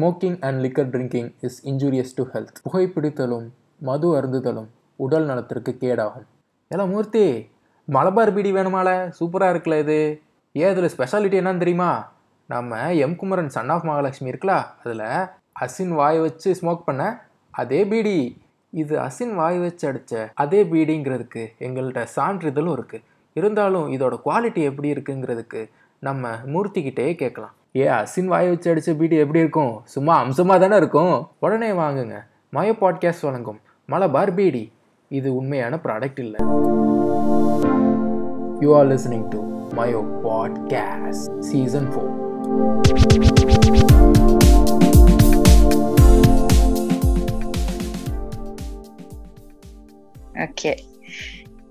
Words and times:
Smoking 0.00 0.36
and 0.40 0.58
liquor 0.64 0.90
drinking 0.94 1.30
is 1.40 1.56
injurious 1.68 2.12
to 2.14 2.24
health 2.32 2.58
புகைப்பிடித்தலும் 2.64 3.46
மது 3.78 4.08
அருந்துதலும் 4.20 4.68
உடல் 4.96 5.24
நலத்திற்கு 5.24 5.76
கேடாகும். 5.80 6.26
ஏதா 6.68 6.84
மூர்த்தி 6.84 7.48
மலபார் 7.88 8.32
பீடி 8.34 8.52
வேணுமால? 8.52 8.88
சூப்பராக 9.18 9.52
இருக்குல்ல 9.54 9.78
இது. 9.78 9.98
ஏன் 10.52 10.70
அதில் 10.70 10.90
ஸ்பெஷாலிட்டி 10.96 11.38
என்னன்னு 11.40 11.62
தெரியுமா? 11.64 11.90
நம்ம 12.46 12.94
M 12.94 13.16
Kumaran 13.16 13.52
son 13.56 13.68
of 13.68 13.84
Mahalakshmi 13.84 14.30
இருக்குல்ல 14.30 14.54
அதில் 14.84 15.04
அசின் 15.64 15.94
வாய் 16.00 16.20
வச்சு 16.20 16.56
ஸ்மோக் 16.60 16.86
பண்ண 16.88 17.02
அதே 17.50 17.84
பீடி. 17.84 18.16
இது 18.70 18.94
அசின் 18.98 19.34
வாய் 19.34 19.58
வச்சு 19.58 19.88
அடித்த 19.88 20.30
அதே 20.34 20.64
பீடிங்கிறதுக்கு 20.64 21.44
எங்கள்கிட்ட 21.58 22.06
சான்றிதழும் 22.16 22.76
இருக்குது 22.78 23.06
இருந்தாலும் 23.32 23.88
இதோட 23.88 24.16
குவாலிட்டி 24.24 24.62
எப்படி 24.70 24.92
இருக்குங்கிறதுக்கு 24.92 25.70
நம்ம 26.00 26.34
மூர்த்திக்கிட்டே 26.46 27.14
கேட்கலாம். 27.14 27.54
ஏ 27.76 27.86
அசின் 27.86 28.24
வாய் 28.24 28.48
வச்சு 28.48 28.70
அடித்த 28.70 28.92
பீடி 28.94 29.16
எப்படி 29.16 29.38
இருக்கும்? 29.38 29.80
சும்மா 29.84 30.18
அம்சமாக 30.18 30.60
தானே 30.60 30.76
இருக்கும். 30.76 31.28
உடனே 31.38 31.70
வாங்குங்க. 31.70 32.24
மயோ 32.50 32.72
பாட்காஸ்ட் 32.72 33.22
வழங்கும். 33.22 33.60
மலபார் 33.88 34.34
பீடி 34.34 34.72
இது 35.08 35.34
உண்மையான 35.34 35.78
ப்ராடக்ட் 35.82 36.20
இல்லை. 36.20 36.40
You 38.60 38.76
are 38.76 38.86
listening 38.86 39.28
to 39.28 39.42
Mayo 39.72 40.00
podcast 40.24 41.38
season 41.38 41.88
four 41.92 42.16
okay 50.34 50.72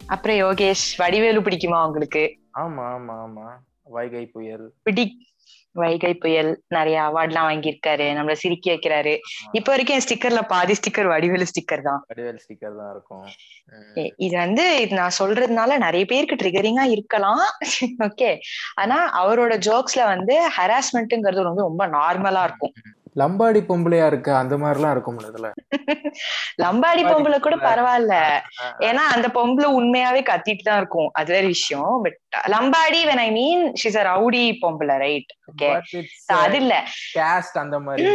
அப்புறம் 0.05 0.37
யோகேஷ் 0.37 0.87
வடிவேலு 0.97 1.41
பிடிக்குமா 1.41 1.85
உங்களுக்கு? 1.85 2.37
ஆமாம் 2.51 2.93
ஆமாம் 2.93 3.21
ஆமாம் 3.21 3.63
வைகை 3.83 4.25
புயல். 4.25 4.73
பிடி 4.83 5.26
வைகை 5.77 6.13
புயல் 6.13 6.51
நிறைய 6.67 6.97
அவார்ட்லாம் 7.01 7.47
வாங்கியிருக்காரு. 7.49 8.07
நம்மள 8.17 8.31
சிரிக்க 8.33 8.71
வைக்கிறாரு. 8.71 9.13
இப்ப 9.51 9.67
வரைக்கும் 9.71 9.97
என் 9.97 10.05
ஸ்டிக்கர்ல 10.07 10.41
பாதி 10.47 10.73
ஸ்டிக்கர் 10.73 11.07
வடிவேலு 11.07 11.47
ஸ்டிக்கர் 11.51 11.81
தான். 11.81 12.01
வடிவேல் 12.07 12.41
ஸ்டிக்கர் 12.45 12.77
தான் 12.77 12.91
இருக்கும். 12.91 13.25
இது 14.17 14.37
வந்து 14.37 14.81
இது 14.81 14.95
நான் 14.95 15.17
சொல்றதுனால 15.19 15.77
நிறைய 15.77 16.05
பேருக்கு 16.05 16.35
ட்ரிகரிங்கா 16.35 16.85
இருக்கலாம். 16.89 17.43
ஓகே 18.07 18.29
ஆனா 18.75 19.25
அவரோட 19.25 19.53
ஜோக்ஸ்ல 19.67 20.03
வந்து 20.05 20.35
ஹராஸ்மெண்ட்ங்கிறது 20.57 21.43
வந்து 21.43 21.67
ரொம்ப 21.69 21.87
நார்மலா 21.87 22.43
இருக்கும். 22.43 22.73
லம்பாடி 23.17 23.59
பொம்பளையா 23.69 24.05
இருக்கு 24.07 24.31
அந்த 24.35 24.55
மாதிரிலாம் 24.57 24.93
இருக்கும் 24.95 25.19
இதுல? 25.23 25.47
லம்பாடி 26.63 27.03
பொம்பளை 27.05 27.37
கூட 27.39 27.55
பரவாயில்ல. 27.65 28.15
ஏன்னா 28.87 29.03
அந்த 29.13 29.27
பொம்பளை 29.35 29.69
உண்மையாவே 29.77 30.21
கத்திட்டு 30.23 30.63
தான் 30.63 30.79
இருக்கும். 30.79 31.09
அது 31.13 31.33
வேற 31.33 31.45
விஷயம். 31.47 31.91
But 32.03 32.17
Lambadi 32.47 33.01
when 33.05 33.23
I 33.23 33.29
mean 33.31 33.63
she's 33.81 33.99
a 33.99 34.05
rowdy 34.09 34.43
பொம்பளை 34.63 34.97
ரைட் 34.97 35.31
ஓகே 35.51 35.69
அது 36.37 36.57
இல்ல. 36.61 36.73
கேஸ்ட் 37.15 37.57
அந்த 37.57 37.79
மாதிரி. 37.79 38.07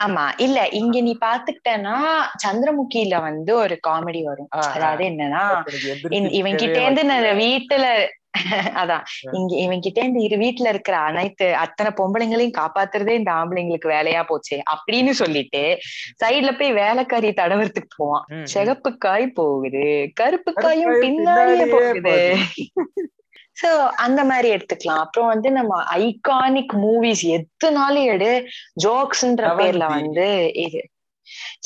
ஆமா. 0.00 0.24
இல்ல 0.38 0.58
இங்க 0.80 0.96
நீ 1.00 1.14
பாத்துக்கிட்டேன்னா 1.20 1.96
சந்திரமுகில 2.44 2.88
வந்து 3.22 3.54
ஒரு 3.56 3.76
காமெடி 3.88 4.22
வரும். 4.24 4.50
அதாவது 4.70 5.04
என்னன்னா 5.04 5.44
இவன் 6.40 6.60
கிட்ட 6.62 6.78
இருந்து 6.82 7.04
வீட்டுல 7.40 7.86
அதான். 8.80 9.04
இங்க 9.30 9.52
இவன் 9.56 9.80
கிட்ட 9.80 9.98
இருந்து 10.00 10.20
இரு 10.22 10.36
வீட்டுல 10.36 10.68
இருக்கிற 10.68 10.96
அனைத்து 11.08 11.46
அத்தனை 11.56 11.90
பொம்பளைங்களையும் 11.92 12.58
காப்பாத்துறதே 12.58 13.14
இந்த 13.20 13.30
ஆம்பளைங்களுக்கு 13.32 13.88
வேலையா 13.90 14.22
போச்சே 14.28 14.58
அப்படின்னு 14.72 15.12
சொல்லிட்டு 15.20 15.62
சைடுல 16.22 16.52
போய் 16.58 16.72
வேலைக்காரி 16.74 17.30
தடவறதுக்கு 17.32 17.92
போவான். 17.96 18.24
சிகப்பு 18.52 18.92
காய் 18.98 19.26
போகுது 19.32 19.86
கருப்பு 20.14 20.52
காயும் 20.56 20.94
பின்னாடியே 21.04 21.66
போகுது. 21.74 22.16
சோ 23.56 23.70
அந்த 24.04 24.20
மாதிரி 24.24 24.48
எடுத்துக்கலாம். 24.54 25.02
அப்புறம் 25.04 25.30
வந்து 25.32 25.48
நம்ம 25.50 25.72
ஐகானிக் 25.98 26.74
மூவிஸ் 26.84 27.24
எத்தனாலும் 27.36 28.08
எடு. 28.14 28.30
ஜோக்ஸ்ன்ற 28.84 29.48
பேர்ல. 29.60 29.84
வந்து 29.96 30.28
இது 30.64 30.80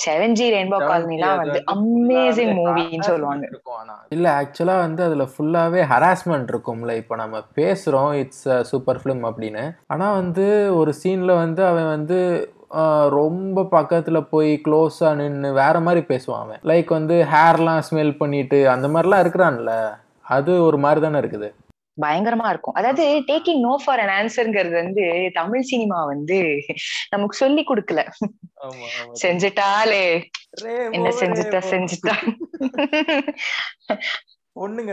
செவன் 0.04 0.32
ஜி 0.32 0.46
ரெயின்போ 0.54 0.78
காலனிலாம் 0.82 1.36
வந்து 1.36 1.60
அமேசிங் 1.74 2.54
மூவின்னு 2.56 3.04
சொல்லுவாங்க. 3.04 3.46
இல்ல 4.08 4.26
ஆக்சுவலா 4.40 4.78
வந்து 4.78 5.02
அதுல 5.02 5.24
ஃபுல்லாவே 5.32 5.82
ஹராஸ்மெண்ட் 5.90 6.50
இருக்கும்ல. 6.52 6.92
இப்போ 6.94 7.16
நம்ம 7.16 7.42
பேசுறோம் 7.56 8.12
இட்ஸ் 8.14 8.44
சூப்பர் 8.62 9.00
ஃபிலிம் 9.02 9.24
அப்படின்னு. 9.24 9.64
ஆனா 9.86 10.12
வந்து 10.12 10.46
ஒரு 10.76 10.94
சீன்ல 11.02 11.34
வந்து 11.36 11.64
அவன் 11.66 11.88
வந்து 11.88 12.18
ஆஹ், 12.74 13.08
ரொம்ப 13.10 13.62
பக்கத்துல 13.70 14.20
போய் 14.30 14.60
க்ளோஸா 14.64 15.14
நின்று 15.14 15.52
வேற 15.54 15.80
மாதிரி 15.80 16.06
பேசுவான் 16.08 16.40
அவன். 16.40 16.60
லைக் 16.64 16.88
வந்து 16.90 17.16
ஹேர்லாம் 17.32 17.84
ஸ்மெல் 17.88 18.18
பண்ணிட்டு 18.18 18.68
அந்த 18.68 18.88
மாதிரிலாம் 18.88 19.22
இருக்கிறான்ல. 19.24 19.72
அது 20.28 20.62
ஒரு 20.64 20.78
மாதிரி 20.78 21.00
தானே 21.00 21.18
இருக்குது. 21.18 21.48
பயங்கரமா 22.02 22.46
இருக்கும். 22.48 22.74
அதாவது 22.74 23.04
டேக்கிங் 23.26 23.60
நோ 23.60 23.72
ஃபார் 23.84 24.00
அன் 24.00 24.12
ஆன்சர்ங்கிறது 24.18 24.74
வந்து 24.82 25.04
தமிழ் 25.32 25.62
சினிமா 25.62 26.04
வந்து 26.04 26.38
நமக்கு 27.10 27.36
சொல்லி 27.36 27.64
கொடுக்கல. 27.68 28.02
செஞ்சுட்டாலே 29.22 30.04
என்ன 30.90 31.08
செஞ்சுட்டா 31.20 31.60
செஞ்சுட்டா? 31.72 32.14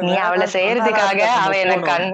நீ 0.05 0.13
அவளை 0.15 0.45
செய்யறதுக்காக 0.53 1.19
அவ 1.41 1.57
என்ன 1.57 1.75
கண் 1.79 2.07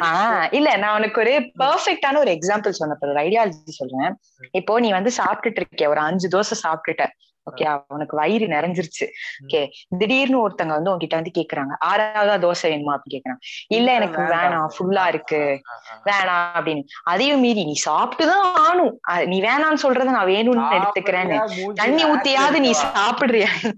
ஆஹ் 0.00 0.46
இல்ல 0.54 0.76
நான் 0.76 0.96
உனக்கு 0.98 1.20
ஒரு 1.20 1.34
பெர்ஃபெக்டான 1.58 2.16
ஒரு 2.16 2.30
எக்ஸாம்பிள் 2.30 2.78
சொன்ன 2.80 2.96
ஒரு 3.00 3.20
ஐடியாலஜி 3.20 3.74
சொல்றேன். 3.80 4.12
இப்போ 4.50 4.80
நீ 4.80 4.90
வந்து 4.90 5.12
சாப்பிட்டுட்டு 5.16 5.62
இருக்க 5.62 5.88
ஒரு 5.88 6.00
அஞ்சு 6.00 6.28
தோசை 6.28 6.56
சாப்பிட்டுட்ட. 6.64 7.06
ஓகே 7.50 7.84
அவனுக்கு 7.88 8.16
வயிறு 8.16 8.46
நிறைஞ்சிருச்சு. 8.46 9.08
ஓகே 9.46 9.70
திடீர்னு 9.98 10.48
ஒருத்தங்க 10.48 10.66
வந்து 10.66 10.90
உன்கிட்ட 10.90 11.14
வந்து 11.14 11.30
கேக்குறாங்க. 11.38 11.72
ஆறாவதா 11.86 12.44
தோசை 12.44 12.68
வேணுமா? 12.68 12.96
அப்படின்னு 12.96 13.14
கேக்குறாங்க. 13.14 13.38
இல்ல 13.66 13.94
எனக்கு 13.94 14.22
வேணாம் 14.22 14.68
ஃபுல்லா 14.78 15.06
இருக்கு. 15.06 15.62
வேணாம் 16.04 16.46
அப்படின்னு. 16.54 16.84
அதையும் 17.02 17.40
மீறி 17.40 17.64
நீ 17.64 17.72
சாப்பிட்டுதான் 17.86 18.52
ஆணும் 18.54 19.00
நீ 19.24 19.40
வேணாம்னு 19.40 19.82
சொல்றத 19.82 20.04
நான் 20.04 20.26
வேணும்னு 20.26 20.70
எடுத்துக்கிறேன்னு. 20.72 21.72
தண்ணி 21.72 22.04
ஊத்தியாவது 22.04 22.58
நீ 22.58 22.72
சாப்பிடுறியா? 22.72 23.72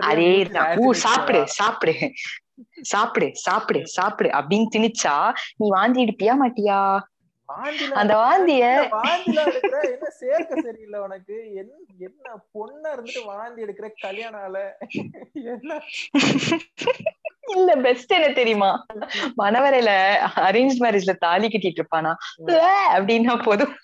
அதே 0.00 0.42
ஊ 0.42 0.90
சாப்பிடு 0.90 1.48
சாப்பிடு. 1.48 2.12
சாப்பிடு 2.82 3.30
சாப்பிடு 3.32 3.86
சாப்பிடு. 3.86 4.30
அப்படின்னு 4.30 4.66
திணிச்சா 4.76 5.32
நீ 5.56 5.68
வாந்தி 5.68 6.04
எடுப்பியா 6.04 6.34
மாட்டியா? 6.44 7.00
அந்த 7.92 8.16
வாந்திய 8.16 8.88
என்ன 9.82 10.08
சேர்க்க 10.08 10.60
சரியில்லை 10.60 11.00
உனக்கு? 11.00 11.52
என்ன 11.54 11.72
என்ன 11.98 12.34
பொண்ணா 12.54 12.92
இருந்துட்டு 12.92 13.24
வாந்தி 13.24 13.62
எடுக்கிற 13.62 13.90
கல்யாணால 14.02 14.70
என்ன? 15.32 15.80
இல்ல 17.56 17.76
பெஸ்ட் 17.76 18.12
என்ன 18.12 18.32
தெரியுமா? 18.32 18.86
மணவரையில 19.38 20.16
அரேஞ்ச் 20.36 20.76
மேரேஜ்ல 20.80 21.16
தாலி 21.16 21.48
கட்டிட்டு 21.48 21.80
இருப்பானா? 21.80 22.14
அப்படின்னா 22.94 23.42
போதும். 23.42 23.74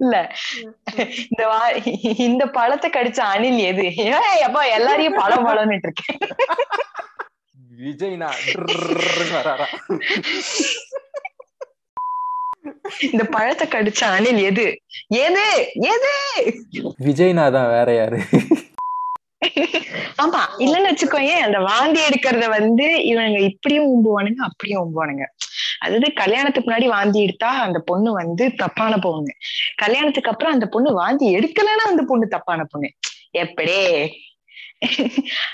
இல்ல. 0.00 0.16
இந்த 1.30 1.42
வா 1.46 1.60
இந்த 2.26 2.46
பழத்தை 2.58 2.90
கடிச்ச 2.90 3.20
அணில் 3.34 3.60
எது? 3.70 3.86
அப்பா 4.46 4.62
எல்லாரையும் 4.76 5.18
பழம் 5.22 5.46
பழம்னு 5.48 5.78
இருக்கேன். 5.82 6.18
விஜய்னா. 7.82 8.30
இந்த 13.12 13.24
பழத்தை 13.24 13.66
கடிச்ச 13.68 14.02
அணில் 14.16 14.40
எது? 14.50 14.66
எது? 15.24 15.46
எது? 15.92 16.12
விஜய்னா 17.06 17.46
தான் 17.50 17.70
வேற 17.76 17.88
யாரு? 17.94 18.20
ஆமா 20.16 20.40
இல்லன்னு 20.58 20.90
வச்சுக்கோயேன் 20.90 21.42
அந்த 21.42 21.58
வாந்தி 21.60 22.00
எடுக்கிறத 22.06 22.46
வந்து 22.48 22.86
இவங்க 23.02 23.38
இப்படியும் 23.42 23.88
உம்புவானுங்க 23.92 24.42
அப்படியும் 24.42 24.82
உம்புவானுங்க 24.82 25.24
அதாவது 25.80 26.08
கல்யாணத்துக்கு 26.12 26.68
முன்னாடி 26.68 26.88
வாந்தி 26.88 27.20
எடுத்தா 27.22 27.50
அந்த 27.58 27.78
பொண்ணு 27.86 28.10
வந்து 28.12 28.44
தப்பான 28.54 28.98
பொண்ணு 28.98 29.32
கல்யாணத்துக்கு 29.76 30.32
அப்புறம் 30.32 30.52
அந்த 30.52 30.66
பொண்ணு 30.66 30.92
வாந்தி 30.92 31.26
எடுக்கலைன்னா 31.36 31.86
அந்த 31.86 32.02
பொண்ணு 32.02 32.26
தப்பான 32.28 32.64
பொண்ணு. 32.64 32.90
எப்படி? 33.34 33.78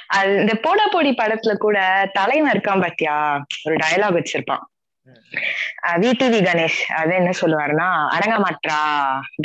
அது 0.09 0.31
இந்த 0.41 0.55
போடா 0.63 0.85
போடி 0.87 1.11
படத்துல 1.13 1.55
கூட 1.57 1.79
தலைவன் 2.13 2.53
இருக்கான் 2.53 2.81
பாத்தியா? 2.81 3.17
ஒரு 3.65 3.75
டயலாக் 3.77 4.19
வச்சிருப்பான். 4.19 4.65
விடிவி 6.03 6.41
கணேஷ் 6.45 6.81
அது 6.93 7.15
என்ன 7.15 7.31
சொல்லுவாருன்னா 7.41 7.89
அடங்க 8.09 8.37
மாட்றா 8.39 8.79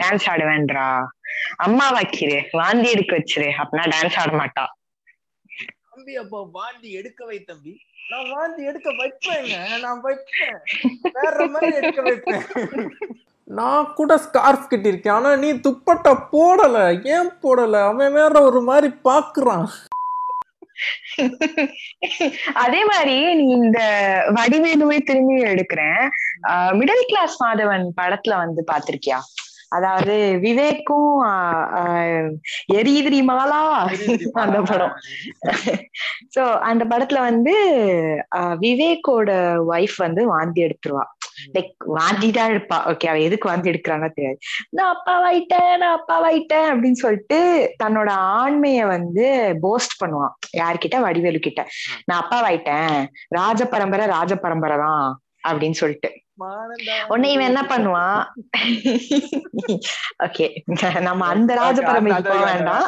டான்ஸ் 0.01 0.25
ஆடுவேன்றா. 0.25 1.05
அம்மா 1.57 1.89
வைக்கிறு 1.89 2.49
வாந்தி 2.51 2.91
எடுக்க 2.91 3.15
வச்சிரு 3.15 3.49
அப்படின்னா 3.61 3.85
டான்ஸ் 3.95 4.17
ஆட 4.17 4.31
மாட்டா. 4.37 4.65
தம்பி 5.91 6.15
அப்போ 6.15 6.49
வாந்தி 6.51 6.91
எடுக்க 6.91 7.25
வை 7.25 7.39
தம்பி. 7.43 7.73
நான் 8.11 8.29
வாந்தி 8.31 8.63
எடுக்க 8.63 8.89
வைப்பேங்க 8.91 9.79
நான் 9.79 10.01
வைப்பேன். 10.01 10.57
வேற 11.13 11.47
மாதிரி 11.47 11.75
எடுக்க 11.75 12.01
வைப்பேன். 12.01 12.43
நான் 13.43 13.93
கூட 13.93 14.17
ஸ்கார்ஃப் 14.17 14.67
கட்டியிருக்கேன். 14.69 15.11
ஆனா 15.11 15.35
நீ 15.35 15.51
துப்பட்டா 15.51 16.11
போடல. 16.31 16.77
ஏன் 17.03 17.31
போடல? 17.43 17.87
அவன் 17.87 18.13
வேற 18.13 18.41
ஒரு 18.41 18.61
மாதிரி 18.61 18.93
பாக்குறான். 19.03 19.65
அதே 22.63 22.81
மாதிரி 22.85 23.17
நீ 23.35 23.45
இந்த 23.57 23.79
வடிவேலுவே 24.37 24.97
திரும்பி 25.03 25.35
எடுக்கிறேன். 25.43 26.01
மிடில் 26.79 27.07
கிளாஸ் 27.07 27.37
மாதவன் 27.43 27.85
படத்துல 28.01 28.37
வந்து 28.37 28.63
பாத்திருக்கியா 28.71 29.19
அதாவது 29.77 30.15
விவேக்கும் 30.45 31.11
எரியுதிரி 32.79 33.19
மாலா 33.29 33.61
அந்த 34.43 34.59
படம். 34.69 34.93
சோ 36.35 36.43
அந்த 36.69 36.83
படத்துல 36.91 37.21
வந்து 37.29 37.55
விவேக்கோட 38.65 39.31
ஒய்ஃப் 39.73 39.97
வந்து 40.05 40.23
வாந்தி 40.33 40.61
எடுத்துருவா. 40.67 41.05
லைக் 41.55 41.71
வாந்தி 41.97 42.27
தான் 42.35 42.51
எடுப்பா. 42.53 42.77
ஓகே 42.91 43.07
அவ 43.11 43.21
எதுக்கு 43.27 43.49
வாந்தி 43.49 43.71
எடுக்கிறான்னு 43.71 44.09
தெரியாது. 44.17 44.37
நான் 44.77 44.91
அப்பாவாயிட்டேன் 44.95 45.71
நான் 45.81 45.95
அப்பாவாயிட்டேன் 45.99 46.67
அப்படின்னு 46.71 46.99
சொல்லிட்டு 47.03 47.39
தன்னோட 47.83 48.09
ஆண்மைய 48.41 48.81
வந்து 48.95 49.25
போஸ்ட் 49.65 49.99
பண்ணுவான் 50.03 50.35
யார்கிட்ட? 50.61 50.99
வடிவேலு 51.07 51.41
கிட்ட 51.47 51.61
நான் 52.09 52.21
அப்பாவாயிட்டேன் 52.23 52.97
ராஜ 53.39 53.61
பரம்பரை 53.73 54.07
ராஜ 54.15 54.33
பரம்பரை 54.45 54.77
தான் 54.85 55.05
அப்படின்னு 55.49 55.79
சொல்லிட்டு. 55.81 56.11
உடனே 57.11 57.27
இவன் 57.31 57.49
என்ன 57.49 57.61
பண்ணுவான்? 57.71 58.21
ஓகே 60.25 60.45
நம்ம 61.07 61.27
அந்த 61.33 61.51
ராஜ 61.59 61.77
போக 61.81 61.99
வேண்டாம். 62.49 62.85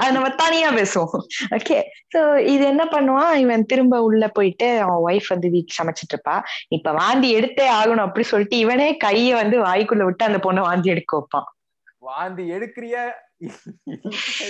அது 0.00 0.10
நம்ம 0.16 0.30
தனியா 0.42 0.70
பேசுவோம். 0.78 1.16
ஓகே 1.58 1.78
சோ 2.14 2.20
இது 2.54 2.64
என்ன 2.72 2.86
பண்ணுவான்? 2.94 3.32
இவன் 3.44 3.68
திரும்ப 3.72 4.00
உள்ள 4.08 4.28
போயிட்டு 4.38 4.68
அவன் 4.86 5.02
ஒய்ஃப் 5.08 5.32
வந்து 5.34 5.50
வீட்டு 5.56 5.76
சமைச்சிட்டு 5.78 6.14
இருப்பா. 6.14 6.36
இப்ப 6.78 6.92
வாந்தி 7.02 7.30
எடுத்தே 7.38 7.68
ஆகணும் 7.80 8.06
அப்படி 8.08 8.26
சொல்லிட்டு 8.32 8.58
இவனே 8.66 8.88
கைய 9.04 9.30
வந்து 9.42 9.58
வாய்க்குள்ள 9.68 10.04
விட்டு 10.04 10.28
அந்த 10.30 10.40
பொண்ணை 10.48 10.64
வாந்தி 10.68 10.90
எடுக்க 10.96 11.12
வைப்பான். 11.18 11.48
வாந்தி 12.10 12.44
எடுக்கிறியா? 12.56 13.04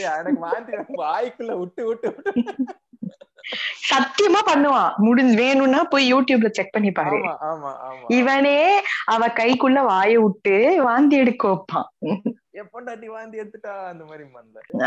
எனக்கு 0.08 0.40
வாந்தி 0.46 0.72
வாய்க்குள்ள 1.04 1.52
விட்டு 1.60 1.82
விட்டு 1.87 2.08
விட்டு. 2.14 2.43
சத்தியமா 3.90 4.40
பண்ணுவான் 4.50 4.93
முடிஞ்சு 4.96 5.37
வேணும்னா 5.37 5.84
போய் 5.84 6.14
யூடியூப்ல 6.14 6.50
செக் 6.50 6.72
பண்ணி 6.72 6.90
பாரு 6.90 7.19
இவனே 8.06 8.82
அவ 9.04 9.26
கைக்குள்ள 9.26 9.82
வாய 9.84 10.14
விட்டு 10.14 10.82
வாந்தி 10.82 11.16
எடுக்க 11.16 11.48
வைப்பான் 11.48 11.88
என் 12.50 12.69
பொண்டாட்டி 12.72 13.06
வாந்தி 13.06 13.40
எடுத்துட்டா? 13.40 13.72
அந்த 13.87 14.04
மாதிரி 14.04 14.25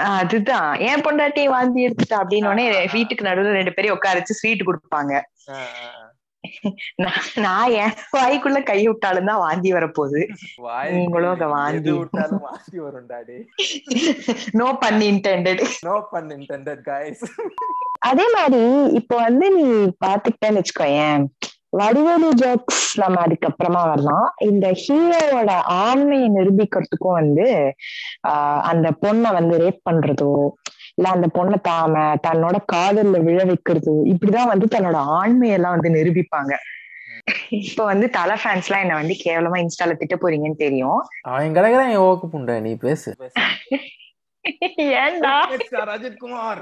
அதுதான். 0.03 0.79
ஏன் 0.79 1.01
பொண்டாட்டி 1.01 1.45
வாந்தி 1.45 1.87
எடுத்துட்டா 1.87 2.17
அப்படின்னு. 2.21 2.87
வீட்டுக்கு 2.91 3.25
நடுவுல 3.25 3.51
ரெண்டு 3.51 3.73
பேரையும் 3.73 3.97
உட்கார 3.97 4.17
வச்சு 4.17 4.33
ஸ்வீட் 4.33 4.67
கொடுப்பாங்க. 4.69 5.13
நான் 7.03 7.25
நான் 7.45 7.73
என் 7.81 7.95
வாய்க்குள்ள 8.15 8.59
கை 8.63 8.77
விட்டாலும் 8.87 9.29
தான் 9.29 9.41
வாந்தி 9.43 9.69
வரப்போகுது. 9.73 10.21
நீங்களும் 10.93 11.33
அத 11.33 11.47
வாந்தி. 11.53 11.91
விட்டாலும் 11.97 12.43
வாந்தி 12.47 12.79
வரும் 12.85 13.07
daddy 13.11 13.37
no 14.59 14.67
pun 14.83 15.05
intended 15.13 15.63
no 15.87 15.95
pun 16.13 16.31
intended 16.37 16.83
guys 16.89 17.23
அதே 18.09 18.25
மாதிரி 18.35 18.63
இப்போ 18.99 19.15
வந்து 19.27 19.45
நீ 19.57 19.65
பாத்துக்கிட்டேன்னு 20.05 20.61
வச்சுக்கோயேன். 20.61 21.23
வடிவேலு 21.79 22.29
ஜோக்ஸ் 22.41 22.83
நம்ம 23.01 23.17
அதுக்கப்புறமா 23.25 23.81
வரலாம். 23.89 24.27
இந்த 24.47 24.67
ஹீரோவோட 24.83 25.51
ஆண்மையை 25.81 26.27
நிரூபிக்கிறதுக்கும் 26.37 27.19
வந்து 27.19 27.47
ஆஹ் 28.29 28.61
அந்த 28.71 28.87
பொண்ணை 29.03 29.31
வந்து 29.33 29.55
ரேப் 29.63 29.85
பண்றதோ 29.89 30.31
இல்ல 30.99 31.11
அந்த 31.11 31.27
பொண்ணை 31.33 31.57
தாம 31.67 32.01
தன்னோட 32.27 32.57
காதல்ல 32.73 33.19
விழ 33.23 33.43
வைக்கிறது 33.43 33.93
இப்படிதான் 34.05 34.47
வந்து 34.47 34.65
தன்னோட 34.75 34.97
ஆண்மையெல்லாம் 35.19 35.75
வந்து 35.75 35.89
நிரூபிப்பாங்க. 35.89 36.53
இப்ப 37.49 37.85
வந்து 37.85 38.09
தலை 38.09 38.35
ஃபேன்ஸ் 38.43 38.67
எல்லாம் 38.67 38.81
என்ன 38.81 38.95
வந்து 38.95 39.15
கேவலமா 39.25 39.57
இன்ஸ்டால 39.61 39.95
திட்ட 39.97 40.15
போறீங்கன்னு 40.15 40.63
தெரியும். 40.65 40.99
அவன் 41.21 41.55
கிடக்குறான் 41.55 41.95
ஓக்கு 42.07 42.61
நீ 42.61 42.75
பேசு. 42.75 43.15
ஏன்டா 45.03 45.35
அஜித் 45.95 46.21
குமார் 46.23 46.61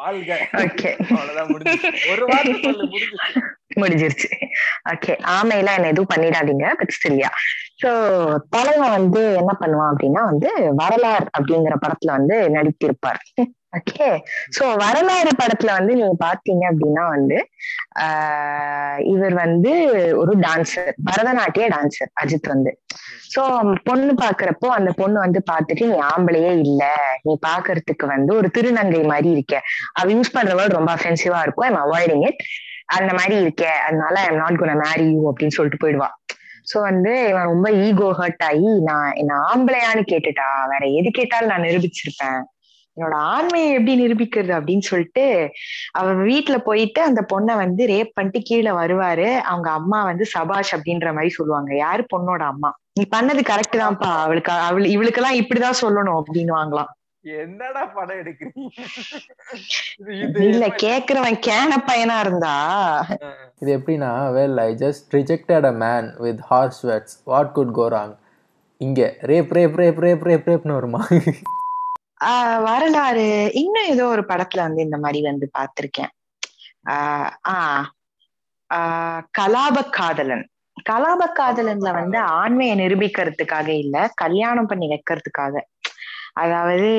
வாழ்க. 0.00 0.30
ஓகே 0.64 0.90
அவ்வளவுதான் 1.16 1.50
முடிஞ்சு 1.50 1.90
ஒரு 2.12 2.24
வார்த்தை 2.30 2.54
சொல்லு 2.62 2.86
முடிஞ்சிருச்சு. 3.82 4.28
ஓகே 4.92 5.12
ஆமையெல்லாம் 5.36 5.78
என்ன 5.78 5.90
எதுவும் 5.92 6.12
பண்ணிடாதீங்க 6.14 6.66
பட் 6.80 6.94
சரியா 7.04 7.30
சோ 7.82 7.90
தலைவன் 8.54 8.96
வந்து 8.98 9.22
என்ன 9.40 9.52
பண்ணுவான் 9.60 9.92
அப்படின்னா 9.92 10.22
வந்து 10.30 10.50
வரலாறு 10.80 11.26
அப்படிங்கிற 11.38 11.76
படத்துல 11.84 12.14
வந்து 12.18 12.36
நடித்திருப்பார். 12.56 13.20
ஓகே 13.72 14.08
சோ 14.56 14.64
வரலாறு 14.76 15.30
படத்துல 15.38 15.70
வந்து 15.72 15.92
நீங்க 15.94 16.16
பாத்தீங்க 16.24 16.62
அப்படின்னா 16.70 17.08
வந்து 17.08 17.36
ஆஹ் 18.02 18.98
இவர் 19.04 19.34
வந்து 19.34 19.72
ஒரு 20.14 20.38
டான்சர் 20.38 20.90
பரதநாட்டிய 21.10 21.66
டான்சர் 21.68 22.10
அஜித் 22.22 22.48
வந்து. 22.48 22.70
சோ 23.34 23.42
பொண்ணு 23.84 24.12
பாக்குறப்போ 24.14 24.68
அந்த 24.68 24.90
பொண்ணு 24.92 25.18
வந்து 25.20 25.42
பாத்துட்டு 25.52 25.86
நீ 25.86 25.98
ஆம்பளையே 26.10 26.52
இல்ல. 26.58 26.82
நீ 27.22 27.38
பாக்குறதுக்கு 27.46 28.06
வந்து 28.06 28.34
ஒரு 28.34 28.50
திருநங்கை 28.58 29.02
மாதிரி 29.06 29.30
இருக்க. 29.30 29.54
அவ 29.92 30.12
யூஸ் 30.12 30.32
பண்ற 30.32 30.54
வேர்ட் 30.54 30.78
ரொம்ப 30.78 30.92
அஃபென்சிவா 30.94 31.42
இருக்கும். 31.42 31.66
ஐம் 31.66 31.82
அவாய்டிங் 31.84 32.26
இட் 32.26 32.42
அந்த 32.86 33.12
மாதிரி 33.12 33.40
இருக்க. 33.40 33.64
அதனால 33.86 34.20
ஐம் 34.20 34.36
நாட் 34.36 34.58
குண 34.58 34.74
மேரி 34.74 35.06
யூ 35.10 35.32
அப்படின்னு 35.32 35.56
சொல்லிட்டு 35.58 35.86
போயிடுவா. 35.86 36.10
சோ 36.72 36.80
வந்து 36.80 37.28
இவன் 37.28 37.42
ரொம்ப 37.42 37.70
ஈகோ 37.70 38.08
ஹர்ட் 38.18 38.44
ஆகி 38.44 38.70
நான் 38.82 39.12
என்ன 39.14 39.34
ஆம்பளையான்னு 39.50 40.04
கேட்டுட்டா? 40.12 40.48
வேற 40.68 40.86
எது 40.98 41.10
கேட்டாலும் 41.10 41.48
நான் 41.48 41.62
நிரூபிச்சிருப்பேன். 41.62 42.42
என்னோட 42.96 43.14
ஆண்மையை 43.30 43.68
எப்படி 43.72 43.92
நிரூபிக்கிறது 44.00 44.52
அப்படின்னு 44.56 44.88
சொல்லிட்டு 44.88 45.24
அவ 45.92 46.14
வீட்டுல 46.24 46.56
போயிட்டு 46.58 47.00
அந்த 47.02 47.20
பொண்ணை 47.32 47.54
வந்து 47.56 47.82
ரேப் 47.86 48.14
பண்ணிட்டு 48.14 48.40
கீழே 48.42 48.70
வருவாரு. 48.80 49.28
அவங்க 49.42 49.70
அம்மா 49.70 50.04
வந்து 50.04 50.26
சபாஷ் 50.26 50.74
அப்படின்ற 50.74 51.08
மாதிரி 51.14 51.30
சொல்லுவாங்க. 51.30 51.70
யாரு 51.76 52.04
பொண்ணோட 52.14 52.42
அம்மா? 52.46 52.70
நீ 52.92 53.04
பண்ணது 53.16 53.42
கரெக்ட் 53.42 53.82
தான்ப்பா. 53.82 54.10
அவளுக்கு 54.24 54.52
அவள் 54.66 54.86
இவளுக்கெல்லாம் 54.86 55.38
இப்படிதான் 55.42 55.82
சொல்லணும் 55.84 56.18
அப்படின்னு 56.20 56.54
வாங்கலாம் 56.60 56.90
என்னடா 57.24 57.82
படம் 57.86 58.20
எடுக்கிறீங்க? 58.20 58.70
இல்ல 60.46 60.64
கேக்குறவன் 60.82 61.38
கேன 61.46 61.76
பையனா 61.88 62.16
இருந்தா. 62.20 62.54
இது 63.60 63.70
எப்படின்னா 63.78 64.10
well 64.36 64.58
I 64.60 64.70
just 64.74 65.14
rejected 65.14 65.68
a 65.70 65.74
man 65.84 66.08
with 66.18 66.42
harsh 66.50 66.80
words 66.86 67.16
what 67.24 67.52
could 67.52 67.72
go 67.72 67.86
wrong 67.88 68.14
இங்க 68.80 69.00
rape 69.22 69.52
rape 69.58 69.76
rape 69.82 70.00
rape 70.06 70.24
rape 70.30 70.48
ரேப்னு 70.50 70.72
வருமா? 70.72 71.02
வரலாறு. 72.62 73.50
இன்னும் 73.54 73.84
ஏதோ 73.84 74.06
ஒரு 74.06 74.22
படத்துல 74.22 74.56
வந்து 74.56 74.82
இந்த 74.82 74.96
மாதிரி 74.96 75.22
வந்து 75.22 75.50
பார்த்திருக்கேன். 75.58 76.12
ஆஹ் 76.90 77.30
ஆஹ் 77.48 77.84
ஆஹ் 78.74 79.22
கலாப 79.38 79.90
காதலன் 79.90 80.48
கலாப 80.90 81.32
காதலன்ல 81.34 81.92
வந்து 81.92 82.18
ஆண்மையை 82.18 82.78
நிரூபிக்கிறதுக்காக 82.78 83.68
இல்ல 83.68 84.10
கல்யாணம் 84.14 84.66
பண்ணி 84.66 84.86
வைக்கிறதுக்காக. 84.88 85.54
அதாவது 86.32 86.90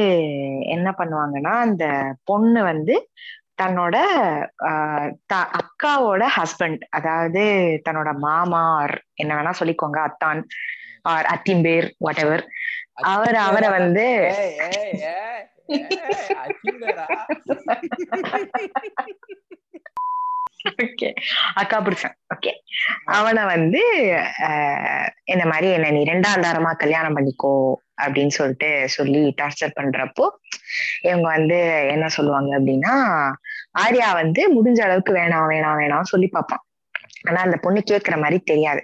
என்ன 0.66 0.96
பண்ணுவாங்கன்னா 0.98 1.54
அந்த 1.60 1.86
பொண்ணு 2.24 2.64
வந்து 2.64 3.10
தன்னோட 3.64 3.96
ஆஹ் 4.64 5.14
த- 5.26 5.50
அக்காவோட 5.60 6.28
ஹஸ்பண்ட் 6.36 6.82
அதாவது 6.90 7.42
தன்னோட 7.90 8.18
மாமா 8.18 8.78
ஆர் 8.78 9.04
என்ன 9.14 9.36
வேணா 9.36 9.54
சொல்லிக்கோங்க 9.60 9.98
அத்தான் 10.00 10.48
ஆர் 11.02 11.26
அத்திம்பேர் 11.26 11.92
வாட் 11.98 12.18
எவர் 12.18 12.48
அவர் 12.98 13.36
அவரை 13.36 13.70
வந்து 13.70 14.06
அக்கா 21.54 21.78
புருஷன். 21.82 22.14
ஓகே. 22.34 22.52
அவனை 23.04 23.44
வந்து 23.44 23.82
இந்த 25.24 25.44
மாதிரி 25.46 25.68
என்ன 25.72 25.90
நீ 25.90 26.02
ரெண்டாம் 26.04 26.44
தாரமா 26.46 26.72
கல்யாணம் 26.84 27.16
பண்ணிக்கோ 27.18 27.54
அப்படின்னு 28.04 28.34
சொல்லிட்டு 28.38 28.70
சொல்லி 28.90 29.24
டார்ச்சர் 29.42 29.76
பண்றப்போ 29.80 30.26
இவங்க 31.02 31.28
வந்து 31.28 31.60
என்ன 31.92 32.08
சொல்லுவாங்க 32.08 32.52
அப்படின்னா 32.60 32.94
ஆர்யா 33.84 34.10
வந்து 34.22 34.42
முடிஞ்ச 34.56 34.82
அளவுக்கு 34.82 35.14
வேணாம் 35.14 35.50
வேணாம் 35.54 35.80
வேணாம் 35.82 36.12
சொல்லி 36.14 36.28
பார்ப்பான். 36.28 36.64
ஆனா 37.28 37.42
அந்த 37.42 37.58
பொண்ணு 37.58 37.82
கேக்குற 37.92 38.16
மாதிரி 38.22 38.40
தெரியாது. 38.40 38.82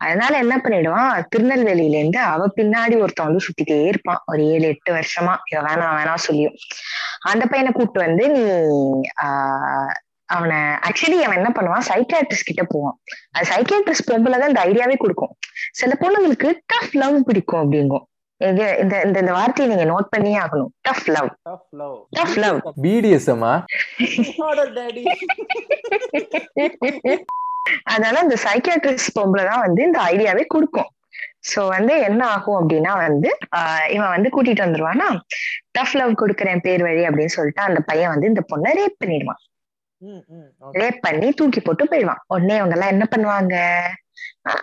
அதனால 0.00 0.38
என்ன 0.38 0.60
பண்ணிடுவான்? 0.64 1.24
திருநெல்வேலியில 1.36 1.98
இருந்து 1.98 2.20
அவ 2.20 2.48
பின்னாடி 2.56 2.98
ஒருத்தன் 2.98 3.26
வந்து 3.26 3.44
சுத்திட்டே 3.44 3.86
இருப்பான். 3.86 4.22
ஒரு 4.26 4.44
ஏழு 4.44 4.66
எட்டு 4.66 4.94
வருஷமா. 4.94 5.36
இவ 5.50 5.62
வேணாம் 5.62 5.94
வேணாம் 5.96 6.14
சொல்லியும். 6.14 6.52
அந்த 7.20 7.46
பையனை 7.46 7.72
கூப்பிட்டு 7.72 8.08
வந்து 8.08 8.28
நீ 8.28 8.40
ஆஹ் 9.22 9.92
அவனை 10.24 10.56
ஆக்சுவலி 10.56 11.20
அவன் 11.20 11.36
என்ன 11.36 11.52
பண்ணுவான்? 11.54 11.80
சைக்கியாட்ரிஸ்ட் 11.88 12.44
கிட்ட 12.44 12.64
போவான். 12.68 12.98
அது 13.30 13.50
சைக்கியாட்ரிஸ்ட் 13.50 14.10
பொம்பளை 14.10 14.38
தான் 14.38 14.48
இந்த 14.48 14.64
ஐடியாவே 14.64 14.96
கொடுக்கும். 14.96 15.36
சில 15.72 15.92
பொண்ணுங்களுக்கு 16.00 16.52
டஃப் 16.66 16.92
லவ் 16.92 17.24
பிடிக்கும் 17.24 17.72
அப்படிங்கும். 17.72 18.08
இந்த 18.36 18.76
இந்த 18.76 19.00
இந்த 19.04 19.20
வார்த்தையை 19.20 19.76
நீங்க 19.76 19.92
நோட் 19.92 20.06
பண்ணியே 20.10 20.38
ஆகணும். 20.38 20.66
Tough 20.80 21.06
love 21.06 21.28
Tough 21.48 22.34
love. 22.36 22.58
Tough 26.96 27.22
அதனால 27.84 28.22
இந்த 28.22 28.36
சைக்கியாட்ரிஸ்ட் 28.44 29.14
பொம்பளை 29.16 29.44
தான் 29.50 29.64
வந்து 29.66 29.82
இந்த 29.88 30.00
ஐடியாவே 30.12 30.44
கொடுக்கும் 30.48 30.90
சோ 31.50 31.60
வந்து 31.68 31.94
என்ன 32.08 32.22
ஆகும் 32.32 32.58
அப்படின்னா 32.60 32.92
வந்து 33.04 33.28
இவன் 33.94 34.12
வந்து 34.14 34.28
கூட்டிட்டு 34.34 34.64
வந்துருவானா 34.64 35.06
டஃப் 35.76 35.96
லவ் 36.00 36.20
கொடுக்குறேன் 36.22 36.64
பேர் 36.66 36.84
வழி 36.86 37.04
அப்படின்னு 37.08 37.36
சொல்லிட்டு 37.36 37.62
அந்த 37.62 37.80
பையன் 37.88 38.12
வந்து 38.14 38.30
இந்த 38.32 38.42
பொண்ணை 38.50 38.72
ரேப் 38.78 39.00
பண்ணிடுவான் 39.02 39.40
ம், 40.02 40.20
ம், 40.30 40.46
okay. 40.60 40.76
ரேப் 40.80 41.00
பண்ணி 41.06 41.28
தூக்கி 41.38 41.60
போட்டு 41.60 41.84
போயிடுவான் 41.90 42.22
உடனே 42.34 42.54
அவங்க 42.58 42.76
எல்லாம் 42.76 42.92
என்ன 42.94 43.06
பண்ணுவாங்க 43.10 43.54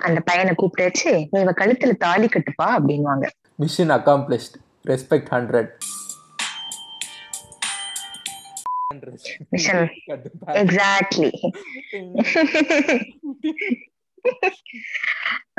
அந்த 0.08 0.20
பையனை 0.30 0.54
கூப்பிட்டு 0.56 0.88
வச்சு 0.88 1.12
நீ 1.32 1.40
இவ 1.44 1.54
கழுத்துல 1.60 1.96
தாலி 2.06 2.30
கட்டுப்பா 2.30 2.70
அப்படின்வாங்க 2.78 3.28
Mission 3.60 3.92
accomplished. 3.92 4.56
Respect 4.86 5.28
100. 5.32 5.62
Mission. 9.54 9.80
Exactly 10.62 11.32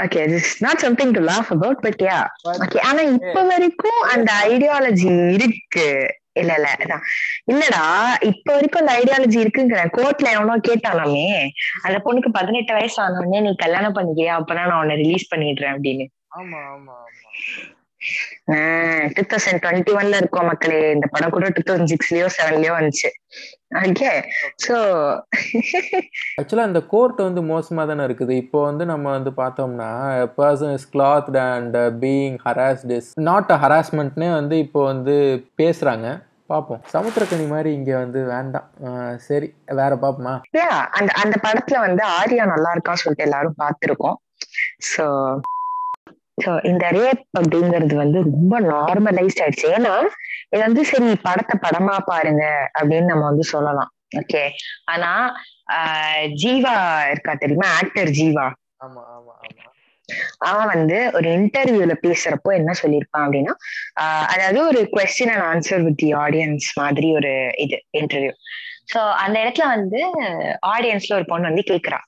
okay 0.03 0.21
this 0.33 0.53
not 0.65 0.83
something 0.85 1.13
to 1.13 1.21
laugh 1.29 1.51
about 1.51 1.81
but 1.81 2.03
yeah 2.05 2.19
okay 2.57 2.79
ஆனா 2.89 3.03
இப்ப 3.13 3.43
வரைக்கும் 3.45 4.01
அந்த 4.13 4.31
ஐடியாலஜி 4.47 5.09
இருக்கு. 5.37 5.87
இல்ல 6.41 6.53
இல்ல. 6.59 6.69
இல்லடா 7.49 7.85
இப்ப 8.29 8.49
வரைக்கும் 8.53 8.83
அந்த 8.83 8.93
ஐடியாலஜி 8.99 9.39
இருக்குங்கிற 9.41 9.81
கோர்ட்ல 9.97 10.35
எவனோ 10.37 10.57
கேட்டானாமே 10.69 11.25
அந்த 11.83 11.97
பொண்ணுக்கு 12.05 12.31
பதினெட்டு 12.37 12.73
வயசு 12.75 12.99
ஆனோடனே 13.05 13.41
நீ 13.41 13.53
கல்யாணம் 13.57 13.97
பண்ணிக்கிறியா 13.97 14.37
அப்பதான் 14.39 14.71
நான் 14.71 14.81
உன்னை 14.81 14.97
ரிலீஸ் 14.97 15.31
பண்ணிடுறேன் 15.33 15.75
அப்படின்னு. 15.75 16.07
ஆமா 16.39 16.61
ஆமா 16.71 16.95
ஆமா. 17.01 17.29
டூ 19.17 19.23
தௌசண்ட் 19.31 19.61
டுவெண்ட்டி 19.65 19.93
ஒன்ல 20.01 20.19
இருக்கோம் 20.21 20.49
மக்களே. 20.51 20.79
இந்த 20.97 21.07
படம் 21.15 21.33
கூட 21.35 21.49
டூ 21.57 21.63
தௌசண்ட் 21.69 21.91
சிக்ஸ்லயோ 21.93 22.29
செவன்லயோ 22.37 22.73
வந்துச்சு. 22.77 23.11
ஓகே 23.81 24.11
சோ 24.67 24.77
ஆக்சுவலாக 26.41 26.71
இந்த 26.71 26.81
கோர்ட் 26.93 27.21
வந்து 27.27 27.43
மோசமாக 27.51 27.85
தானே 27.91 28.07
இருக்குது. 28.09 28.35
இப்போ 28.45 28.59
வந்து 28.69 28.85
நம்ம 28.93 29.11
வந்து 29.17 29.33
பார்த்தோம்னா 29.41 29.91
person 30.39 30.73
is 30.79 30.89
clothed 30.95 31.39
and 31.49 31.77
being 32.05 32.39
harassed 32.47 32.95
is 32.99 33.11
not 33.29 33.53
a 33.57 33.59
ஹராஸ்மெண்ட்னே 33.65 34.31
வந்து 34.39 34.57
இப்போ 34.65 34.83
வந்து 34.93 35.17
பேசுகிறாங்க 35.63 36.07
பார்ப்போம். 36.53 36.81
சமுத்திரக்கனி 36.95 37.47
மாதிரி 37.53 37.71
இங்கே 37.79 37.95
வந்து 38.03 38.21
வேண்டாம். 38.35 38.69
சரி 39.27 39.49
வேற 39.81 39.93
பார்ப்போமா? 40.05 40.35
யா 40.59 40.71
அந்த 40.99 41.11
அந்த 41.23 41.37
படத்துல 41.47 41.81
வந்து 41.87 42.03
ஆர்யா 42.19 42.47
நல்லா 42.55 42.73
இருக்கான்னு 42.77 43.03
சொல்லிட்டு 43.05 43.29
எல்லாரும் 43.29 43.61
பார்த்திருக்கோம். 43.63 44.19
சோ 44.93 45.05
சோ 46.45 46.51
இந்த 46.71 46.85
ரேப் 46.99 47.23
அப்படிங்கிறது 47.41 47.95
வந்து 48.03 48.19
ரொம்ப 48.31 48.55
நார்மலைஸ்ட் 48.73 49.43
ஆயிடுச்சு. 49.45 49.69
ஏன்னா 49.77 49.95
இது 50.53 50.61
வந்து 50.67 50.83
சரி 50.91 51.09
படத்தை 51.27 51.57
படமா 51.67 51.97
பாருங்க 52.11 52.45
அப்படின்னு 52.79 53.11
நம்ம 53.13 53.27
வந்து 53.31 53.47
சொல்லலாம். 53.55 53.91
ஓகே 54.21 54.43
ஆனா 54.93 55.11
ஜீவா 56.43 56.75
இருக்கா 57.13 57.33
தெரியுமா? 57.43 57.69
ஆக்டர் 57.81 58.11
ஜீவா. 58.21 58.47
அவன் 60.49 60.71
வந்து 60.75 60.99
ஒரு 61.17 61.29
இன்டர்வியூல 61.39 61.95
பேசுறப்போ 62.05 62.51
என்ன 62.59 62.75
சொல்லியிருப்பான் 62.83 63.25
அப்படின்னா 63.27 63.55
அதாவது 64.33 64.61
ஒரு 64.69 64.81
question 64.95 65.33
and 65.33 65.47
answer 65.51 65.85
with 65.87 65.99
the 66.03 66.11
audience 66.25 66.69
மாதிரி 66.81 67.09
ஒரு 67.19 67.33
இது 67.65 67.79
இன்டர்வியூ 68.01 68.33
சோ 68.93 69.01
அந்த 69.23 69.37
இடத்துல 69.45 69.65
வந்து 69.75 70.01
ஆடியன்ஸ்ல 70.67 71.15
ஒரு 71.15 71.25
பொண்ணு 71.25 71.49
வந்து 71.51 71.65
கேக்குறா. 71.71 71.99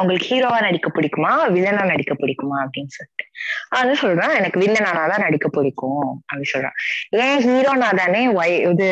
உங்களுக்கு 0.00 0.26
ஹீரோவா 0.30 0.58
நடிக்க 0.66 0.88
பிடிக்குமா? 0.96 1.30
வில்லனா 1.54 1.84
நடிக்க 1.92 2.12
பிடிக்குமா? 2.14 2.56
அப்படின்னு 2.64 2.92
சொல்லிட்டு. 2.96 3.24
வந்து 3.70 3.94
சொல்றான் 4.02 4.34
எனக்கு 4.34 4.60
வில்லனானா 4.60 5.04
தான் 5.12 5.24
நடிக்க 5.26 5.48
பிடிக்கும். 5.48 6.04
அப்படின்னு 6.28 6.50
சொல்றான் 6.54 6.76
ஏன் 7.24 7.40
ஹீரோனா 7.46 7.88
தானே 8.00 8.22
ஒய் 8.40 8.54
இது 8.70 8.88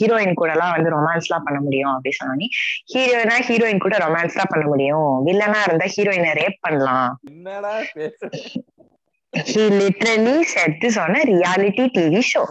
ஹீரோயின் 0.00 0.34
கூட 0.34 0.52
எல்லாம் 0.52 0.74
வந்து 0.76 0.90
ரொமான்ஸ் 0.96 1.28
எல்லாம் 1.28 1.46
பண்ண 1.48 1.60
முடியும்? 1.60 1.92
அப்படின்னு 1.96 2.20
சொன்னோன்னே 2.20 2.48
ஹீரோயினா 2.94 3.36
ஹீரோயின் 3.50 3.84
கூட 3.86 3.96
ரொமான்ஸ் 4.06 4.38
தான் 4.40 4.52
பண்ண 4.54 4.66
முடியும். 4.66 5.10
வில்லனா 5.26 5.60
இருந்தா 5.68 5.88
ஹீரோயினை 5.96 6.32
ரேப் 6.42 6.58
பண்ணலாம். 6.60 7.20
என்னடா 7.30 7.74
பேச 7.94 8.30
he 9.32 9.68
literally 9.70 10.44
said 10.44 10.72
this 10.82 10.96
on 10.98 11.14
a 11.14 11.22
reality 11.24 11.84
TV 11.96 12.22
show. 12.22 12.44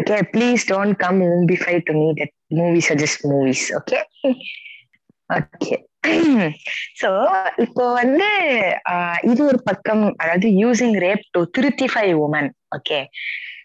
Okay, 0.00 0.20
please 0.34 0.64
don't 0.64 0.94
come 1.02 1.18
Mumbify 1.20 1.74
movies 2.52 2.90
adjust 2.92 3.24
movies 3.30 3.64
okay 3.78 3.98
okay 5.30 5.76
so 7.00 7.10
இப்போ 7.62 7.84
வந்து 7.92 8.28
ஆஹ், 8.92 9.20
இது 9.24 9.40
ஒரு 9.44 9.60
பக்கம் 9.62 10.02
அதாவது 10.16 10.48
யூசிங் 10.60 10.96
ரேப் 11.00 11.24
டு 11.30 11.42
திருத்திஃபை 11.54 12.08
உமன் 12.22 12.48
ஓகே 12.76 12.98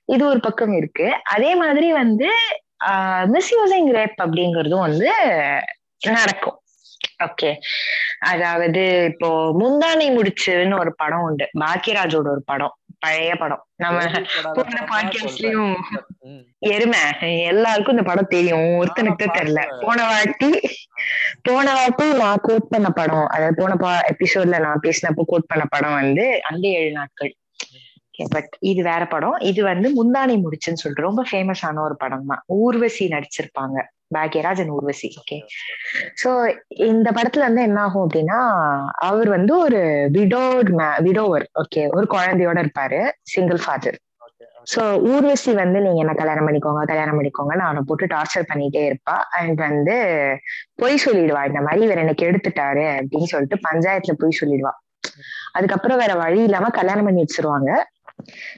இது 0.07 0.23
ஒரு 0.25 0.39
பக்கம் 0.39 0.73
இருக்கு. 0.73 1.05
அதே 1.33 1.51
மாதிரி 1.55 1.87
வந்து 1.93 2.27
மிஸ்யூசிங் 3.33 3.89
ரேப் 3.93 4.17
அப்படிங்கிறதும் 4.23 4.85
வந்து 4.85 5.07
நடக்கும் 6.11 6.57
ஓகே 7.23 7.49
அதாவது 8.27 8.81
இப்போ 9.09 9.29
முந்தானை 9.59 10.07
முடிச்சுன்னு 10.15 10.79
ஒரு 10.79 10.91
படம் 10.95 11.23
உண்டு 11.23 11.45
பாக்கியராஜோட 11.59 12.27
ஒரு 12.29 12.43
படம். 12.45 12.75
பழைய 12.99 13.35
படம். 13.35 13.63
நம்ம 13.75 13.99
போன 14.53 14.77
பாட்காஸ்ட்லயும் 14.91 15.73
எருமை. 16.59 17.01
எல்லாருக்கும் 17.21 17.95
இந்த 17.95 18.05
படம் 18.09 18.29
தெரியும். 18.29 18.67
ஒருத்தனுக்கு 18.79 19.23
தான் 19.23 19.37
தெரியல 19.37 19.63
போன 19.81 20.05
வாட்டி 20.05 20.51
போன 21.41 21.73
வாட்டி 21.73 22.05
நான் 22.13 22.43
கோட் 22.43 22.67
பண்ண 22.67 22.89
படம் 22.89 23.27
அதாவது 23.27 23.61
போன 23.61 23.75
பா 23.75 23.91
எபிசோட்ல 24.13 24.59
நான் 24.59 24.83
பேசினப்போ 24.83 25.25
கோட் 25.25 25.45
பண்ண 25.47 25.65
படம் 25.65 25.93
வந்து 25.93 26.25
அந்த 26.43 26.67
ஏழு 26.67 26.91
நாட்கள். 26.91 27.33
பட் 28.33 28.51
இது 28.59 28.83
வேற 28.83 29.07
படம். 29.07 29.37
இது 29.49 29.63
வந்து 29.63 29.87
முந்தானை 29.97 30.35
முடிச்சுன்னு 30.43 30.81
சொல்லிட்டு 30.81 31.07
ரொம்ப 31.07 31.23
ஃபேமஸ் 31.31 31.61
ஆன 31.61 31.81
ஒரு 31.81 31.95
படம் 31.97 32.25
தான் 32.25 32.43
ஊர்வசி 32.45 33.07
நடிச்சிருப்பாங்க. 33.07 33.77
Bhagyaraj 34.15 34.59
and 34.59 34.73
Urvashi 34.77 35.09
okay 35.21 35.37
so 36.23 36.31
இந்த 36.89 37.07
படத்துல 37.11 37.47
வந்து 37.49 37.61
என்ன 37.61 37.79
ஆகும் 37.81 38.05
அப்படின்னா 38.07 38.39
அவர் 39.09 39.29
வந்து 39.29 39.53
ஒரு 39.59 39.81
விடோட் 40.11 40.71
விடோவர் 40.99 41.47
ஓகே 41.63 41.83
ஒரு 41.91 42.07
குழந்தையோட 42.09 42.59
இருப்பாரு 42.65 43.01
சிங்கிள் 43.27 43.61
ஃபாதர் 43.65 43.99
சோ 44.67 44.81
ஊர்வசி 45.09 45.51
வந்து 45.53 45.79
நீங்க 45.81 45.99
என்ன 45.99 46.13
கல்யாணம் 46.13 46.47
பண்ணிக்கோங்க 46.47 46.81
கல்யாணம் 46.85 47.17
பண்ணிக்கோங்கன்னு 47.19 47.65
அவனை 47.67 47.81
போட்டு 47.85 48.05
டார்ச்சர் 48.05 48.49
பண்ணிட்டே 48.51 48.81
இருப்பா. 48.89 49.15
அண்ட் 49.39 49.59
வந்து 49.59 49.95
பொய் 50.75 51.03
சொல்லிடுவா 51.05 51.41
இந்த 51.45 51.61
மாதிரி 51.61 51.85
இவர் 51.85 51.97
எனக்கு 51.97 52.25
எடுத்துட்டாரு 52.29 52.85
அப்படின்னு 52.97 53.31
சொல்லிட்டு 53.33 53.59
பஞ்சாயத்துல 53.69 54.15
பொய் 54.23 54.39
சொல்லிடுவா. 54.41 54.73
அதுக்கப்புறம் 55.53 55.97
வேற 55.97 56.13
வழி 56.15 56.41
இல்லாம 56.43 56.69
கல்யாணம் 56.69 57.05
பண்ணி 57.05 57.23
வச்சிருவாங்க. 57.23 57.71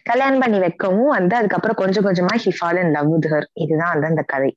கல்யாணம் 0.10 0.42
பண்ணி 0.42 0.58
வைக்கவும் 0.64 1.12
வந்து 1.18 1.34
அதுக்கப்புறம் 1.40 1.80
கொஞ்சம் 1.82 2.06
கொஞ்சமா 2.06 2.34
he 2.44 2.52
fall 2.58 2.80
in 2.84 2.94
love 2.96 3.10
with 3.14 3.28
her 3.32 3.48
இதுதான் 3.64 3.92
வந்து 3.94 4.10
அந்த 4.12 4.24
கதை. 4.34 4.52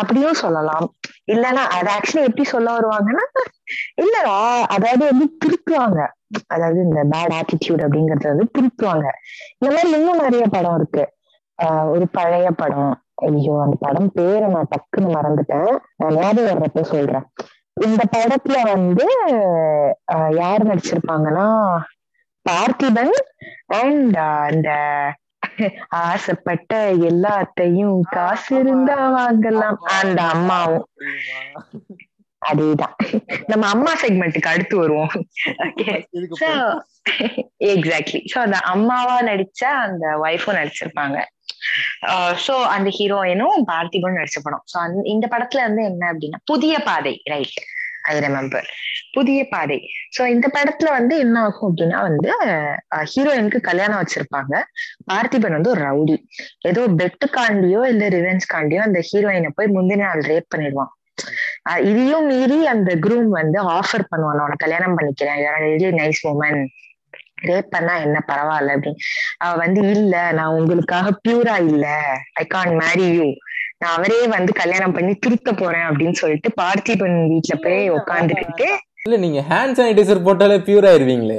அப்படியும் 0.00 0.40
சொல்லலாம். 0.44 0.86
இல்லைன்னா 1.32 1.64
அது 1.76 1.90
ஆக்சுவலி 1.96 2.26
எப்படி 2.28 2.46
சொல்ல 2.54 2.68
வருவாங்கன்னா 2.78 3.26
இல்லடா 4.04 4.36
அதாவது 4.76 5.02
வந்து 5.10 5.26
திருத்துவாங்க. 5.44 6.00
அதாவது 6.54 6.80
இந்த 6.88 7.00
பேட் 7.12 7.36
ஆட்டிடியூட் 7.38 7.84
அப்படிங்கறது 7.86 8.32
வந்து 8.32 8.46
திருத்துவாங்க. 8.56 9.06
இந்த 9.58 9.70
மாதிரி 9.74 9.90
இன்னும் 9.98 10.22
நிறைய 10.24 10.44
படம் 10.56 10.76
இருக்கு. 10.80 11.04
ஒரு 11.94 12.04
பழைய 12.18 12.50
படம். 12.62 12.92
ஐயோ 13.28 13.54
அந்த 13.64 13.76
படம் 13.80 14.10
பேரை 14.12 14.46
நான் 14.52 14.70
டக்குன்னு 14.74 15.14
மறந்துட்டேன். 15.16 15.72
நான் 15.96 16.14
ஞாபகம் 16.18 16.48
வர்றப்ப 16.50 16.82
சொல்றேன். 16.92 17.26
இந்த 17.86 18.02
படத்துல 18.14 18.56
வந்து 18.74 19.06
யார் 20.40 20.68
நடிச்சிருப்பாங்கன்னா 20.70 21.48
பார்த்திபன் 22.48 23.14
அண்ட் 23.80 24.16
அந்த 24.48 24.70
ஆசைப்பட்ட 25.88 26.74
எல்லாத்தையும் 27.10 27.96
காசு 28.10 28.52
இருந்தா 28.60 28.98
வாங்கலாம். 29.16 29.78
அந்த 29.98 30.20
அம்மாவும். 30.34 30.86
அதேதான். 32.42 32.94
நம்ம 33.46 33.64
அம்மா 33.68 33.92
செக்மெண்ட்டுக்கு 34.02 34.52
அடுத்து 34.52 34.76
வருவோம். 34.78 35.12
எக்ஸாக்ட்லி 37.72 38.20
சோ 38.32 38.38
அந்த 38.38 38.58
அம்மாவா 38.74 39.16
நடிச்ச 39.22 39.62
அந்த 39.86 40.06
ஒய்ஃபும் 40.24 40.58
நடிச்சிருப்பாங்க. 40.60 41.18
சோ 42.46 42.54
அந்த 42.76 42.88
ஹீரோயினும் 42.98 43.66
பார்த்திபன் 43.72 44.18
நடிச்ச 44.20 44.40
படம். 44.42 44.64
சோ 44.72 44.78
இந்த 45.14 45.26
படத்துல 45.32 45.66
வந்து 45.68 45.84
என்ன 45.90 46.12
அப்படின்னா 46.12 46.40
புதிய 46.44 46.78
பாதை 46.88 47.14
ரைட் 47.34 47.60
ஐ 48.10 48.14
ரிமெம்பர் 48.26 48.68
புதிய 49.12 49.40
பாதை. 49.50 49.78
சோ 50.16 50.22
இந்த 50.26 50.46
படத்துல 50.56 50.88
வந்து 50.96 51.14
என்ன 51.18 51.36
ஆகும் 51.40 51.68
அப்படின்னா 51.70 51.98
வந்து 52.08 52.30
ஹீரோயினுக்கு 53.12 53.60
கல்யாணம் 53.68 54.00
வச்சிருப்பாங்க. 54.02 54.54
பார்த்திபன் 55.10 55.56
வந்து 55.56 55.72
ஒரு 55.74 55.82
ரவுடி. 55.88 56.16
ஏதோ 56.70 56.82
பெட்டுக்காண்டியோ 57.00 57.82
இல்ல 57.92 58.08
ரிவென்ஸ் 58.16 58.50
காண்டியோ 58.54 58.82
அந்த 58.88 59.02
ஹீரோயினை 59.10 59.50
போய் 59.54 59.74
முந்தின 59.76 60.02
நாள் 60.06 60.22
ரேப் 60.32 60.50
பண்ணிடுவான். 60.54 60.92
இதையும் 61.88 62.26
மீறி 62.26 62.58
அந்த 62.66 62.90
குரூம் 63.04 63.30
வந்து 63.40 63.58
ஆஃபர் 63.78 64.10
பண்ணுவான். 64.12 64.38
நான் 64.40 64.62
கல்யாணம் 64.64 64.96
பண்ணிக்கிறேன். 64.98 65.96
நைஸ் 66.00 66.22
உமன் 66.32 66.60
ரேப் 67.48 67.72
பண்ணா 67.74 67.94
என்ன 67.96 68.18
பரவாயில்ல 68.30 68.74
அப்படின்னு. 68.76 69.02
அவ 69.44 69.52
வந்து 69.56 69.82
இல்ல 69.96 70.14
நான் 70.38 70.56
உங்களுக்காக 70.58 71.12
பியூரா 71.24 71.54
இல்ல. 71.70 71.86
ஐ 72.42 72.44
கான் 72.54 72.74
மேரி 72.82 73.06
யூ 73.18 73.28
நான் 73.82 73.94
அவரே 73.96 74.20
வந்து 74.34 74.52
கல்யாணம் 74.52 74.94
பண்ணி 74.96 75.12
திருத்த 75.14 75.50
போறேன் 75.52 75.86
அப்படின்னு 75.88 76.16
சொல்லிட்டு 76.22 76.48
பார்த்திபன் 76.62 77.16
வீட்டுல 77.32 77.54
போய் 77.62 77.90
உட்காந்துக்கிட்டு 77.90 78.66
இல்ல 79.02 79.16
நீங்க 79.20 79.40
ஹேண்ட் 79.50 79.76
சானிடைசர் 79.76 80.24
போட்டாலே 80.24 80.56
பியூர் 80.64 80.86
ஆயிருவீங்களே. 80.90 81.38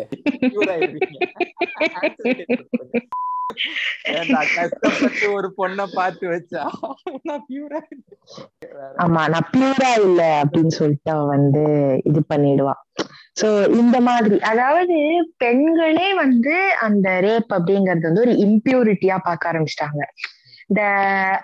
கஷ்டப்பட்டு 4.56 5.26
ஒரு 5.38 5.48
பொண்ண 5.58 5.86
பார்த்து 5.94 6.26
வச்சா 6.32 6.62
நான் 7.28 7.44
பியூரா 7.48 7.80
ஆமா 9.04 9.22
நான் 9.34 9.50
பியூரா 9.52 9.90
இல்ல 10.02 10.22
அப்படின்னு 10.42 10.74
சொல்லிட்டு 10.78 11.12
அவ 11.12 11.26
வந்து 11.34 11.64
இது 12.10 12.22
பண்ணிடுவா 12.32 12.76
சோ 13.40 13.48
இந்த 13.82 13.98
மாதிரி 14.02 14.38
அதாவது 14.52 14.96
பெண்களே 15.38 16.08
வந்து 16.18 16.56
அந்த 16.88 17.08
ரேப் 17.26 17.52
அப்படிங்கறது 17.58 18.10
வந்து 18.10 18.26
ஒரு 18.26 18.36
இம்பியூரிட்டியா 18.46 19.18
பார்க்க 19.28 19.52
ஆரம்பிச்சிட்டாங்க. 19.52 20.02
இந்த 20.72 20.84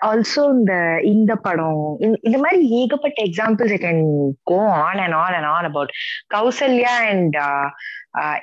ஆல்சோ 0.10 0.42
இந்த 0.58 0.74
இந்த 1.14 1.32
படம் 1.46 1.82
இந்த 2.28 2.38
மாதிரி 2.44 2.60
ஏகப்பட்ட 2.80 3.18
examples 3.30 3.74
I 3.78 3.80
can 3.86 4.04
go 4.52 4.60
on 4.84 5.00
and 5.06 5.16
on 5.22 5.36
and 5.38 5.50
on 5.56 5.68
about 5.70 5.92
Kausalya 6.36 6.94
and 7.10 7.36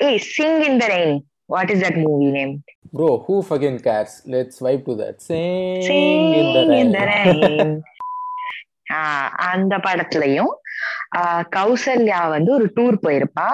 a 0.06 0.10
sing 0.34 0.60
in 0.68 0.78
the 0.82 0.88
rain 0.94 1.14
what 1.54 1.70
is 1.74 1.82
that 1.84 1.98
movie 2.06 2.28
name 2.36 2.52
bro 2.98 3.08
who 3.28 3.36
fucking 3.48 3.78
cares 3.86 4.16
let's 4.34 4.60
vibe 4.66 4.84
to 4.88 4.96
that 5.02 5.22
sing 5.28 6.34
in 6.80 6.92
the 6.98 7.04
rain 7.12 7.72
அந்த 9.50 9.74
படத்துலயும் 9.86 10.52
கௌசல்யா 11.56 12.18
வந்து 12.34 12.50
ஒரு 12.56 12.66
tour 12.76 12.96
போயிருப்பா. 13.04 13.46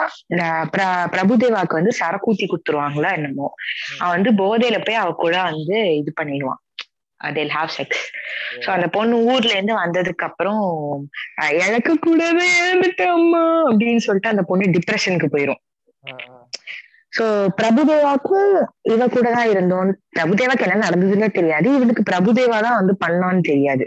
பிரபுதேவாக்கு 1.14 1.78
வந்து 1.78 1.92
சரக்கூத்தி 2.00 2.46
குத்துருவாங்களா 2.52 3.10
என்னமோ. 3.18 3.48
அவன் 4.02 4.14
வந்து 4.16 4.32
போதையில 4.42 4.78
போய் 4.86 5.00
அவ 5.02 5.12
கூட 5.22 5.36
வந்து 5.50 5.78
இது 6.00 6.12
பண்ணிடுவான். 6.20 6.60
அதில் 7.20 7.52
ஹாவ் 7.56 7.72
செக்ஸ் 7.76 8.04
சோ 8.62 8.68
அந்த 8.76 8.86
பொண்ணு 8.96 9.16
ஊர்ல 9.30 9.52
இருந்து 9.56 9.74
வந்ததுக்கு 9.82 10.26
அப்புறம் 10.28 10.62
எனக்கு 11.66 11.92
கூடவே 12.06 12.46
இருந்துட்டேன் 12.60 13.14
அம்மா 13.18 13.42
அப்படின்னு 13.70 14.02
சொல்லிட்டு 14.06 14.32
அந்த 14.32 14.44
பொண்ணு 14.50 14.74
டிப்ரெஷனுக்கு 14.76 15.28
போயிரும். 15.34 15.60
சோ 17.16 17.24
பிரபுதேவாக்கும் 17.60 18.52
இவ 18.92 19.06
கூட 19.14 19.26
தான் 19.36 19.50
இருந்தோம். 19.52 19.88
பிரபுதேவாக்கு 20.16 20.66
என்ன 20.66 20.82
நடந்ததுன்னே 20.86 21.28
தெரியாது. 21.38 21.68
இவனுக்கு 21.78 22.02
பிரபுதேவா 22.10 22.58
தான் 22.66 22.78
வந்து 22.80 22.94
பண்ணான்னு 23.04 23.42
தெரியாது. 23.50 23.86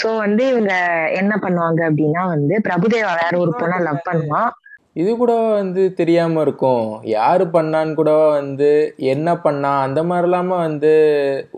சோ 0.00 0.08
வந்து 0.24 0.42
இவங்க 0.52 0.72
என்ன 1.20 1.32
பண்ணுவாங்க 1.44 1.80
அப்படின்னா 1.90 2.22
வந்து 2.34 2.54
பிரபுதேவா 2.68 3.12
வேற 3.22 3.34
ஒரு 3.44 3.52
பொண்ணை 3.60 3.78
லவ் 3.88 4.06
பண்ணுவான். 4.08 4.50
இது 4.96 5.10
கூட 5.16 5.32
வந்து 5.58 5.82
தெரியாம 5.94 6.42
இருக்கும். 6.46 6.86
யாரு 7.16 7.44
பண்ணான்னு 7.54 7.94
கூட 7.94 8.12
வந்து 8.38 8.70
என்ன 9.12 9.28
பண்ணா 9.36 9.70
அந்த 9.82 10.00
மாதிரிலாம 10.02 10.58
வந்து 10.66 10.92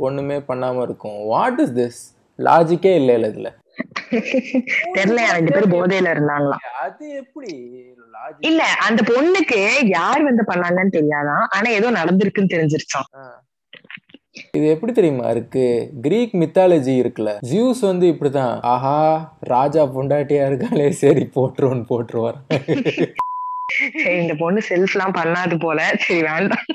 ஒண்ணுமே 0.06 0.38
பண்ணாம 0.48 0.82
இருக்கும். 0.82 1.18
வாட் 1.32 1.60
இஸ் 1.64 1.76
திஸ் 1.80 2.00
லாஜிக்கே 2.38 2.92
இல்லை 3.00 3.14
இதுல. 3.30 3.50
தெரியல 4.96 5.24
ரெண்டு 5.36 5.52
பேரும் 5.54 5.74
போதையில 5.74 6.12
இருந்தாங்களாம் 6.14 6.64
அது 6.84 7.04
எப்படி? 7.22 7.52
இல்ல 8.40 8.62
அந்த 8.86 9.00
பொண்ணுக்கு 9.10 9.60
யார் 9.96 10.22
வந்து 10.22 10.44
பண்ணாங்கன்னு 10.50 10.96
தெரியாதான் 10.96 11.44
ஆனா 11.56 11.68
ஏதோ 11.78 11.90
நடந்திருக்குன்னு 11.90 12.54
தெரிஞ்சிருச்சான் 12.54 13.10
இது 14.56 14.66
எப்படி 14.72 14.92
தெரியுமா 14.92 15.28
இருக்கு? 15.30 15.64
கிரீக் 16.00 16.34
மித்தாலஜி 16.34 16.92
இருக்குல்ல. 17.02 17.30
ஜியூஸ் 17.50 17.80
வந்து 17.80 18.06
இப்படிதான் 18.06 18.52
ஆஹா 18.72 18.98
ராஜா 19.54 19.82
பொண்டாட்டியா 19.94 20.42
இருக்காளே 20.48 20.88
சரி 21.02 21.24
போட்டுருவோன்னு 21.36 21.86
போட்டுருவார். 21.88 22.38
சரி 23.68 24.16
இந்த 24.22 24.34
பொண்ணு 24.42 24.60
செல்ஃப் 24.68 24.94
எல்லாம் 24.96 25.16
பண்ணாது 25.20 25.56
போல. 25.64 25.80
சரி 26.04 26.22
வேண்டாம். 26.30 26.66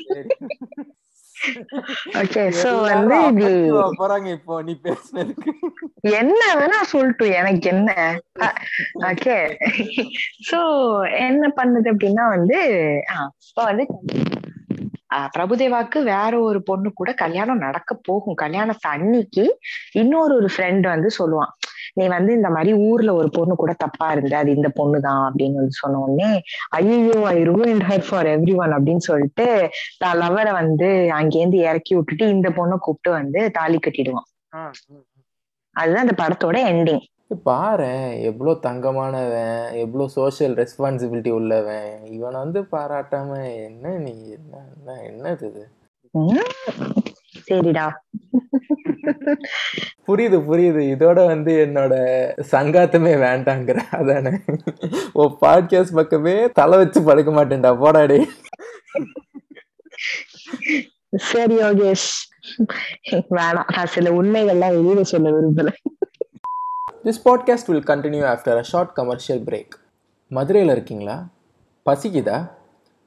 ஓகே 2.20 2.44
சோ 2.60 2.70
வந்து 2.90 3.16
இது 3.30 3.48
போறாங்க 4.02 4.28
இப்போ 4.38 4.56
நீ 4.68 4.74
பேசுனதுக்கு. 4.86 5.52
என்ன 6.20 6.42
வேணா 6.60 6.80
சொல்லட்டு 6.92 7.26
எனக்கு 7.40 7.68
என்ன? 7.74 7.90
ஓகே 9.12 9.38
சோ 10.50 10.60
என்ன 11.28 11.52
பண்ணுது 11.60 11.92
அப்படின்னா 11.94 12.28
வந்து 12.36 12.60
இப்ப 13.50 13.64
வந்து 13.70 13.86
பிரபுதேவாக்கு 15.34 16.00
வேற 16.14 16.34
ஒரு 16.50 16.60
பொண்ணு 16.70 16.90
கூட 16.94 17.10
கல்யாணம் 17.24 17.64
நடக்க 17.66 17.92
போகும். 18.08 18.38
கல்யாணத்து 18.44 18.88
அன்னைக்கு 18.96 19.44
இன்னொரு 20.02 20.34
ஒரு 20.40 20.50
ஃப்ரெண்ட் 20.54 20.86
வந்து 20.94 21.10
சொல்லுவான். 21.20 21.52
நீ 21.98 22.06
வந்து 22.16 22.32
இந்த 22.38 22.50
மாதிரி 22.56 22.72
ஊர்ல 22.88 23.12
ஒரு 23.20 23.30
பொண்ணு 23.36 23.56
கூட 23.56 23.72
தப்பா 23.84 24.08
இருந்த 24.14 24.36
அது 24.42 24.52
இந்த 24.58 24.70
பொண்ணு 24.80 25.00
தான் 25.08 25.22
அப்படின்னு 25.28 25.60
வந்து 25.62 25.80
சொன்ன 25.82 26.02
உடனே 26.06 26.30
ஐயோ 26.80 27.18
I 27.34 27.38
ruined 27.52 27.86
her 27.90 28.06
for 28.08 28.30
everyone 28.64 28.76
அப்படின்னு 28.78 29.04
சொல்லிட்டு 29.10 29.48
தான் 30.04 30.20
லவரை 30.22 30.54
வந்து 30.62 30.90
அங்கேருந்து 31.20 31.60
இறக்கி 31.70 31.94
விட்டுட்டு 31.98 32.28
இந்த 32.36 32.50
பொண்ணை 32.60 32.78
கூப்பிட்டு 32.86 33.12
வந்து 33.20 33.42
தாலி 33.58 33.80
கட்டிடுவான். 33.80 34.30
அதுதான் 35.76 36.06
அந்த 36.06 36.16
படத்தோட 36.22 36.58
எண்டிங் 36.72 37.04
பாரேன் 37.48 38.08
எவ்வளோ 38.30 38.52
தங்கமானவன் 38.66 39.54
எவ்வளோ 39.84 40.06
சோஷியல் 40.16 40.56
ரெஸ்பான்சிபிலிட்டி 40.62 41.32
உள்ளவன். 41.38 41.88
இவனை 42.16 42.38
வந்து 42.44 42.62
பாராட்டாம 42.74 43.30
என்ன 43.68 43.94
நீ 44.06 44.14
என்ன 44.38 44.54
என்ன 44.74 44.98
என்னது 45.10 45.48
இது? 45.52 45.64
சரிடா. 47.48 47.86
புரியுது 50.08 50.38
புரியுது. 50.48 50.82
இதோட 50.96 51.26
வந்து 51.26 51.70
என்னோட 51.70 51.94
சங்காத்தமே 52.52 53.14
வேண்டாங்கிற 53.26 53.78
அதானே? 53.92 54.40
ஓ 55.14 55.36
பாட்காஸ்ட் 55.42 55.94
பக்கமே 55.94 56.50
தலை 56.50 56.78
வச்சு 56.78 57.04
படுக்க 57.04 57.32
மாட்டேன்டா. 57.32 57.72
போடாடி 57.78 58.28
சரி 61.16 61.56
யோகேஷ். 61.58 62.10
வேணாம். 63.12 63.76
நான் 63.76 63.86
சில 63.86 64.10
உண்மைகள்லாம் 64.10 64.76
வெளியில 64.76 65.02
சொல்ல 65.02 65.30
விரும்பல. 65.30 65.68
This 67.04 67.22
podcast 67.26 67.68
will 67.68 67.88
continue 67.88 68.26
after 68.26 68.58
a 68.58 68.64
short 68.64 68.94
commercial 68.94 69.42
break 69.42 69.76
மதுரையில் 70.28 70.72
இருக்கீங்களா? 70.72 71.28
பசிக்குதா? 71.90 72.52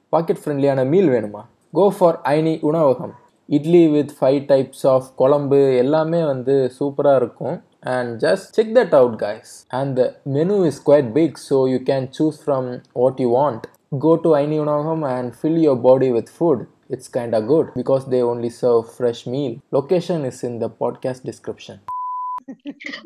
பாக்கெட் 0.09 0.37
ஃப்ரெண்ட்லியான 0.45 0.87
மீல் 0.87 1.09
வேணுமா? 1.09 1.45
கோ 1.71 1.93
ஃபார் 1.97 2.21
ஐனி 2.23 2.59
உணவகம். 2.61 3.15
Idli 3.49 3.87
with 3.87 4.13
five 4.19 4.39
types 4.51 4.87
of 4.87 5.07
kuzhambu 5.15 5.77
எல்லாமே 5.77 6.25
வந்து 6.25 6.71
சூப்பராக 6.79 7.15
இருக்கும். 7.15 7.63
And 7.79 8.23
just 8.23 8.47
check 8.57 8.73
that 8.77 8.95
out 8.95 9.19
guys 9.21 9.51
and 9.67 9.95
the 9.99 10.21
menu 10.23 10.65
is 10.65 10.89
quite 10.89 11.11
big 11.11 11.37
so 11.49 11.69
you 11.73 11.77
can 11.77 12.07
choose 12.19 12.39
from 12.45 12.81
what 12.93 13.21
you 13.25 13.29
want 13.39 13.65
go 13.99 14.15
to 14.15 14.35
Aini 14.35 14.59
உணவகம் 14.59 15.03
fill 15.41 15.59
your 15.59 15.65
your 15.67 15.75
body 15.75 16.11
with 16.11 16.29
food. 16.29 16.67
It's 16.89 17.09
kinda 17.09 17.41
good 17.41 17.73
because 17.73 18.03
they 18.05 18.21
only 18.21 18.49
serve 18.49 18.83
fresh 18.97 19.27
meal. 19.27 19.53
Location 19.71 20.25
is 20.25 20.43
in 20.43 20.59
the 20.59 20.69
podcast 20.83 21.21
description. 21.23 21.77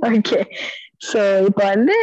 Okay 0.07 0.39
so 1.11 1.45
இப்போ 1.45 1.63
வந்து 1.63 1.95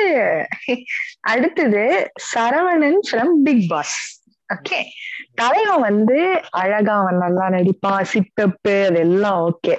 அடுத்தது 1.21 2.11
Saravanan 2.35 2.99
from 3.11 3.33
Bigg 3.45 3.65
Boss 3.69 4.18
okay 4.51 4.79
தலைவன் 5.35 5.81
வந்து 5.81 6.19
அழகா 6.61 6.95
அவன் 7.01 7.17
நல்லா 7.17 7.47
நடிப்பான். 7.49 8.09
சித்தப்பு 8.13 8.75
அதெல்லாம் 8.87 9.39
ஓகே 9.49 9.75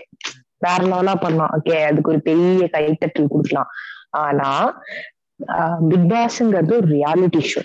வேற 0.57 0.79
லெவலா 0.83 1.15
பண்ணான் 1.21 1.53
ஓகே 1.57 1.75
அதுக்கு 1.83 2.11
ஒரு 2.11 2.21
பெரிய 2.21 2.65
கைத்தட்டல் 2.71 3.33
கொடுக்கலாம். 3.33 3.69
ஆனா 4.23 4.49
பிக் 5.89 6.07
பாஸ்ங்கிறது 6.11 6.73
ஒரு 6.77 6.87
reality 6.87 7.41
show 7.51 7.61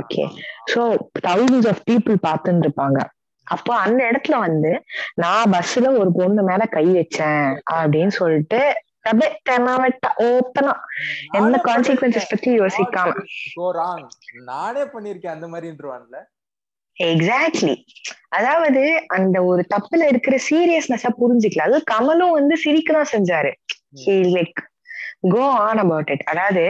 okay 0.00 0.24
so 0.72 0.80
thousands 1.26 1.66
of 1.72 1.82
people 1.90 2.16
பார்த்துட்டு 2.26 2.66
இருப்பாங்க 2.66 2.98
அப்போ 3.46 3.72
அந்த 3.76 4.00
இடத்துல 4.10 4.36
வந்து 4.38 4.70
நான் 5.14 5.50
பஸ்ல 5.52 5.90
ஒரு 5.98 6.10
பொண்ணு 6.12 6.42
மேல 6.42 6.62
கை 6.66 6.86
வச்சேன் 6.96 7.44
அப்படின்னு 7.74 8.14
சொல்லிட்டு 8.22 8.60
ஓப்பனா 10.28 10.72
எந்த 11.32 11.56
கான்சிக்வன்சஸ் 11.66 12.30
பத்தி 12.30 12.50
யோசிக்காம. 12.60 13.12
நானே 14.44 14.82
பண்ணிருக்கேன் 14.94 15.34
அந்த 15.34 15.46
மாதிரின்றவான்ல 15.46 16.16
எக்ஸாக்ட்லி 17.04 17.74
அதாவது 18.28 18.82
அந்த 19.06 19.42
ஒரு 19.42 19.62
தப்புல 19.74 20.02
இருக்கிற 20.08 20.36
சீரியஸ்னஸ 20.50 21.04
புரிஞ்சுக்கல. 21.20 21.66
அது 21.68 21.82
கமலும் 21.92 22.36
வந்து 22.38 22.56
சிரிக்கதான் 22.64 23.12
செஞ்சாரு. 23.12 23.52
Like 24.36 24.62
go 25.32 25.44
on 25.66 25.78
about 25.78 26.10
it 26.10 26.22
அதாவது 26.22 26.64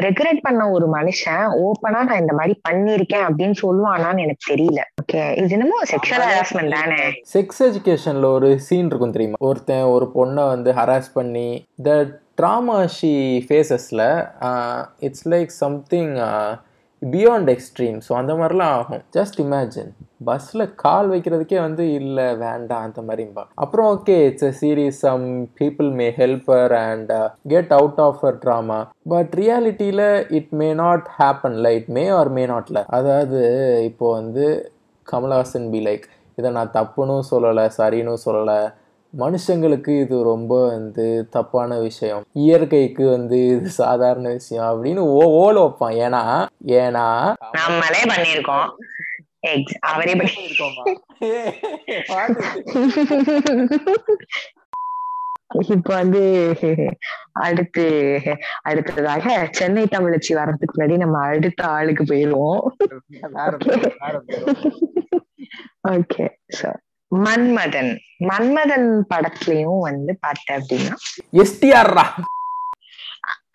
ரெகுலேட் 0.00 0.40
பண்ண 0.40 0.62
ஒரு 0.70 0.86
மனுஷன் 0.92 1.44
ஓப்பனா 1.66 2.00
நான் 2.08 2.20
இந்த 2.20 2.34
மாதிரி 2.38 2.54
பண்ணிருக்கேன் 2.68 3.26
அப்படின்னு 3.28 3.56
சொல்லுவானான்னு 3.62 4.24
எனக்கு 4.24 4.48
தெரியல. 4.52 4.80
ஓகே 5.02 5.22
இது 5.36 5.48
என்னமோ 5.48 5.78
செக்ஷுவல் 5.92 6.26
ஹராஸ்மெண்ட் 6.30 6.74
தானே. 6.78 7.02
செக்ஸ் 7.34 7.62
எஜுகேஷன்ல 7.68 8.24
ஒரு 8.24 8.50
சீன் 8.60 8.86
இருக்கும் 8.86 9.14
தெரியுமா? 9.16 9.38
ஒருத்தன் 9.38 9.86
ஒரு 9.94 10.08
பொண்ணை 10.14 10.48
வந்து 10.48 10.72
ஹராஸ் 10.72 11.14
பண்ணி 11.14 11.48
the 11.82 11.92
trauma 12.40 12.86
she 12.86 13.14
ஃபேஸஸ்ல 13.48 14.02
it's 14.98 15.26
like 15.28 15.52
something 15.62 16.14
beyond 17.02 17.50
extreme 17.52 17.98
so 18.06 18.12
அந்த 18.18 18.32
மாதிரிலாம் 18.34 18.74
ஆகும். 18.78 19.02
ஜஸ்ட் 19.16 19.38
இமேஜின் 19.44 19.92
பஸ்ஸில் 20.26 20.64
கால் 20.74 21.08
வைக்கிறதுக்கே 21.12 21.58
வந்து 21.60 21.84
இல்லை 21.92 22.26
வேண்டாம் 22.42 22.84
அந்த 22.86 23.00
மாதிரிம்பா 23.02 23.42
அப்புறம் 23.54 23.88
okay 23.94 24.16
it's 24.26 24.46
a 24.50 24.52
series 24.60 24.98
some 25.06 25.24
people 25.60 25.88
may 26.00 26.06
help her 26.20 26.74
and 26.80 27.12
get 27.48 27.72
out 27.72 28.00
of 28.00 28.22
a 28.24 28.32
trauma 28.44 28.80
but 29.08 29.32
ரியாலிட்டியில் 29.40 30.06
it 30.38 30.52
may 30.60 30.68
not 30.74 31.08
ஹேப்பன்ல 31.18 31.72
இட் 31.78 31.90
மே 31.98 32.04
ஆர் 32.18 32.32
மே 32.38 32.44
நாட்ல 32.46 32.84
அதாவது 32.98 33.40
இப்போ 33.90 34.12
வந்து 34.12 34.46
கமல்ஹாசன் 35.06 35.68
பி 35.70 35.80
லைக் 35.88 36.06
இதை 36.38 36.50
நான் 36.50 36.74
தப்புன்னு 36.76 37.16
சொல்லலை 37.30 37.66
சரின்னு 37.78 38.14
சொல்லலை. 38.26 38.60
மனுஷங்களுக்கு 39.14 39.92
இது 40.02 40.16
ரொம்ப 40.22 40.52
வந்து 40.66 41.06
தப்பான 41.30 41.78
விஷயம். 41.78 42.22
இயற்கைக்கு 42.42 43.04
வந்து 43.08 43.38
இது 43.54 43.70
சாதாரண 43.82 44.28
விஷயம் 44.38 44.68
அப்படின்னு 44.70 45.02
ஓ 45.16 45.22
ஓல 45.42 45.56
வைப்பான். 45.64 45.96
ஏன்னா 46.04 46.22
ஏன்னா 46.80 47.06
நம்மளே 47.58 48.02
பண்ணிருக்கோம் 48.12 48.68
எக்ஸ் 49.52 49.76
அவரே 49.90 50.12
பண்ணி 50.18 50.34
இப்ப 55.74 55.88
வந்து 55.94 56.22
அடுத்து 57.46 57.84
அடுத்ததாக 58.68 59.34
சென்னை 59.58 59.84
தமிழச்சி 59.94 60.32
வர்றதுக்கு 60.38 60.74
முன்னாடி 60.74 60.96
நம்ம 60.96 61.18
அடுத்த 61.32 61.60
ஆளுக்கு 61.76 62.04
போயிருவோம் 62.04 62.62
ஓகே 65.92 66.26
சோ 66.60 66.70
மன்மதன். 67.12 67.92
மன்மதன் 68.28 68.88
படத்துலயும் 69.10 69.82
வந்து 69.88 70.12
பார்த்த 70.24 70.56
அப்படின்னா 70.58 70.94
எஸ்டிஆர்ரா 71.42 72.06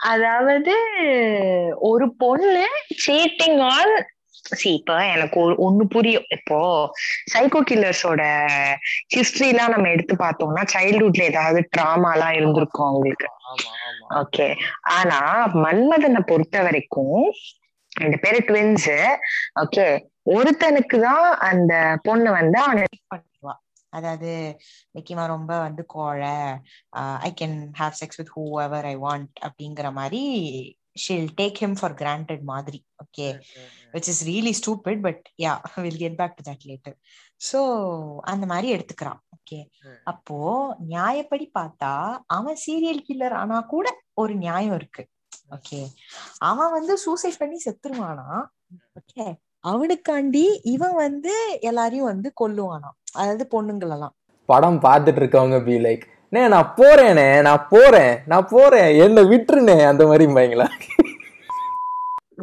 அதாவது 0.10 0.74
ஒரு 1.90 2.06
பொண்ணு 2.22 2.66
சீட்டிங் 3.04 3.60
ஆன் 3.72 3.94
சி 4.52 4.70
இப்ப 4.78 4.98
எனக்கு 5.14 5.38
ஒண்ணு 5.66 5.84
புரியும். 5.94 6.28
இப்போ 6.36 6.58
சைக்கோ 7.32 7.60
கில்லர்ஸோட 7.70 8.22
ஹிஸ்டரி 9.16 9.48
எல்லாம் 9.54 9.74
நம்ம 9.74 9.90
எடுத்து 9.96 10.16
பார்த்தோம்னா 10.22 10.64
சைல்ட்ஹுட்ல 10.74 11.24
ஏதாவது 11.32 11.62
ட்ராமா 11.76 12.12
எல்லாம் 12.16 12.36
இருந்திருக்கும் 12.38 12.90
அவங்களுக்கு. 12.90 13.28
ஆமா 13.52 13.72
ஆமா 13.88 14.08
ஓகே 14.22 14.48
ஆனா 14.98 15.20
மன்மதனை 15.66 16.22
பொறுத்த 16.32 16.62
வரைக்கும் 16.68 17.18
ரெண்டு 17.92 18.18
பேரு 18.24 18.40
ட்வின்ஸ் 18.48 18.90
ஓகே 19.62 19.88
ஒருத்தனுக்கு 20.36 20.98
தான் 21.02 21.28
அந்த 21.50 21.74
பொண்ணு 22.08 22.30
வந்து 22.40 22.58
அவனை 22.66 22.84
அதாவது 23.94 24.32
நிக்கிமா 24.96 25.26
ரொம்ப 25.28 25.52
வந்து 25.60 25.84
கோழை. 25.88 26.34
I 27.22 27.32
can 27.42 27.58
have 27.80 27.96
sex 28.02 28.20
with 28.22 28.34
whoever 28.62 28.86
I 28.86 28.96
want 28.98 29.32
அப்படிங்கிற 29.48 29.92
மாதிரி 29.94 30.22
she'll 31.00 31.30
take 31.36 31.60
him 31.64 31.78
for 31.80 31.94
granted 31.94 32.44
மாதிரி 32.46 32.80
okay 33.04 33.28
which 33.94 34.10
is 34.10 34.24
really 34.28 34.54
stupid 34.62 35.02
but 35.02 35.24
yeah 35.44 35.54
will 35.78 35.98
get 35.98 36.18
back 36.18 36.38
to 36.38 36.46
that 36.50 36.66
later 36.66 36.98
so 37.42 37.60
அந்த 38.24 38.46
மாதிரி 38.46 38.68
எடுத்துக்கிறான் 38.76 39.20
ஓகே. 39.38 39.60
அப்போ 40.04 40.38
நியாயப்படி 40.88 41.46
பார்த்தா 41.60 41.92
அவன் 42.28 42.58
சீரியல் 42.66 43.06
கில்லர் 43.08 43.34
ஆனா 43.34 43.60
கூட 43.74 43.88
ஒரு 44.14 44.34
நியாயம் 44.36 44.76
இருக்கு 44.76 45.04
ஓகே 45.56 45.80
அவன் 46.44 46.72
வந்து 46.72 46.94
சூசைட் 46.98 47.40
பண்ணி 47.40 47.58
செத்துருவானா 47.66 48.30
ஓகே 49.00 49.26
அவனுக்காண்டி 49.64 50.44
இவன் 50.74 50.96
வந்து 50.96 51.34
எல்லாரையும் 51.62 52.06
வந்து 52.06 52.30
கொல்லுவானாம். 52.42 52.98
அதாவது 53.20 53.44
பொண்ணுங்களெல்லாம். 53.54 54.14
படம் 54.50 54.80
பார்த்துட்டு 54.86 55.22
இருக்கவங்க 55.22 55.58
பி 55.66 55.76
லைக் 55.86 56.04
நே 56.34 56.42
நான் 56.54 56.72
போறேனே 56.78 57.28
நான் 57.48 57.68
போறேன் 57.70 58.14
நான் 58.32 58.48
போறேன் 58.54 58.90
என்ன 59.06 59.22
விட்டுருனே 59.32 59.78
அந்த 59.92 60.04
மாதிரி 60.10 60.26
பயங்களா 60.38 60.68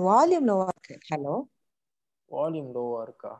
வால்யூம் 0.06 0.46
லோவா 0.50 0.68
இருக்கு. 0.72 0.94
ஹலோ 1.10 1.34
வால்யூம் 2.30 2.70
லோவா 2.76 3.00
இருக்கா? 3.02 3.32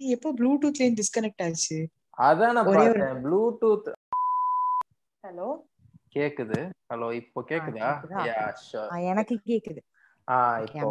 நீ 0.00 0.06
எப்போ 0.16 0.28
ப்ளூடூத்ல 0.38 0.86
டிஸ்கனெக்ட் 1.00 1.42
ஆச்சு? 1.46 1.78
அதான் 2.18 2.54
நான் 2.56 2.68
பார்த்தேன். 2.70 3.18
ப்ளூடூத் 3.24 3.90
ஹலோ 5.24 5.48
கேக்குது. 6.16 6.60
ஹலோ 6.92 7.08
இப்போ 7.20 7.40
கேக்குதா? 7.50 7.90
யா 8.28 8.38
ஷூர் 8.62 8.94
எனக்கு 9.10 9.34
கேக்குது. 9.50 9.80
ஆ 10.28 10.36
இப்போ. 10.66 10.88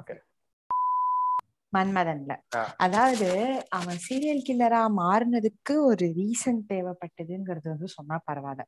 ஓகே 0.00 0.16
மன்மதன்ல. 1.72 2.32
அதாவது 2.78 3.28
அவன் 3.70 3.98
சீரியல் 4.06 4.46
கில்லரா 4.46 4.82
மாறினதுக்கு 4.98 5.74
ஒரு 5.84 6.06
ரீசன் 6.18 6.62
தேவைப்பட்டதுங்கிறது 6.70 7.68
வந்து 7.68 7.88
சொன்னா 7.88 8.16
பரவாயில்ல. 8.28 8.64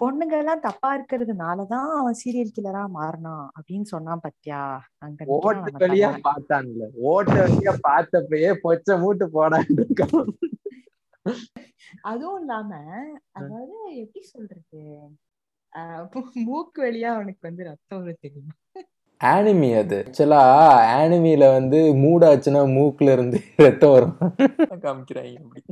பொண்ணுங்க 0.00 0.34
எல்லாம் 0.38 0.62
தப்பா 0.66 0.90
இருக்கிறதுனாலதான் 0.96 1.88
அவன் 1.96 2.16
சீரியல் 2.20 2.54
கில்லரா 2.56 2.84
மாறினான் 2.90 3.46
அப்படின்னு 3.56 3.86
சொன்னான் 3.86 4.22
பத்தியா? 4.24 4.60
அங்க 4.98 5.26
ஓட்டு 5.38 5.82
வழியா. 5.82 6.10
பார்த்தான்ல 6.28 6.84
ஓட்டு 7.10 7.36
வழியா 7.42 7.72
பார்த்தப்பயே 7.88 8.52
பொச்ச 8.64 8.98
மூட்டு 9.02 9.26
போடான்னு 9.34 9.84
அதுவும் 12.04 12.38
இல்லாம 12.40 12.70
அதாவது 13.38 13.74
எப்படி 14.02 14.22
சொல்றது? 14.26 14.80
மூக்கு 16.46 16.80
வழியா 16.84 17.10
அவனுக்கு 17.16 17.42
வந்து 17.48 17.62
ரத்தம் 17.64 18.00
வரும் 18.00 18.22
தெரியுமா? 18.22 18.54
ஆனிமி 19.20 19.68
அது 19.74 19.96
ஆக்சுவலா 20.02 20.42
ஆனிமில 20.94 21.48
வந்து 21.52 21.78
மூடாச்சுன்னா 22.02 22.62
மூக்குல 22.76 23.12
இருந்து 23.12 23.38
ரத்தம் 23.58 23.92
வரும் 23.92 24.16
காமிக்கிறாங்க 24.84 25.40
அப்படி 25.40 25.62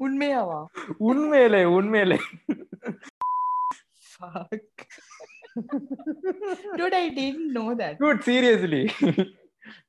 உண்மையாவா 0.00 0.60
உண்மையிலே 1.10 1.62
உண்மையிலே 1.78 2.20
Fuck. 4.14 4.74
Dude, 6.78 6.94
I 6.94 7.08
didn't 7.10 7.52
know 7.52 7.68
that. 7.74 7.94
Good 8.02 8.22
seriously 8.26 8.80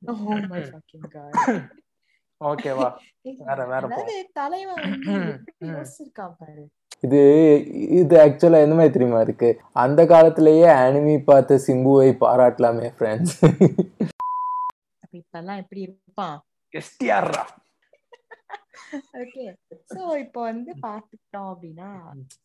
Oh 0.08 0.16
my 0.52 0.62
fucking 0.70 1.06
god. 1.16 1.34
ஓகேவா 2.42 2.88
வேற, 3.48 3.60
வேற 3.66 3.84
தலைவன். 4.34 4.86
யோசிச்சிருக்கான் 5.70 6.38
பாரு 6.40 6.64
இது 7.06 7.20
இது 8.00 8.16
ஆக்சுவலா 8.24 8.60
எந்த 8.64 8.76
மாதிரி 8.78 8.94
தெரியுமா 8.96 9.20
இருக்கு? 9.26 9.50
அந்த 9.84 10.02
காலத்திலேயே 10.12 10.68
அனிமி 10.82 11.16
பார்த்த 11.30 11.58
சிம்புவை 11.66 12.10
பாராட்டலாமே 12.24 12.90
ஃப்ரெண்ட்ஸ் 12.98 13.36
இப்பெல்லாம் 15.20 15.62
எப்படி 15.64 15.82
இருப்பான்? 15.88 16.38
எஸ்டிஆர்ரா 16.74 17.44
ஓகே 19.22 19.44
சோ 19.92 20.02
இப்போ 20.24 20.40
வந்து 20.52 20.72
பாத்துக்கிட்டோம் 20.86 21.50
அப்படின்னா 21.54 21.90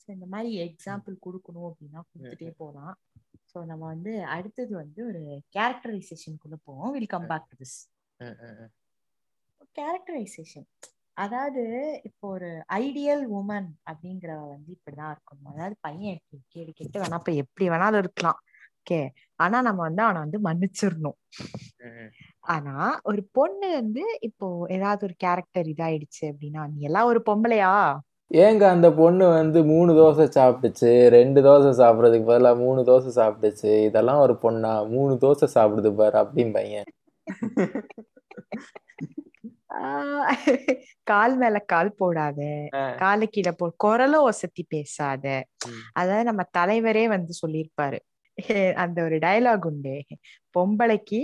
so 0.01 0.07
இந்த 0.16 0.27
மாதிரி 0.33 0.51
எக்ஸாம்பிள் 0.66 1.14
கொடுக்கணும் 1.27 1.69
அப்படின்னா 1.69 2.01
கொடுத்துட்டே 2.11 2.51
போலாம். 2.62 2.95
சோ 3.51 3.57
நம்ம 3.71 3.83
வந்து 3.95 4.12
அடுத்தது 4.37 4.73
வந்து 4.83 5.01
ஒரு 5.11 5.23
கேரக்டரைசேஷனுக்குள்ள 5.57 6.59
போவோம். 6.69 6.92
Will 6.97 7.12
come 7.14 7.29
back 7.33 7.49
to 7.51 7.57
this 7.62 7.79
characterization 9.79 10.69
அதாவது 11.16 12.00
இப்போ 12.02 12.29
ஒரு 12.29 12.62
ஐடியல் 12.76 13.38
உமன் 13.38 13.68
அப்படிங்கிறவ 13.90 14.48
வந்து 14.48 14.76
இப்படிதான் 14.76 15.14
இருக்கணும். 15.14 15.52
அதாவது 15.52 15.76
பையன் 15.81 16.18
கேடு 16.48 16.72
கெட்டு 16.72 17.00
வேணா 17.00 17.14
இப்ப 17.14 17.42
எப்படி 17.42 17.70
வேணாலும் 17.70 17.96
இருக்கலாம். 17.96 18.38
ஓகே 18.81 19.09
ஆனா 19.40 19.61
நம்ம 19.61 19.83
வந்து 19.83 20.02
அவனை 20.02 20.20
வந்து 20.20 20.40
மன்னிச்சிடணும். 20.40 21.16
ஆனா 22.46 23.00
ஒரு 23.02 23.29
பொண்ணு 23.33 23.74
வந்து 23.74 24.18
இப்போ 24.20 24.66
ஏதாவது 24.68 25.07
ஒரு 25.07 25.14
கேரக்டர் 25.18 25.66
இதாயிடுச்சு 25.66 26.33
அப்படின்னா 26.33 26.72
நீ 26.72 26.81
எல்லாம் 26.81 27.07
ஒரு 27.07 27.22
பொம்பளையா? 27.26 27.96
ஏங்க 28.31 28.66
அந்த 28.66 28.92
பொண்ணு 28.92 29.31
வந்து 29.31 29.64
மூணு 29.64 29.92
தோசை 29.92 30.29
சாப்பிட்டுச்சு 30.37 31.09
ரெண்டு 31.09 31.40
தோசை 31.40 31.81
சாப்பிட்றதுக்கு 31.81 32.24
பதிலாக 32.24 32.57
மூணு 32.57 32.83
தோசை 32.83 33.20
சாப்பிட்டுச்சு. 33.20 33.85
இதெல்லாம் 33.85 34.18
ஒரு 34.18 34.38
பொண்ணா? 34.42 34.88
மூணு 34.88 35.18
தோசை 35.24 35.48
சாப்பிடுது 35.55 35.94
பாரு 35.94 36.24
அப்படின்னு 36.24 36.52
பையன். 36.52 36.85
கால் 41.03 41.37
மேல 41.37 41.57
கால் 41.67 41.91
போடாத 41.95 42.41
காலை 42.97 43.27
கீழே 43.27 43.53
போ 43.53 43.67
குரலும் 43.77 44.27
ஒசத்தி 44.29 44.62
பேசாத. 44.69 45.25
அதாவது 45.93 46.25
நம்ம 46.25 46.45
தலைவரே 46.59 47.05
வந்து 47.09 47.35
சொல்லியிருப்பாரு 47.43 47.99
அந்த 48.77 48.99
ஒரு 49.03 49.17
டயலாக் 49.19 49.67
உண்டு 49.67 49.95
பொம்பளைக்கு 50.55 51.21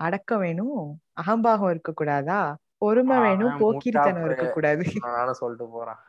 அடக்கம் 0.00 0.38
வேணும் 0.38 0.78
அகம்பாகம் 1.20 1.70
இருக்க 1.70 1.92
கூடாதா 1.92 2.40
பொறுமை 2.78 3.16
வேணும் 3.18 3.58
போக்கிரித்தனம். 3.60 4.24
இருக்க 4.26 4.46
கூடாது 4.48 4.82
சொல்லிட்டு 5.40 5.66
போறேன். 5.68 6.00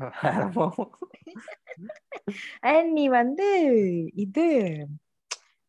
அண்ட் 2.63 2.91
நீ 2.97 3.05
வந்து 3.19 3.47
இது 4.25 4.45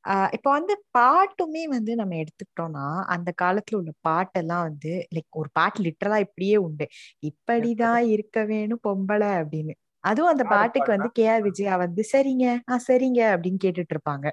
ஆஹ் 0.09 0.31
இப்ப 0.33 0.49
வந்து 0.51 0.75
பாட்டுமே 0.99 1.62
வந்து 1.68 1.92
நம்ம 1.94 2.14
எடுத்துக்கிட்டோம்னா 2.14 2.85
அந்த 3.07 3.31
காலத்துல 3.42 3.75
உள்ள 3.75 3.92
பாட்டெல்லாம் 4.09 4.62
வந்து 4.62 4.92
லைக் 5.14 5.31
ஒரு 5.33 5.51
பாட்டு 5.53 5.83
லிட்டரலா 5.83 6.18
இப்படியே 6.27 6.57
உண்டு. 6.59 6.87
இப்படிதான் 7.23 8.01
இருக்க 8.14 8.44
வேணும் 8.44 8.83
பொம்பளை 8.83 9.31
அப்படின்னு. 9.40 9.75
அதுவும் 10.05 10.31
அந்த 10.31 10.44
பாட்டுக்கு 10.49 10.90
வந்து 10.90 11.09
கே 11.11 11.25
ஆர் 11.29 11.42
விஜயா 11.42 11.75
வந்து 11.77 12.03
சரிங்க 12.12 12.44
ஆ 12.71 12.77
சரிங்க 12.88 13.21
அப்படின்னு 13.35 13.61
கேட்டுட்டு 13.64 13.94
இருப்பாங்க. 13.97 14.27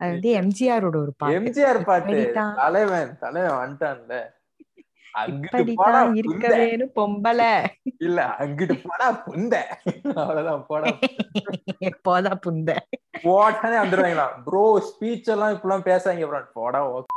அது 0.00 0.10
வந்து 0.12 0.30
எம்ஜிஆரோட 0.40 0.96
ஒரு 0.96 1.12
பாட்டு. 1.16 1.36
எம்ஜிஆர் 1.38 1.80
பாட்டு. 1.84 2.18
தலைவன் 2.60 3.12
தலைவன் 3.20 3.60
வந்துட்டான்ல. 3.60 4.16
அங்கிட்டு 5.16 5.60
போடா 5.72 6.00
இப்படித்தான் 6.00 6.18
இருக்க. 6.20 6.46
வேணும் 6.58 6.92
பொம்பளை. 6.96 7.50
இல்ல 7.98 8.18
அங்கிட்டு 8.38 8.76
போடா 8.84 9.08
புந்த. 9.24 9.54
அவ்வளவுதான் 10.16 10.64
போடா. 10.68 10.90
போதா 12.04 12.32
புந்த. 12.42 12.70
போட்டானே 13.24 13.76
வந்துருவாங்களா? 13.82 14.26
ப்ரோ 14.46 14.64
ஸ்பீச் 14.88 15.30
எல்லாம் 15.34 15.54
இப்பெல்லாம் 15.54 15.86
பேசாங்க 15.86 16.26
ப்ரோ 16.28 16.42
போடா 16.54 16.80
ஓகே 16.90 17.12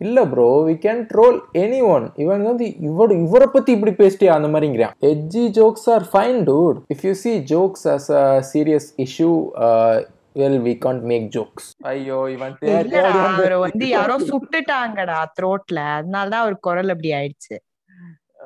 இல்ல 0.00 0.22
bro 0.26 0.46
we 0.64 0.74
can 0.80 0.98
troll 1.10 1.36
anyone 1.88 2.06
இவன் 2.16 2.42
வந்து 2.42 2.64
இவரு 2.88 3.14
இவரை 3.22 3.46
பத்தி 3.48 3.70
இப்படி 3.72 3.92
பேசிட்டியா? 3.94 4.32
அந்த 4.34 4.48
மாதிரிங்கிறான் 4.48 4.94
edgy 5.10 5.44
jokes 5.58 5.88
are 5.94 6.04
fine 6.10 6.40
dude 6.44 6.78
if 6.94 7.04
you 7.06 7.12
see 7.22 7.32
jokes 7.52 7.86
as 7.94 8.08
a 8.18 8.24
serious 8.50 8.88
issue 9.04 9.30
well 10.36 10.58
we 10.64 10.74
can't 10.78 11.04
make 11.04 11.26
jokes 11.30 11.68
ஐயோ 11.86 12.18
இவன் 12.28 12.56
அவரை 13.26 13.58
வந்து 13.58 13.86
யாரோ 13.88 14.16
சுட்டுட்டாங்கடா 14.30 15.18
த்ரோட்ல 15.38 15.80
அதனாலதான் 15.94 16.44
அவர் 16.44 16.58
குரல் 16.58 16.92
அப்படி 16.94 17.10
ஆயிடுச்சு. 17.14 17.56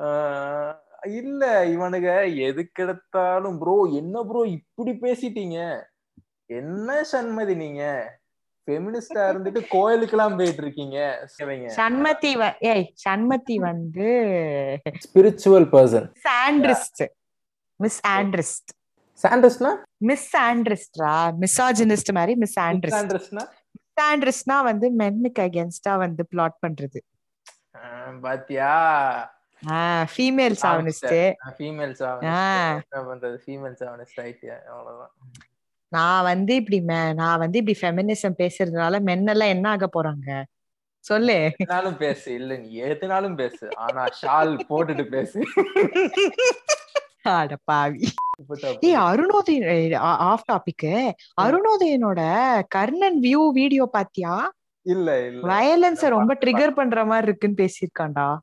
ஆஹ் 0.03 0.74
இல்ல 1.20 1.42
இவனுங்க 1.66 2.11
எதுக்கு 2.48 2.83
எடுத்தாலும் 2.83 3.59
ப்ரோ 3.59 3.76
என்ன 3.92 4.22
ப்ரோ 4.22 4.40
இப்படி 4.57 4.92
பேசிட்டீங்க? 5.05 5.59
என்ன 6.50 6.98
சண்மதி 7.12 7.55
நீங்க? 7.57 7.83
ஃபெமினிஸ்டா 8.68 9.22
இருந்துட்டு 9.31 9.61
கோயிலுக்கெல்லாம் 9.70 10.35
போயிட்டு 10.37 10.62
இருக்கீங்க 10.62 10.96
சண்மதி 11.79 12.31
ஏய் 12.72 12.85
சண்மதி 13.05 13.57
வந்து 13.62 14.09
ஸ்பிரிச்சுவல் 15.05 15.66
பர்சன் 15.72 16.07
மிஸ் 16.16 16.29
ஆண்ட்ரிஸ்ட் 16.42 17.03
மிஸ் 17.81 18.00
ஆண்ட்ரிஸ்ட் 18.11 18.70
சாண்டஸ்னா 19.24 19.72
மிஸ் 20.02 20.36
ஆண்ட்ரிஸ்ட்ரா 20.36 21.14
மிசாஜினிஸ்ட் 21.40 22.12
மாதிரி 22.12 22.34
மிஸ் 22.34 22.58
ஆண்ட்ரிஸ்ட் 22.60 23.30
மிஸ் 23.30 24.00
ஆண்ட்ரிஸ்ட்னா 24.02 24.62
வந்து 24.62 24.96
மென்னுக்கு 24.96 25.38
அகேன்ஸ்டா 25.38 25.96
வந்து 25.96 26.26
பிளாட் 26.26 26.58
பண்றது. 26.66 27.00
பாத்தியா? 28.20 28.72
ஃபீமேல் 30.12 30.54
சாவனிஸ்ட் 30.62 31.14
ஃபீமேல் 31.58 31.94
பண்றது. 33.10 33.36
ஃபீமேல் 33.46 33.76
சாவனிஸ்ட் 33.80 34.20
ஆயிட்டியா 34.20 34.56
அவ்வளவுதான். 34.64 35.14
நான் 35.88 36.22
வந்து 36.22 36.54
இப்படி 36.54 36.80
நான் 36.80 37.38
வந்து 37.38 37.62
இப்படி 37.62 37.78
ஃபெமினிசம் 37.80 38.38
பேசுறதுனால 38.38 38.96
மென்னெல்லாம் 39.08 39.52
என்ன 39.54 39.68
ஆக 39.68 39.88
போறாங்க? 39.96 40.42
சொல்லு. 41.04 41.36
எதுனாலும் 41.64 41.96
பேசு. 41.96 42.34
இல்ல 42.34 42.56
நீ 42.56 42.80
எதுனாலும் 42.82 43.34
பேசு. 43.34 43.68
ஆனா 43.76 44.04
ஷால் 44.22 44.54
போட்டுட்டு 44.70 45.04
பேசு. 45.08 45.38
அட 47.22 47.56
பாவி. 47.64 48.09
ஆஃப் 50.30 50.44
டாபிக் 50.52 51.12
அருணோதயனோட 51.42 52.20
கர்ணன் 52.68 53.20
வியூ 53.20 53.50
வீடியோ 53.50 53.87
பாத்தியா? 53.87 54.52
இல்ல 54.83 55.26
இல்ல. 55.26 55.40
வயலன்ஸ 55.48 56.09
ரொம்ப 56.09 56.35
ட்ரிகர் 56.35 56.70
பண்ற 56.70 57.04
மாதிரி 57.04 57.26
இருக்குன்னு 57.26 57.61
பேசியிருக்கான்டா. 57.62 58.38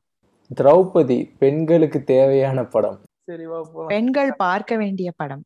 திரௌபதி 0.56 1.36
பெண்களுக்கு 1.38 2.04
தேவையான 2.04 2.64
படம். 2.64 2.98
சரி 3.24 3.46
வா 3.46 3.60
போலாம் 3.60 3.86
பெண்கள் 3.86 4.34
பார்க்க 4.34 4.76
வேண்டிய 4.76 5.12
படம். 5.16 5.44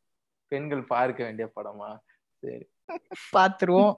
பெண்கள் 0.48 0.84
பார்க்க 0.84 1.24
வேண்டிய 1.24 1.52
படமா? 1.56 1.96
சரி. 2.42 2.66
பாத்துருவோம். 3.36 3.94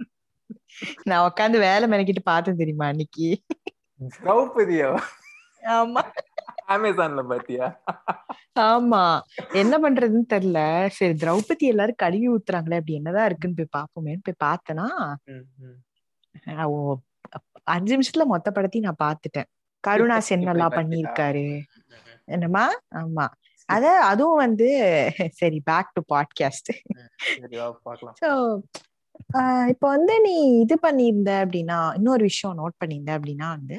நான் 1.03 1.31
உட்காந்து 1.31 1.59
வேலை 1.59 1.89
மெனக்கிட்டு 1.89 2.23
பார்த்தேன் 2.23 2.57
தெரியுமா 2.57 2.87
அன்னைக்கு? 2.87 3.43
திரௌபதியா 4.01 4.99
ஆமா. 5.63 6.03
அமேசான்ல 6.69 7.23
பாத்தியா? 7.27 7.67
ஆமா. 8.65 9.03
என்ன 9.55 9.75
பண்றதுன்னு 9.79 10.27
தெரியல 10.33 10.61
சரி 10.89 11.15
திரௌபதி 11.15 11.67
எல்லாரும் 11.67 11.99
கழுவி 11.99 12.29
ஊத்துறாங்களே 12.29 12.79
அப்படி 12.81 12.95
என்னதான் 12.95 13.27
இருக்குன்னு 13.27 13.59
போய் 13.61 13.75
பாப்போமேன்னு 13.79 14.27
போய் 14.29 14.43
பார்த்தனா. 14.45 14.87
அஞ்சு 17.67 17.93
நிமிஷத்துல 17.95 18.27
மொத்த 18.27 18.49
படத்தையும் 18.51 18.89
நான் 18.89 19.05
பார்த்துட்டேன். 19.05 19.49
கருணா 19.85 20.19
சென் 20.21 20.49
நல்லா? 20.49 20.69
பண்ணியிருக்காரு. 20.77 21.47
என்னமா 22.29 22.65
ஆமா. 22.97 23.27
அத 23.69 23.85
அதுவும் 24.09 24.43
வந்து 24.45 24.67
சரி 25.41 25.59
பேக் 25.69 25.95
டு 25.95 26.01
பாட்காஸ்ட் 26.13 26.71
ஸோ 28.23 28.31
இப்போ 29.73 29.87
வந்து 29.89 30.15
நீ 30.21 30.35
இது 30.63 30.77
பண்ணியிருந்த 30.83 31.31
அப்படின்னா 31.43 31.79
இன்னொரு 31.97 32.23
விஷயம் 32.23 32.59
நோட் 32.59 32.81
பண்ணியிருந்த 32.81 33.13
அப்படின்னா 33.19 33.49
வந்து 33.57 33.77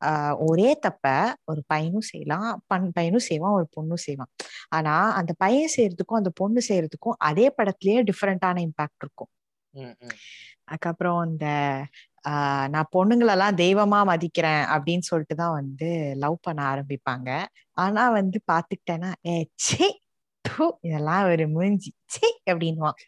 ஆஹ் 0.00 0.34
ஒரே 0.48 0.70
தப்ப 0.78 1.06
ஒரு 1.44 1.62
பையனும் 1.66 2.06
செய்யலாம். 2.10 2.50
பண் 2.66 2.88
பையனும் 2.96 3.26
செய்வான் 3.28 3.56
ஒரு 3.58 3.66
பொண்ணும் 3.76 4.04
செய்வான். 4.06 4.30
ஆனா 4.68 4.94
அந்த 5.18 5.32
பையன் 5.38 5.74
செய்யறதுக்கும் 5.76 6.20
அந்த 6.20 6.32
பொண்ணு 6.40 6.62
செய்யறதுக்கும் 6.68 7.18
அதே 7.28 7.46
படத்திலேயே 7.58 8.02
டிஃப்ரெண்டான 8.10 8.62
இம்பாக்ட் 8.68 9.04
இருக்கும். 9.06 9.30
அதுக்கப்புறம் 10.70 11.20
இந்த 11.30 11.46
நான் 12.74 12.90
பொண்ணுங்களெல்லாம் 12.96 13.58
தெய்வமா 13.60 14.00
மதிக்கிறேன் 14.10 14.64
அப்படின்னு 14.74 15.04
சொல்லிட்டு 15.08 15.34
தான் 15.34 15.56
வந்து 15.60 15.88
லவ் 16.24 16.36
பண்ண 16.46 16.60
ஆரம்பிப்பாங்க. 16.72 17.28
ஆனா 17.84 18.02
வந்து 18.18 18.38
பாத்துக்கிட்டேன்னா 18.52 19.12
ஏ 19.30 19.34
ச்சே 19.62 19.88
தூ 20.44 20.66
இதெல்லாம் 20.88 21.24
ஒரு 21.32 21.46
மூஞ்சி. 21.54 21.90
ச்சே 22.12 22.28
அப்படின்வான் 22.50 22.98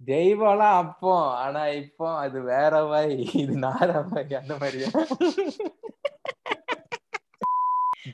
தெய்வம்லாம் 0.00 0.78
அப்போ. 0.84 1.12
ஆனா 1.42 1.62
இப்போ 1.80 2.06
அது 2.22 2.38
வேற 2.52 2.72
வாய் 2.84 3.12
இது 3.42 3.54
நார 3.66 3.90
வாய் 4.08 4.38
அந்த 4.40 4.54
மாதிரியா? 4.62 4.90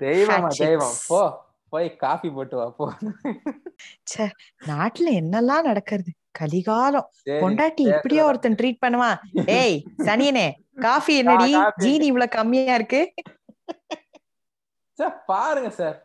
தெய்வமா 0.03 0.48
தெய்வம். 0.59 0.96
போ 1.09 1.20
போய் 1.72 1.88
காஃபி 1.96 2.29
போட்டு 2.31 2.57
வா 2.57 2.66
போ. 2.79 2.87
ச்சே 4.11 4.24
நாட்டுல 4.66 5.09
என்னெல்லாம் 5.20 5.68
நடக்கிறது? 5.70 6.11
கலிகாலம். 6.38 7.09
பொண்டாட்டி 7.42 7.85
இப்படியே 7.92 8.22
ஒருத்தன் 8.22 8.59
ட்ரீட் 8.61 8.83
பண்ணுவான் 8.87 9.16
ஏய் 9.61 9.79
சனியனே 10.07 10.48
காஃபி 10.81 11.14
என்னடி. 11.18 11.51
ஜீனி 11.85 12.07
இவ்வளவு 12.11 12.35
கம்மியா 12.37 12.74
இருக்கு? 12.74 13.01
சார் 14.98 15.16
பாருங்க 15.27 15.70
சார் 15.70 15.96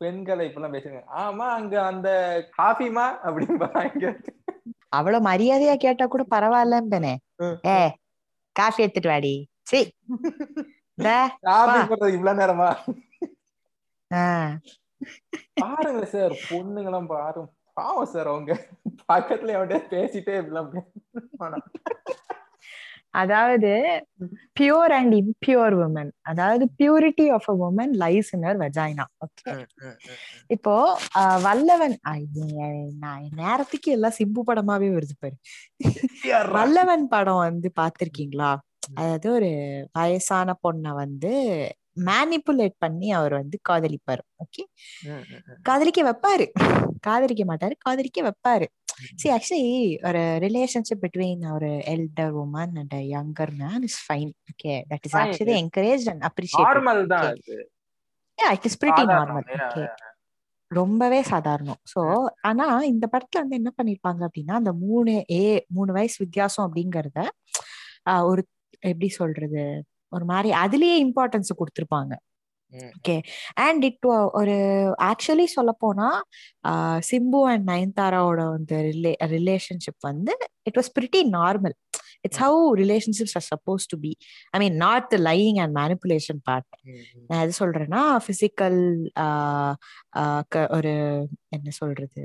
பெண்களை 0.00 0.42
இப்பெல்லாம் 0.46 0.74
பேசுங்க. 0.76 1.00
ஆமா 1.16 1.46
அங்க 1.58 1.74
அந்த 1.82 2.08
காஃபிமா 2.58 3.06
அப்படின்னு 3.24 4.12
அவ்வளவு 4.88 5.26
மரியாதையா 5.28 5.74
கேட்டா 5.76 6.04
கூட 6.06 6.24
பரவாயில்லன்னு 6.34 7.14
ஏ 7.66 7.78
காஃபி 8.56 8.82
எடுத்துட்டு 8.82 9.08
வாடி. 9.08 9.34
சரி 9.62 9.84
இவ்வளவு 12.16 12.38
நேரமா? 12.40 12.68
பாருங்க 15.62 16.04
சார் 16.12 16.34
பொண்ணுங்களாம் 16.48 17.10
பாருங்க 17.12 17.48
பாவம் 17.76 18.10
சார் 18.12 18.28
அவங்க. 18.28 18.52
பக்கத்துல 19.08 19.54
எவன்டே 19.56 19.78
பேசிட்டே 19.90 20.34
இப்படிலாம் 20.38 20.70
அதாவது 23.14 23.70
பியூர் 24.56 24.92
அண்ட் 24.96 25.14
இம்பியூர் 25.20 25.74
உமன் 25.78 26.10
அதாவது 26.22 26.64
purity 26.78 27.26
of 27.36 27.46
a 27.46 27.54
woman 27.62 27.92
lies 28.02 28.30
in 28.34 28.44
her 28.44 28.58
vagina 28.62 29.04
okay. 29.24 29.52
இப்போ 30.50 30.74
ஆஹ் 31.20 31.38
வல்லவன் 31.46 31.94
நேரத்துக்கு 33.38 33.90
எல்லாம் 33.92 34.16
சிம்பு 34.18 34.42
படமாவே 34.48 34.88
வருது 34.94 35.16
பாரு. 35.16 35.36
வல்லவன் 36.56 37.06
படம் 37.08 37.42
வந்து 37.42 37.70
பாத்திருக்கீங்களா 37.76 38.50
அதாவது 38.94 39.28
ஒரு 39.32 39.50
வயசான 39.94 40.50
பொண்ண 40.62 40.86
வந்து 40.96 41.32
மேனிப்புலேட் 42.08 42.76
பண்ணி 42.84 43.08
அவர் 43.18 43.34
வந்து 43.40 43.56
காதலிப்பாரு 43.68 44.22
ஓகே. 44.44 44.62
காதலிக்க 45.68 46.00
வைப்பாரு. 46.08 46.46
காதலிக்க 47.06 47.44
மாட்டாரு 47.44 47.74
காதலிக்க 47.86 48.22
வைப்பாரு. 48.28 48.66
see 49.20 49.30
actually 49.36 49.64
ஒரு 50.08 50.20
ரிலேஷன்ஷிப் 50.44 51.02
பிட்வீன் 51.02 51.42
ஒரு 51.54 51.70
elder 51.94 52.34
woman 52.42 52.74
and 52.82 52.96
younger 53.14 53.52
man 53.62 53.84
is 53.88 53.98
fine 54.06 54.30
okay 54.52 54.74
that 54.92 55.06
is. 55.08 55.16
Actually 55.22 55.56
encourage 55.62 56.06
and 56.12 56.24
appreciate 56.30 56.68
normal 56.68 57.02
தான் 57.14 57.26
it 58.38 58.66
is 58.70 58.78
pretty. 58.82 59.04
Normal 59.14 59.48
okay. 59.58 59.84
ரொம்பவே 60.70 61.18
சாதாரணம். 61.32 61.80
சோ 61.92 62.00
ஆனா 62.48 62.64
இந்த 62.92 63.04
படத்துல 63.12 63.42
வந்து 63.42 63.58
என்ன 63.60 63.70
பண்ணிருப்பாங்க 63.76 64.22
அப்படின்னா 64.28 64.54
அந்த 64.60 64.72
மூணு 64.84 65.12
ஏ 65.30 65.44
மூணு 65.76 65.90
வயசு 65.92 66.16
வித்தியாசம் 66.24 66.66
அப்படிங்கறத 66.66 67.18
ஒரு 68.30 68.42
எப்படி 68.88 69.08
சொல்றது? 69.20 69.62
ஒரு 70.12 70.24
மாதிரி 70.24 70.50
அதுலயே 70.64 70.96
இம்பார்ட்டன்ஸ் 71.06 71.52
கொடுத்திருப்பாங்க. 71.60 72.12
ம். 72.72 72.92
அண்ட் 73.64 73.84
இட் 73.84 74.06
ஒரு 74.40 74.54
ஆக்சுவலி 75.10 75.44
சொல்ல 75.56 75.72
போனா 75.78 76.08
சிம்பு 77.10 77.40
அண்ட் 77.52 77.64
நயன்தாராவோட 77.70 78.40
அந்த 78.56 78.74
ரிலே 78.88 79.12
ரிலேஷன்ஷிப் 79.36 80.00
வந்து 80.00 80.34
it 80.62 80.78
was 80.80 80.92
pretty 80.98 81.20
normal 81.36 81.76
it's 82.20 82.40
how 82.42 82.60
relationships 82.82 83.36
are 83.40 83.46
suppose 83.50 83.84
to 83.88 83.96
be 83.98 84.12
I 84.50 84.60
mean 84.60 84.76
not 84.76 85.06
the 85.08 85.18
lying 85.28 85.58
and 85.64 85.76
manipulation 85.78 86.40
part. 86.42 86.68
நான் 87.28 87.42
எது 87.44 87.54
சொல்றேன்னா 87.60 88.02
பிசிக்கல் 88.28 88.80
ஒரு 90.76 90.94
என்ன 91.48 91.70
சொல்றது? 91.80 92.24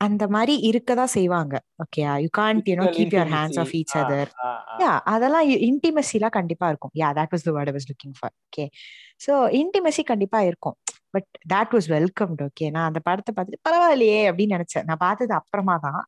அந்த 0.00 0.24
மாதிரி 0.34 0.54
இருக்கதான் 0.68 1.12
செய்வாங்க. 1.14 1.54
Okay 1.82 2.00
you? 2.22 2.28
Can't 2.38 2.66
you 2.70 2.74
know 2.80 2.86
keep 2.96 3.14
your 3.16 3.30
hands 3.34 3.58
off. 3.62 3.72
Each 3.78 3.94
other. 4.00 4.30
Yeah 4.82 4.90
அதெல்லாம் 5.12 5.46
இன்டிமசிலாம் 5.68 6.34
கண்டிப்பா 6.38 6.66
இருக்கும். 6.72 6.92
Yeah 7.00 7.08
that 7.18 7.32
was 7.34 7.46
the 7.48 7.52
word 7.56 7.72
was 7.76 7.88
looking 7.90 8.16
for 8.18 8.34
okay 8.46 8.64
so 9.26 9.32
intimacy 9.60 10.02
கண்டிப்பா 10.12 10.40
இருக்கும். 10.50 10.76
But 11.14 11.28
that 11.52 11.72
was 11.74 11.88
welcomed 11.94 12.44
okay 12.48 12.66
நான் 12.74 12.88
அந்த 12.90 13.00
படத்தை 13.08 13.32
பார்த்துட்டு 13.36 13.66
பரவாயில்லையே 13.68 14.20
அப்படின்னு 14.30 14.56
நினைச்சேன். 14.58 14.86
நான் 14.90 15.02
பார்த்தது 15.06 15.32
அப்புறமா 15.40 15.76
தான். 15.86 16.02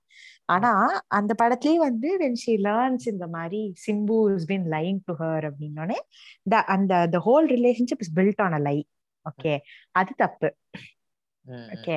ஆனா 0.48 0.72
அந்த 1.18 1.33
படத்துலயே 1.40 1.79
வந்து 1.87 2.11
வென் 2.22 2.38
ஷி 2.42 2.53
லேர்ன்ஸ் 2.66 3.07
இந்த 3.12 3.27
மாதிரி 3.37 3.61
Simbu 3.85 4.18
is 4.37 4.46
been 4.53 4.66
lying 4.77 5.01
to 5.09 5.14
her 5.22 5.46
அப்படின்னோடனே 5.51 5.98
அந்த 6.77 6.94
the 7.14 7.20
whole 7.27 7.48
relationship 7.57 8.05
is 8.07 8.14
built 8.18 8.42
on 8.46 8.57
a 8.61 8.62
lie 8.68 8.79
okay 9.27 9.55
அது 9.94 10.12
தப்பு. 10.16 10.48
ம், 11.49 11.55
ம். 11.57 11.69
Okay 11.75 11.97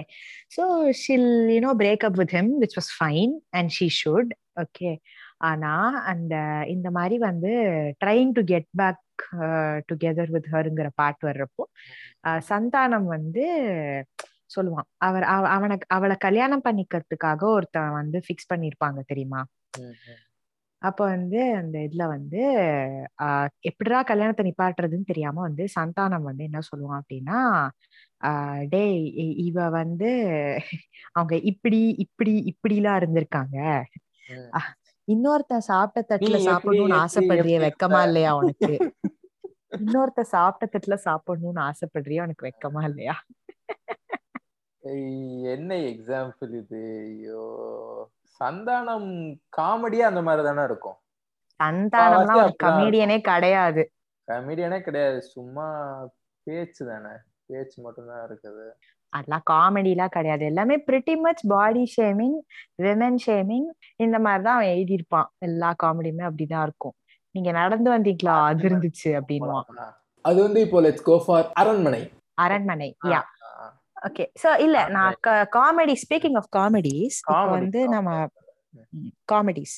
so 0.55 0.63
she'll 1.01 1.27
you know 1.53 1.71
break 1.79 2.05
up 2.07 2.19
with 2.19 2.35
him 2.37 2.53
which 2.61 2.77
was 2.77 2.91
fine 2.97 3.35
and 3.53 3.71
she 3.75 3.87
should 3.97 4.31
okay 4.61 4.91
ஆனா 5.43 5.73
அந்த 6.11 6.33
இந்த 6.71 6.87
மாதிரி 6.95 7.15
வந்து 7.25 7.51
trying 8.01 8.31
to 8.33 8.43
get 8.49 8.69
back 8.79 9.01
together 9.89 10.33
with 10.33 10.49
ஹருங்கிற 10.53 10.89
பாட்டு 10.95 11.23
வர்றப்போ 11.27 11.63
அஹ், 12.25 12.41
சந்தானம் 12.49 13.07
வந்து 13.11 13.45
சொல்லுவான். 14.55 14.87
அவர் 15.01 15.25
அவ- 15.31 15.51
அவனுக்கு 15.53 15.85
அவளை 15.91 16.15
கல்யாணம் 16.21 16.65
பண்ணிக்கிறதுக்காக 16.65 17.41
ஒருத்தன் 17.51 17.97
வந்து 17.97 18.17
ஃபிக்ஸ் 18.25 18.49
பண்ணிருப்பாங்க 18.51 18.99
தெரியுமா? 19.07 19.41
ம். 19.79 19.95
அப்ப 20.81 20.99
வந்து 21.07 21.39
அந்த 21.57 21.77
இதுல 21.85 22.03
வந்து 22.09 22.41
ஆஹ் 23.23 23.49
எப்படிடா 23.61 23.99
கல்யாணத்தை 24.05 24.43
நிப்பாட்டுறதுன்னு 24.47 25.09
தெரியாம 25.09 25.41
வந்து 25.43 25.63
சந்தானம் 25.75 26.27
வந்து 26.27 26.43
என்ன 26.43 26.59
சொல்லுவான் 26.67 27.01
அப்படின்னா 27.01 27.39
இ- 28.23 29.35
இவ 29.35 29.69
வந்து 29.69 30.09
அவங்க 31.11 31.35
இப்படி 31.35 31.87
இப்படி 31.97 32.33
இப்படிலாம் 32.51 32.99
இருந்திருக்காங்க. 33.01 33.83
இன்னொருத்தன் 35.07 35.57
சாப்பிட்ட 35.57 36.15
தட்டுல 36.15 36.37
சாப்பிடணும்னு 36.45 37.05
ஆசைப்படுறிய 37.05 37.59
வெக்கமா 37.59 38.03
இல்லையா 38.03 38.35
உனக்கு? 38.35 38.91
இன்னொருத்த 39.71 40.21
சாப்பிட்ட 40.21 40.79
தட்டுல 40.79 40.99
சாப்பிடணும்னு 41.05 41.61
ஆசைப்படுறியா 41.61 42.21
உனக்கு 42.21 42.47
வெக்கமா 42.47 42.83
இல்லையா? 42.83 43.23
என்ன 45.43 45.75
எக்ஸாம்பிள் 45.75 46.57
இது? 46.57 47.07
ஐயோ. 47.07 47.43
சந்தானம் 48.39 49.09
காமெடியா 49.57 49.99
அந்த 49.99 50.21
மாதிரி 50.21 50.47
தானே 50.47 50.63
இருக்கும். 50.63 50.97
சந்தானம்லாம் 51.59 52.37
அப்படிதான் 52.39 52.63
கமீடியனே 52.63 53.21
கிடையாது. 53.21 53.91
கமெடியானே 54.27 54.79
கிடையாது. 54.79 55.21
சும்மா 55.21 55.67
பேச்சு 56.43 56.85
தானே. 56.85 57.09
பேச்சு 57.51 57.77
மட்டும்தான் 57.85 58.23
இருக்குது. 58.27 58.65
அதெல்லாம் 59.13 59.45
காமெடிலாம் 59.51 60.13
கிடையாது. 60.15 60.43
எல்லாமே 60.51 60.75
pretty 60.87 61.15
much 61.25 61.43
body 61.53 61.83
shaming 61.95 62.37
women 62.85 63.19
shaming 63.25 63.67
இந்த 64.05 64.17
மாதிரி 64.25 64.43
தான் 64.47 64.57
அவன் 64.57 64.73
எழுதியிருப்பான். 64.75 65.29
எல்லா 65.47 65.69
காமெடியுமே 65.83 66.25
அப்படிதான் 66.29 66.65
இருக்கும். 66.67 66.95
நீங்க 67.35 67.49
நடந்து 67.61 67.89
வந்தீங்களா? 67.95 68.35
அது 68.51 68.63
இருந்துச்சு 68.69 69.11
அப்படின்வான் 69.19 69.67
அது 70.25 70.39
வந்து 70.45 70.59
இப்போ 70.65 70.79
லெட்ஸ் 70.85 71.07
கோ 71.09 71.15
ஃபார் 71.25 71.47
அரண்மனை. 71.61 72.01
அரண்மனை 72.45 72.89
யா 73.13 73.21
ஓகே 74.07 74.25
சோ 74.41 74.49
இல்ல 74.65 74.77
நான் 74.95 75.15
காமெடி 75.55 75.95
ஸ்பீக்கிங் 76.03 76.37
ஆஃப் 76.39 76.51
காமெடிஸ் 76.57 77.17
வந்து. 77.55 77.81
நம்ம 77.95 78.11
காமெடிஸ். 79.25 79.75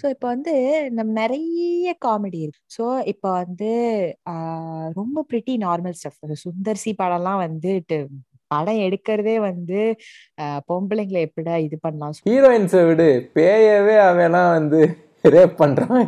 சோ 0.00 0.06
இப்போ 0.14 0.26
வந்து 0.26 0.54
நம்ம 0.90 1.10
நிறைய 1.22 1.94
காமெடி 2.06 2.40
இருக்கு. 2.44 2.62
சோ 2.76 2.84
இப்போ 3.12 3.28
வந்து 3.40 3.70
ரொம்ப 5.00 5.24
பிரிட்டி 5.30 5.54
நார்மல் 5.66 5.96
ஸ்டஃப் 6.00 6.36
சுந்தர்சி 6.44 6.92
படம்லாம் 7.02 7.42
வந்துட்டு 7.46 7.98
படம் 8.50 8.80
எடுக்கிறதே 8.86 9.36
வந்து 9.40 9.80
பொம்பளைங்களை 10.68 11.20
எப்படிடா 11.28 11.54
இது 11.66 11.76
பண்ணலாம் 11.80 12.16
ஹீரோயின்ஸை 12.26 12.82
விடு. 12.88 13.08
பேயவே 13.36 13.96
அவெல்லாம் 14.08 14.50
வந்து 14.58 14.80
ரேப் 15.24 15.54
பண்றான். 15.62 16.06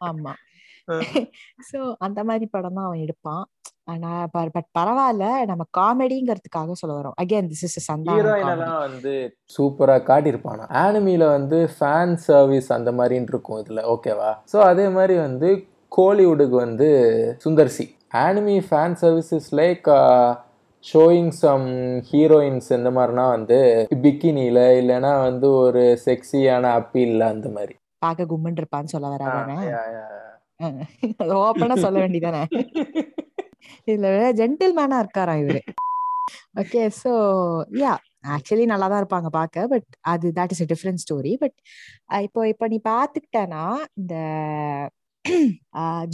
ஆமா. 0.00 0.32
சோ 1.68 1.78
அந்த 2.06 2.20
மாதிரி 2.28 2.46
படம் 2.54 2.76
தான் 2.78 2.86
அவன் 2.88 3.02
எடுப்பான். 3.04 3.44
ஆனா 3.88 4.10
பட் 4.34 4.68
பரவாயில்ல 4.78 5.24
நம்ம 5.44 5.62
காமெடிங்கிறதுக்காக 5.78 6.74
சொல்ல 6.80 6.94
வரோம். 6.98 7.16
Again 7.22 7.48
this 7.52 7.64
is 7.68 7.76
heroine 7.78 7.88
Santhanam 7.88 8.52
எல்லாம் 8.54 8.78
வந்து 8.86 9.12
சூப்பரா 9.56 9.96
காட்டியிருப்பானா. 10.08 10.64
ஆனிமில 10.84 11.26
வந்து 11.28 11.58
ஃபேன் 11.74 12.14
சர்வீஸ் 12.26 12.68
அந்த 12.72 12.92
மாதிரின்னு 12.92 13.32
இருக்கும் 13.34 13.60
இதுல. 13.62 13.82
ஓகேவா 13.94 14.30
ஸோ 14.52 14.58
அதே 14.70 14.86
மாதிரி 14.88 15.16
வந்து 15.18 15.50
கோலிவுட்டுக்கு 15.92 16.56
வந்து 16.66 16.88
Sundar C. 17.44 17.86
Anime 18.24 18.56
fan 18.68 18.96
service 19.02 19.50
like 19.54 19.90
showing 20.84 21.32
some 21.42 21.68
heroines 22.10 22.70
இந்த 22.78 22.90
மாதிரினா 22.90 23.26
வந்து 23.36 23.58
பிக்கினில 24.02 24.58
இல்லைன்னா 24.80 25.12
வந்து 25.28 25.50
ஒரு 25.62 25.84
செக்ஸியான 26.06 26.64
அப்பீல்ல 26.78 27.28
அந்த 27.34 27.48
மாதிரி. 27.48 27.74
பார்க்க 28.02 28.30
கும்மன் 28.32 28.58
இருப்பான்னு 28.60 28.92
சொல்ல 28.94 29.08
வராதானே. 29.08 29.56
அது 31.22 31.32
ஓப்பனா 31.44 31.76
சொல்ல 31.76 31.96
வேண்டியதானே? 32.00 32.42
இதுல 33.86 34.08
ஜென்டில் 34.40 34.76
மேனா 34.78 34.98
இருக்காராம் 35.04 35.42
இவரு? 35.42 35.60
ஓகே 36.60 36.82
சோ 36.98 37.12
யா 37.80 37.92
ஆக்சுவலி 38.34 38.64
நல்லா 38.66 38.86
தான் 38.90 39.00
இருப்பாங்க 39.02 39.28
பார்க்க 39.32 39.66
பட் 39.72 39.88
அது 40.12 40.26
that 40.38 40.52
is 40.54 40.62
a 40.62 40.68
different 40.72 41.02
story 41.04 41.32
but 41.42 41.56
இப்போ 42.26 42.40
இப்போ 42.52 42.66
நீ 42.72 42.78
பார்த்துக்கிட்டனா 42.86 43.64
இந்த 44.00 44.14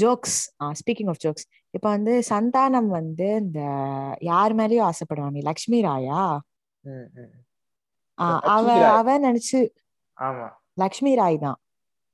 ஜோக்ஸ் 0.00 0.36
ஸ்பீக்கிங் 0.80 1.10
ஆஃப் 1.12 1.22
ஜோக்ஸ் 1.24 1.46
இப்போ 1.74 1.88
வந்து 1.88 2.12
சந்தானம் 2.30 2.90
வந்து 2.98 3.28
இந்த 3.42 3.60
யார் 4.30 4.54
மேலயும் 4.60 4.88
ஆசைப்படுவான் 4.88 5.36
நீ 5.36 5.42
லக்ஷ்மி 5.50 5.78
ராயா? 5.86 6.20
அவ. 8.50 8.66
அவ 8.94 9.16
நினைச்சு 9.26 9.60
ஆமா. 10.18 10.48
லக்ஷ்மி 10.82 11.12
ராய் 11.20 11.38
தான். 11.44 11.58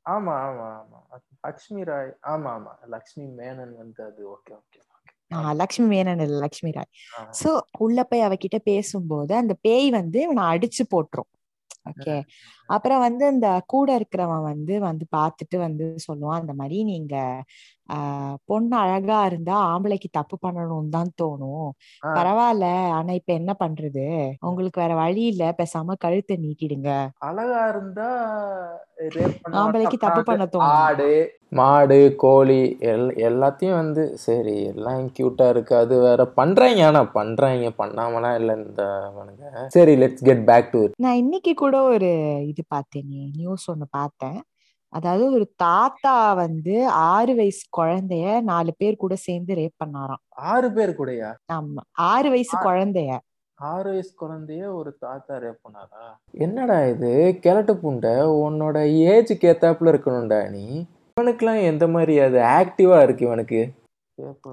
ஆமா 0.07 0.35
ஆமா 0.47 0.67
ஆமா. 0.81 0.99
லக்ஷ்மி 1.47 1.83
ராய் 1.89 2.11
ஆமா 2.33 2.51
ஆமா. 2.57 2.73
லக்ஷ்மி 2.95 3.25
மேனன் 3.39 3.75
வந்து 3.81 4.01
அது. 4.09 4.23
ஓகே 4.35 4.53
ஓகே 4.61 4.81
லக்ஷ்மி 5.61 5.87
மேனன் 5.95 6.23
இல்ல 6.25 6.37
லக்ஷ்மி 6.41 6.71
ராய். 6.71 6.91
சோ 7.41 7.51
உள்ள 7.79 7.99
போய் 8.05 8.27
அவகிட்ட 8.29 8.59
பேசும்போது 8.65 9.35
அந்த 9.35 9.55
பேய் 9.63 9.89
வந்து 9.91 10.21
இவனை 10.23 10.45
அடிச்சு 10.53 10.85
போட்டுரும். 10.95 11.31
ஓகே. 11.91 12.15
அப்புறம் 12.69 13.01
வந்து 13.01 13.25
இந்த 13.29 13.49
கூட 13.67 13.89
இருக்கிறவன் 13.99 14.45
வந்து 14.45 14.75
வந்து 14.81 15.05
பார்த்துட்டு 15.17 15.57
வந்து 15.59 15.87
சொல்லுவான் 16.07 16.41
அந்த 16.43 16.55
மாதிரி 16.55 16.79
நீங்க 16.85 17.15
ஆஹ் 17.89 18.35
பொண்ணு 18.45 18.77
அழகா 18.77 19.19
இருந்தா 19.27 19.57
ஆம்பளைக்கு 19.67 20.09
தப்பு 20.11 20.37
பண்ணணும்னு 20.43 20.91
தான் 20.91 21.13
தோணும். 21.23 21.69
பரவாயில்ல 22.17 22.67
ஆனா 22.97 23.13
இப்ப 23.13 23.33
என்ன 23.33 23.53
பண்றது? 23.61 24.05
உங்களுக்கு 24.49 24.81
வேற 24.81 24.95
வழி 24.97 25.25
இல்ல. 25.27 25.45
பேசாம 25.61 25.97
கழுத்தை 25.99 26.37
நீட்டிடுங்க 26.37 26.91
அழகா 27.29 27.63
இருந்தா. 27.69 28.11
ஆம்பளைக்கு 29.59 29.99
தப்பு 29.99 30.23
பண்ண 30.23 30.45
தோணும். 30.47 30.77
ஆடு 30.79 31.11
மாடு 31.51 31.99
கோழி 32.17 32.61
எல் 32.93 33.11
எல்லாத்தையும் 33.29 33.79
வந்து 33.81 34.03
சரி 34.25 34.57
எல்லாம் 34.71 35.05
கியூட்டா 35.17 35.47
இருக்கு. 35.49 35.75
அது 35.77 35.95
வேற 36.01 36.23
பண்றாங்க 36.39 36.81
ஆனா 36.87 37.03
பண்றாங்க 37.15 37.71
பண்ணாமலாம் 37.79 38.37
இல்லை 38.41 38.55
இந்த 38.61 38.83
சரி 39.77 39.95
லெட்ஸ் 40.03 40.27
கெட் 40.29 40.45
பேக் 40.45 40.73
டு 40.73 40.83
நான் 41.05 41.21
இன்னைக்கு 41.23 41.55
கூட 41.55 41.77
ஒரு 41.93 42.11
இது 42.51 42.63
பார்த்தேன். 42.69 43.09
நியூஸ் 43.37 43.67
ஒண்ணு 43.73 43.89
பார்த்தேன். 43.91 44.39
அதாவது 44.97 45.25
ஒரு 45.33 45.47
தாத்தா 45.57 46.13
வந்து 46.35 46.75
ஆறு 47.09 47.35
வயசு 47.35 47.63
குழந்தைய 47.79 48.27
நாலு 48.43 48.73
பேர் 48.77 48.97
கூட 48.97 49.15
சேர்ந்து 49.19 49.55
ரேப் 49.55 49.81
பண்ணாராம். 49.85 50.23
ஆறு 50.51 50.69
பேர் 50.73 50.99
கூடயா? 50.99 51.31
ஆமா. 51.53 51.83
ஆறு 52.07 52.29
வயசு. 52.31 52.55
குழந்தைய. 52.67 53.11
ஆறு 53.59 53.91
வயசு 53.91 54.13
குழந்தைய 54.21 54.63
ஒரு 54.75 54.91
தாத்தா 54.99 55.35
ரேப் 55.39 55.63
பண்ணாரா? 55.63 56.05
என்னடா 56.41 56.79
இது? 56.87 57.13
கிழட்டு 57.41 57.75
புண்டை. 57.77 58.15
உன்னோட 58.45 58.77
ஏஜுக்கு 59.07 59.51
ஏத்தாப்புல 59.53 59.93
இருக்கணும்டா 59.93 60.41
நீ. 60.51 60.65
இவனுக்குலாம் 61.17 61.63
எந்த 61.63 61.85
மாதிரி 61.89 62.15
அது 62.21 62.39
ஆக்டிவா 62.57 62.99
இருக்கு 63.03 63.25
இவனுக்கு. 63.25 63.61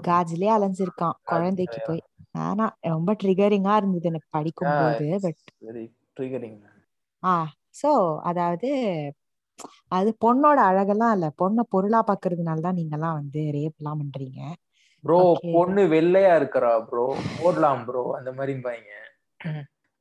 காஜிலே 0.08 0.50
அலைஞ்சிருக்கான். 0.56 1.18
குழந்தைக்கு 1.24 1.80
போய். 1.86 2.02
ஆனா 2.44 2.66
ரொம்ப 2.88 3.12
ட்ரிகரிங்கா 3.24 3.74
இருந்தது 3.76 4.08
எனக்கு 4.08 4.30
படிக்கும்போது 4.32 5.08
but 5.26 5.42
very 5.66 5.84
triggering 6.18 6.58
ah 7.24 7.34
so 7.82 7.92
அதாவது 8.24 8.70
அது 9.92 10.10
பொண்ணோட 10.22 10.60
அழகெல்லாம் 10.66 11.14
இல்ல. 11.16 11.28
பொண்ணை 11.40 11.64
பொருளா 11.70 12.02
பாக்குறதுனால 12.08 12.62
தான் 12.62 12.80
நீங்க 12.80 12.96
எல்லாம் 12.96 13.20
வந்து 13.20 13.42
ரேப் 13.56 13.80
எல்லாம் 13.80 14.02
பண்றீங்க. 14.02 14.40
ப்ரோ. 15.04 15.20
பொண்ணு 15.48 15.82
வெள்ளையா 15.92 16.34
இருக்கிறா 16.40 16.74
ப்ரோ 16.88 17.06
போடலாம் 17.34 17.84
ப்ரோ 17.88 18.04
அந்த 18.18 18.32
மாதிரி 18.34 18.54
பாய்ங்க. 18.64 18.92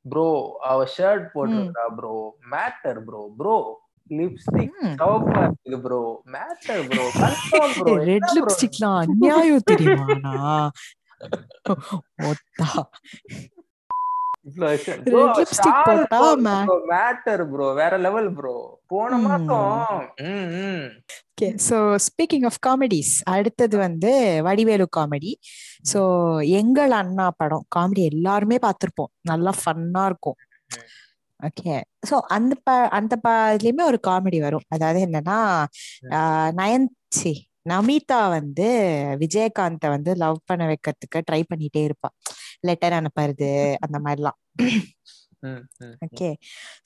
ப்ரோ 0.05 0.27
அவ 0.69 0.79
ஷர்ட் 0.93 1.25
போட்டிருக்கா 1.33 1.83
bro 1.97 2.13
matter 2.53 2.99
bro 3.05 3.21
bro 3.37 3.55
lipstick 4.11 4.75
hmm. 4.81 4.97
சவப்பா 4.97 5.41
இருக்குது 5.45 5.79
bro 5.85 6.01
matter 6.33 6.83
bro 6.89 7.05
bro 7.75 7.93
red 8.05 8.31
லிப்ஸ்டிக்லாம் 8.37 8.97
அநியாயம் 9.03 9.67
தெரியுமாண்ணா 9.69 10.35
ஒத்தா. 12.23 12.69
மேட்டர் 16.87 17.43
ப்ரோ 17.49 17.67
வேற 17.73 17.97
லெவல் 17.97 18.29
ப்ரோ 18.33 18.55
போன 18.87 19.11
ம். 19.17 19.23
மாசம் 19.25 20.01
ம், 20.23 20.49
ம். 20.63 20.83
Okay 21.31 21.47
so 21.67 21.77
speaking 22.07 22.45
of 22.45 22.59
comedies 22.67 23.13
அடுத்தது 23.27 23.77
வந்து 23.77 24.11
வடிவேலு 24.41 24.87
காமெடி 24.97 25.31
ஸோ 25.93 26.01
எங்கள் 26.53 26.91
அண்ணா 26.91 27.27
படம் 27.37 27.65
காமெடி 27.75 28.03
எல்லாருமே 28.11 28.57
பார்த்திருப்போம். 28.61 29.11
நல்லா 29.21 29.53
ஃபன்னா 29.59 30.05
இருக்கும். 30.05 30.37
ஓகே 31.39 31.73
ஸோ 32.09 32.15
அந்த 32.29 32.53
ப 32.63 32.69
அந்த 32.89 33.13
இதுலயுமே 33.53 33.83
ஒரு 33.83 33.99
காமெடி 34.07 34.39
வரும். 34.39 34.65
அதாவது 34.67 34.99
என்னன்னா 35.05 35.39
ஆஹ் 36.11 36.51
நயன் 36.53 36.87
சி 37.09 37.33
நமிதா 37.65 38.19
வந்து 38.29 38.67
விஜயகாந்த 39.21 39.85
வந்து 39.89 40.11
லவ் 40.15 40.39
பண்ண 40.45 40.63
வைக்கிறதுக்கு 40.71 41.19
ட்ரை 41.29 41.41
பண்ணிட்டே 41.51 41.81
இருப்பா. 41.87 42.09
லெட்டர் 42.61 42.95
அனுப்புறது 42.99 43.49
அந்த 43.85 43.97
மாதிரிலாம். 44.05 44.39
ஓகே 46.05 46.29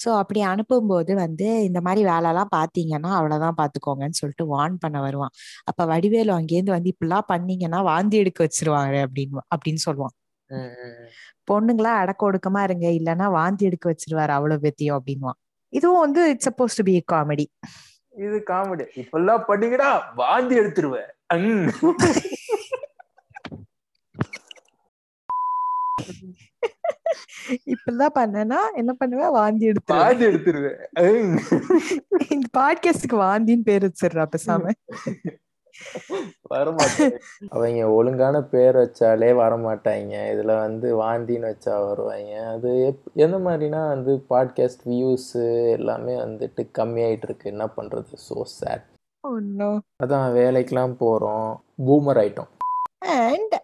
சோ 0.04 0.10
அப்படி 0.20 0.40
அனுப்பும்போது 0.44 1.12
வந்து 1.16 1.48
இந்த 1.64 1.80
மாதிரி 1.82 2.02
வேலைலாம் 2.10 2.52
பாத்தீங்கன்னா 2.56 3.12
அவ்வளவுதான் 3.18 3.58
பாத்துக்கோங்கன்னு 3.60 4.20
சொல்லிட்டு 4.22 4.46
வார்ன் 4.54 4.78
பண்ண 4.78 4.98
வருவான். 5.02 5.34
அப்ப 5.64 5.86
வடிவேலு 5.86 6.34
அங்கேருந்து 6.38 6.76
வந்து 6.78 6.92
இப்படிலாம் 6.94 7.30
பண்ணீங்கன்னா 7.30 7.82
வாந்தி 7.84 8.18
எடுக்க 8.18 8.40
வச்சிருவாங்க 8.48 8.96
அப்படின்னு 9.08 9.44
அப்படின்னு 9.56 9.84
சொல்லுவான். 9.88 10.16
பொண்ணுங்களா 11.50 11.92
அடக்க 12.02 12.22
ஒடுக்கமா 12.30 12.62
இருங்க 12.64 12.88
இல்லைன்னா 13.00 13.28
வாந்தி 13.32 13.66
எடுக்க 13.70 13.86
வச்சிருவாரு 13.92 14.34
அவ்வளவு 14.38 14.64
பேத்தியும் 14.66 14.98
அப்படின்வான் 15.00 15.40
இதுவும் 15.74 16.04
வந்து 16.06 16.22
it's 16.32 16.48
suppose 16.50 16.78
to 16.80 16.84
be 16.84 16.96
comedy 17.14 17.46
இது 18.18 18.44
காமெடி. 18.48 18.86
இப்பெல்லாம் 18.96 19.44
பண்ணீங்கடா 19.48 20.02
வாந்தி 20.16 20.60
எடுத்துருவேன். 20.60 21.12
இப்படிதான் 27.66 28.16
பண்ணனா 28.16 28.62
என்ன 28.76 28.94
பண்ணுவேன்? 28.98 29.32
வாந்தி 29.32 29.70
எடுத்துருவேன். 29.70 29.82
வாந்தி 29.86 30.26
எடுத்துருவேன். 30.26 30.82
இந்த 32.30 32.48
பாட்காஸ்டுக்கு 32.58 33.18
வாந்தின்னு 33.26 33.62
பேர் 33.64 33.86
வச்சிடுறா 33.86 34.26
பேசாம. 34.36 34.72
வரமாட்டாங்க 36.50 37.18
அவங்க 37.50 37.88
ஒழுங்கான 37.92 38.42
பேர் 38.44 38.76
வச்சாலே 38.76 39.30
வரமாட்டாங்க. 39.42 40.14
இதுல 40.34 40.52
வந்து 40.60 40.88
வாந்தின்னு 41.02 41.50
வச்சா 41.52 41.76
வருவாங்க. 41.88 42.34
அது 42.48 42.70
எப் 42.86 43.04
எந்த 43.16 43.38
மாதிரினா 43.38 43.88
வந்து 43.88 44.14
பாட்காஸ்ட் 44.30 44.86
வியூஸ் 44.86 45.32
எல்லாமே 45.72 46.16
வந்துட்டு 46.18 46.64
கம்மியாயிட்டு 46.78 47.28
இருக்கு 47.30 47.52
என்ன 47.52 47.68
பண்றது? 47.78 48.14
ஸோ 48.28 48.38
சேட் 48.58 48.86
ஒன்னும் 49.24 49.80
அதான் 50.04 50.28
வேலைக்கெல்லாம் 50.34 50.96
போறோம். 51.00 51.50
பூமர் 51.88 52.22
ஆயிட்டோம். 52.24 52.52
அண்ட் 53.20 53.56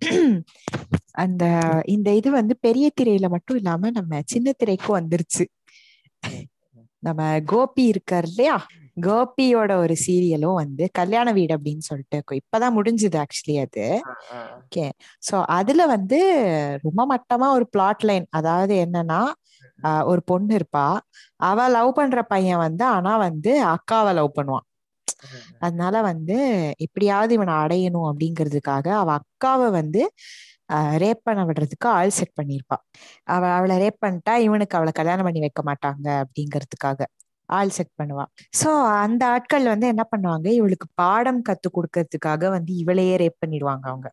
அந்த 1.12 1.44
இந்த 1.86 2.08
இது 2.14 2.30
வந்து 2.30 2.54
பெரிய 2.60 2.86
திரையில 3.00 3.26
மட்டும் 3.28 3.56
இல்லாம 3.56 3.90
நம்ம 3.90 4.20
சின்ன 4.24 4.52
திரைக்கும் 4.56 4.98
வந்துருச்சு. 4.98 5.44
நம்ம 7.02 7.40
கோபி 7.44 7.84
இருக்கார் 7.84 8.24
இல்லையா? 8.24 8.56
கோபியோட 8.98 9.72
ஒரு 9.82 9.94
சீரியலும் 10.04 10.58
வந்து 10.60 10.84
கல்யாண 10.92 11.28
வீடு 11.32 11.52
அப்படின்னு 11.56 11.84
சொல்லிட்டு 11.88 12.16
இருக்கும். 12.18 12.40
இப்பதான் 12.42 12.76
முடிஞ்சது 12.78 13.18
ஆக்சுவலி 13.24 13.56
அது. 13.64 13.86
சோ 15.22 15.36
அதுல 15.58 15.82
வந்து 15.94 16.18
ரொம்ப 16.86 17.02
மட்டமா 17.12 17.48
ஒரு 17.56 17.66
பிளாட் 17.68 18.04
லைன் 18.04 18.26
அதாவது 18.32 18.74
என்னன்னா 18.84 19.20
ஒரு 20.10 20.22
பொண்ணு 20.24 20.52
இருப்பா. 20.58 20.86
அவ 21.42 21.68
லவ் 21.68 21.90
பண்ற 21.94 22.20
பையன் 22.32 22.62
வந்து 22.66 22.84
ஆனா 22.96 23.12
வந்து 23.26 23.52
அக்காவை 23.74 24.12
லவ் 24.14 24.36
பண்ணுவான். 24.38 24.66
அதனால 25.64 25.96
வந்து 26.08 26.36
எப்படியாவது 26.86 27.32
இவனை 27.38 27.54
அடையணும் 27.56 28.08
அப்படிங்கிறதுக்காக 28.10 28.86
அவ 29.00 29.10
அக்காவை 29.20 29.68
வந்து 29.72 30.02
ரேப் 31.02 31.22
பண்ண 31.26 31.40
விடுறதுக்கு 31.44 31.86
ஆள் 31.94 32.16
செட் 32.18 32.36
பண்ணியிருப்பா. 32.38 32.78
அவ 33.26 33.42
அவளை 33.58 33.76
ரேப் 33.84 34.02
பண்ணிட்டா 34.04 34.34
இவனுக்கு 34.46 34.76
அவளை 34.78 34.92
கல்யாணம் 34.92 35.26
பண்ணி 35.28 35.40
வைக்க 35.40 35.62
மாட்டாங்க 35.70 36.06
அப்படிங்கிறதுக்காக. 36.22 37.00
ஆள் 37.48 37.68
செட் 37.68 37.94
பண்ணுவா. 38.02 38.24
சோ 38.60 38.70
அந்த 39.04 39.22
ஆட்கள் 39.26 39.64
வந்து 39.64 39.86
என்ன 39.86 40.04
பண்ணுவாங்க? 40.12 40.46
இவளுக்கு 40.46 40.88
பாடம் 40.94 41.42
கத்து 41.48 41.68
கொடுக்கறதுக்காக 41.76 42.50
வந்து 42.50 42.72
இவளையே 42.74 43.14
ரேப் 43.16 43.42
பண்ணிடுவாங்க 43.44 43.84
அவங்க. 43.92 44.10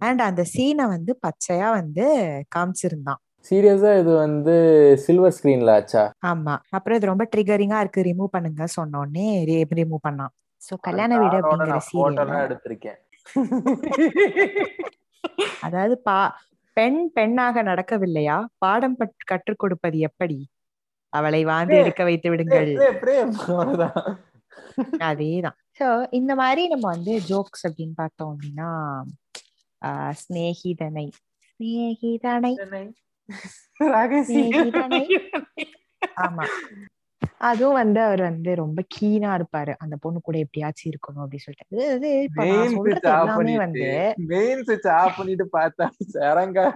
அண்ட் 0.00 0.20
அந்த 0.20 0.44
சீனை 0.54 0.86
வந்து 0.88 1.18
பச்சையா 1.26 1.70
வந்து 1.70 2.06
காமிச்சிருந்தான். 2.56 3.20
சீரியஸா 3.50 3.90
இது 4.00 4.12
வந்து 4.14 4.54
சில்வர் 5.04 5.34
ஸ்கிரீன்ல 5.36 5.70
ஆச்சா? 5.70 6.02
ஆமா. 6.24 6.54
அப்புறம் 6.70 6.98
இது 6.98 7.06
ரொம்ப 7.06 7.24
ட்ரிகரிங்கா 7.36 7.78
இருக்கு. 7.80 8.00
ரிமூவ் 8.02 8.34
பண்ணுங்க 8.36 8.66
சொன்ன 8.66 8.98
உடனே 8.98 9.28
ரிமூவ் 9.80 10.06
பண்ணான். 10.08 10.32
சோ 10.68 10.74
கல்யாண 10.80 11.18
வீடு 11.18 11.36
அப்படிங்கிற 11.38 11.78
சீரியல் 11.88 12.44
எடுத்திருக்கேன். 12.46 12.98
அதாவது 15.60 15.94
பா 15.98 16.18
பெண் 16.76 17.10
பெண்ணாக 17.14 17.62
நடக்கவில்லையா? 17.62 18.36
பாடம் 18.58 18.96
பட் 18.96 19.14
கற்றுக் 19.24 19.58
கொடுப்பது 19.58 19.98
எப்படி? 19.98 20.38
அவளை 21.16 21.44
வாந்தி 21.44 21.76
எடுக்க 21.76 22.04
வைத்து 22.04 22.30
விடுங்கள். 22.30 22.70
அதேதான். 24.98 25.58
சோ 25.78 26.06
இந்த 26.10 26.32
மாதிரி 26.34 26.68
நம்ம 26.68 26.88
வந்து 26.88 27.20
ஜோக்ஸ் 27.28 27.64
அப்படின்னு 27.66 27.94
பார்த்தோம் 27.94 28.36
அப்படின்னா 28.36 28.70
சிநேகிதனை. 30.26 31.06
சிநேகிதனை. 34.28 35.02
ஆமா. 36.16 36.44
அதுவும் 37.38 37.74
வந்து 37.74 38.00
அவர் 38.00 38.20
வந்து 38.20 38.54
ரொம்ப 38.54 38.82
கீனா 39.00 39.40
இருப்பாரு. 39.40 39.74
அந்த 39.78 39.96
பொண்ணு 40.00 40.20
கூட 40.20 40.38
எப்படியாச்சும் 40.38 40.92
இருக்கணும் 40.92 41.20
அப்படின்னு 41.20 41.54
சொல்லிட்டு. 41.68 42.22
இப்ப 42.22 42.44
நான் 42.44 42.68
சொல்றது 42.68 43.00
எல்லாமே 43.02 43.56
பண்ணிட்டு, 43.56 44.14
வந்து 44.16 44.34
main 44.36 44.58
switch 44.66 44.88
off 44.88 45.10
பண்ணிட்டு 45.16 45.48
பார்த்தா 45.52 45.88
சரங்கா 46.12 46.72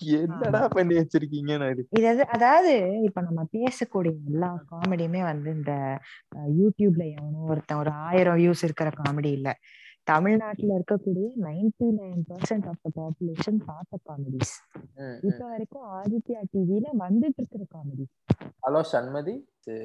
என்னடா 0.00 0.68
பண்ணி 0.68 0.94
வச்சிருக்கீங்கன்னு. 0.94 1.82
இது 1.90 2.14
அது- 2.14 2.20
அதாவது 2.20 3.00
இப்ப 3.02 3.20
நம்ம 3.20 3.48
பேசக்கூடிய 3.52 4.16
எல்லா 4.26 4.64
காமெடியுமே 4.70 5.22
வந்து 5.22 5.52
இந்த 5.52 5.98
யூடியூப்ல 6.36 7.10
எவனோ 7.12 7.36
ஒருத்தன் 7.36 7.78
ஒரு 7.78 7.90
ஆயிரம் 7.90 8.36
வியூஸ் 8.36 8.62
இருக்கிற 8.62 8.90
காமெடி 8.90 9.32
இல்ல 9.32 9.58
தமிழ்நாட்டுல 10.06 10.76
இருக்கக்கூடிய 10.78 11.26
ninety 11.42 11.88
nine 11.98 12.22
percent 12.28 12.66
of 12.66 12.82
the 12.82 12.90
population 12.96 13.58
பார்த்த 13.66 14.00
காமெடிஸ் 14.06 14.54
இப்ப. 15.22 15.40
வரைக்கும் 15.44 15.86
ஆதித்யா 15.98 16.40
டிவில 16.52 16.86
வந்துட்டு 16.98 17.40
இருக்கிற 17.40 17.64
comedy 17.74 18.06
hello 18.64 18.80
Shanmathi. 18.90 19.34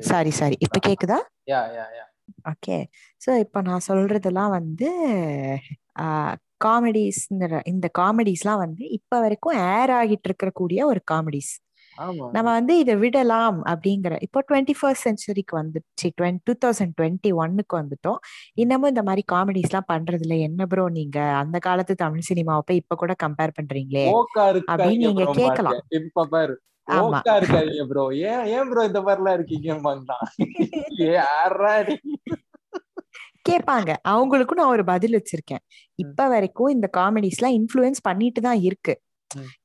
Sorry 0.02 0.32
sorry 0.32 0.56
இப்ப 0.66 0.80
கேக்குதா? 0.88 1.20
யா 1.48 1.62
யா 1.76 1.86
யா. 1.96 2.06
ஓகே 2.52 2.78
சோ 3.22 3.30
இப்ப 3.40 3.62
நான் 3.62 3.86
சொல்றதெல்லாம் 3.88 4.52
வந்து 4.52 4.88
காமெடிஸ் 6.62 7.22
இந்த 7.72 7.88
காமெடிஸ்லாம் 8.00 8.62
வந்து 8.66 8.84
இப்ப 8.98 9.20
வரைக்கும் 9.20 9.58
ஏர் 9.72 9.94
ஆகிட்டு 10.00 10.28
இருக்கிற 10.30 10.50
கூடிய 10.54 10.80
ஒரு 10.88 11.02
காமெடிஸ் 11.12 11.54
நம்ம 12.32 12.52
வந்து 12.52 12.78
இதை 12.78 12.96
விடலாம் 12.96 13.66
அப்படிங்கிற 13.66 14.18
இப்போ 14.20 14.44
டுவெண்ட்டி 14.50 14.72
ஃபர்ஸ்ட் 14.80 15.04
சென்ச்சுரிக்கு 15.04 15.54
வந்துச்சு 15.54 16.40
டூ 16.44 16.54
தௌசண்ட் 16.66 16.92
டுவெண்ட்டி 16.98 17.38
ஒன்னுக்கு 17.38 17.74
வந்துட்டோம். 17.74 18.18
இன்னமும் 18.54 18.90
இந்த 18.90 19.04
மாதிரி 19.04 19.24
காமெடிஸ் 19.32 19.70
எல்லாம் 19.70 19.86
பண்றது 19.94 20.20
இல்ல 20.20 20.48
என்ன 20.48 20.66
ப்ரோ 20.66 20.90
நீங்க? 20.90 21.38
அந்த 21.42 21.60
காலத்து 21.60 21.96
தமிழ் 21.96 22.22
சினிமாவை 22.30 22.60
போய் 22.66 22.76
இப்ப 22.76 22.96
கூட 22.96 23.16
கம்பேர் 23.24 23.52
பண்றீங்களே? 23.60 24.06
அப்படின்னு 24.72 25.06
நீங்க 25.06 25.24
கேட்கலாம். 25.34 25.74
இப்ப 26.02 26.28
பாரு. 26.28 26.62
இருக்காதீங்க 27.38 27.88
ப்ரோ 27.88 28.26
ஏன் 28.26 28.48
ஏன் 28.48 28.70
ப்ரோ 28.70 28.86
இந்த 28.86 29.00
இருக்கீங்க? 29.34 29.74
கேட்பாங்க. 33.50 33.96
அவங்களுக்கும் 34.08 34.52
நான் 34.52 34.68
ஒரு 34.68 34.84
பதில் 34.84 35.14
வச்சிருக்கேன். 35.14 35.60
இப்ப 36.00 36.28
வரைக்கும் 36.28 36.68
இந்த 36.68 36.90
காமெடிஸ் 36.98 37.40
எல்லாம் 37.40 37.60
இன்ஃபுளுயன்ஸ் 37.60 37.98
பண்ணிட்டு 38.04 38.42
தான் 38.42 38.62
இருக்கு. 38.62 39.02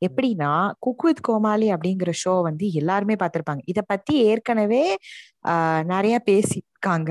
எப்படின்னா 0.07 0.53
குக் 0.79 1.05
வித் 1.05 1.21
கோமாளி 1.21 1.73
அப்படிங்கிற 1.75 2.13
ஷோ 2.23 2.43
வந்து 2.43 2.67
எல்லாருமே 2.73 3.15
பார்த்திருப்பாங்க. 3.15 3.63
இத 3.65 3.83
பத்தி 3.87 4.15
ஏற்கனவே 4.25 4.85
நிறைய 5.85 6.17
பேசியிருக்காங்க. 6.27 7.11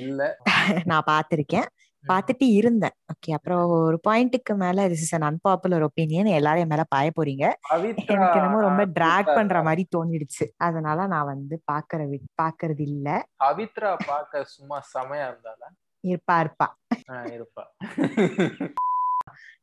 இல்ல. 0.00 0.22
நான் 0.92 1.06
பார்த்திருக்கேன். 1.06 1.68
பார்த்துட்டு 2.04 2.46
இருந்தேன். 2.56 2.94
ஓகே. 3.12 3.32
அப்புறம் 3.32 3.62
ஒரு 3.78 3.96
பாயிண்ட்டுக்கு 4.08 4.54
மேல 4.54 4.88
this 4.88 5.02
is 5.04 5.14
an 5.14 5.26
unpopular 5.28 5.84
opinion 5.86 6.28
எல்லாரும் 6.30 6.62
என் 6.62 6.68
மேல 6.68 6.84
பாய 6.88 7.10
போறீங்க. 7.16 7.44
எனக்கு 8.06 8.36
என்னமோ 8.36 8.60
ரொம்ப 8.60 8.82
டிராக் 8.98 9.34
பண்ற. 9.34 9.62
மாதிரி 9.62 9.84
தோணிடுச்சு. 9.96 10.46
அதனால 10.58 11.06
நான் 11.06 11.30
வந்து 11.32 11.56
பாக்குற 11.72 12.00
பாக்குறது 12.42 12.84
இல்ல. 12.84 13.08
பவித்ரா 13.40 13.92
பார்க்க 14.06 14.44
சும்மா 14.54 14.78
செமையா 14.92 15.26
இருந்தால 15.26 15.62
இருப்பா 16.04 16.34
இருப்பா. 16.42 16.68
இருப்பா. 17.32 17.64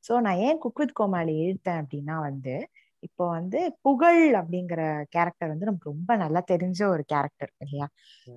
சோ 0.03 0.13
நான் 0.25 0.41
ஏன் 0.45 0.59
குக் 0.63 0.79
வித் 0.79 0.95
கோமாளி 0.95 1.33
இழுத்தேன் 1.43 1.81
அப்படின்னா 1.83 2.15
வந்து 2.27 2.55
இப்போ 3.03 3.23
வந்து 3.29 3.59
புகழ் 3.81 4.21
அப்படிங்கிற 4.39 4.81
கேரக்டர் 5.09 5.51
வந்து 5.51 5.67
நமக்கு 5.69 5.91
ரொம்ப 5.91 6.11
நல்லா 6.15 6.41
தெரிஞ்ச 6.51 6.79
ஒரு 6.89 7.03
கேரக்டர் 7.07 7.51
இல்லையா. 7.55 7.87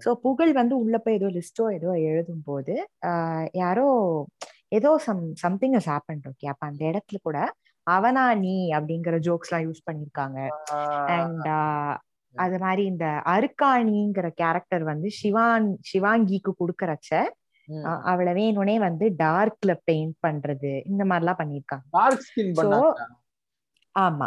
சோ 0.01 0.11
புகழ் 0.25 0.53
வந்து 0.53 0.75
உள்ள 0.83 0.97
போய் 0.99 1.19
ஏதோ 1.19 1.29
லிஸ்டோ 1.37 1.67
ஏதோ 1.77 1.91
எழுதும் 2.09 2.45
போது 2.49 2.75
யாரோ 3.61 3.87
ஏதோ 4.71 4.91
some 5.07 5.23
something 5.43 5.77
is 5.79 5.91
happen 5.93 6.23
okay 6.31 6.49
அப்ப 6.53 6.63
அந்த 6.71 6.83
இடத்துல 6.91 7.19
கூட 7.23 7.39
அவனா 7.87 8.25
நீ 8.45 8.55
அப்படிங்கிற 8.77 9.17
ஜோக்ஸ் 9.27 9.51
எல்லாம் 9.51 9.67
யூஸ் 9.67 9.87
பண்ணிருக்காங்க. 9.89 10.39
அண்ட் 11.17 11.49
அது 12.35 12.57
மாதிரி 12.63 12.83
இந்த 12.93 13.07
அருக்காணிங்கிற 13.35 14.27
கேரக்டர் 14.41 14.85
வந்து 14.85 15.09
சிவான் 15.21 15.69
சிவாங்கிக்கு 15.91 16.53
கொடுக்கறச்ச 16.61 17.11
அவளை 18.07 18.33
வேணும்னே 18.35 18.77
வந்து 18.81 19.07
டார்க்ல 19.19 19.75
பெயிண்ட் 19.85 20.17
பண்றது 20.23 20.73
இந்த 20.87 21.03
மாதிரி 21.05 21.25
எல்லாம் 21.25 21.41
பண்ணிருக்காங்க 21.41 21.87
ஆமா. 23.97 24.27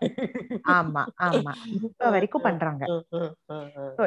ஆமா 0.74 1.02
ஆமா. 1.26 1.52
இப்ப 1.86 2.04
வரைக்கும் 2.14 2.46
பண்றாங்க. 2.46 2.82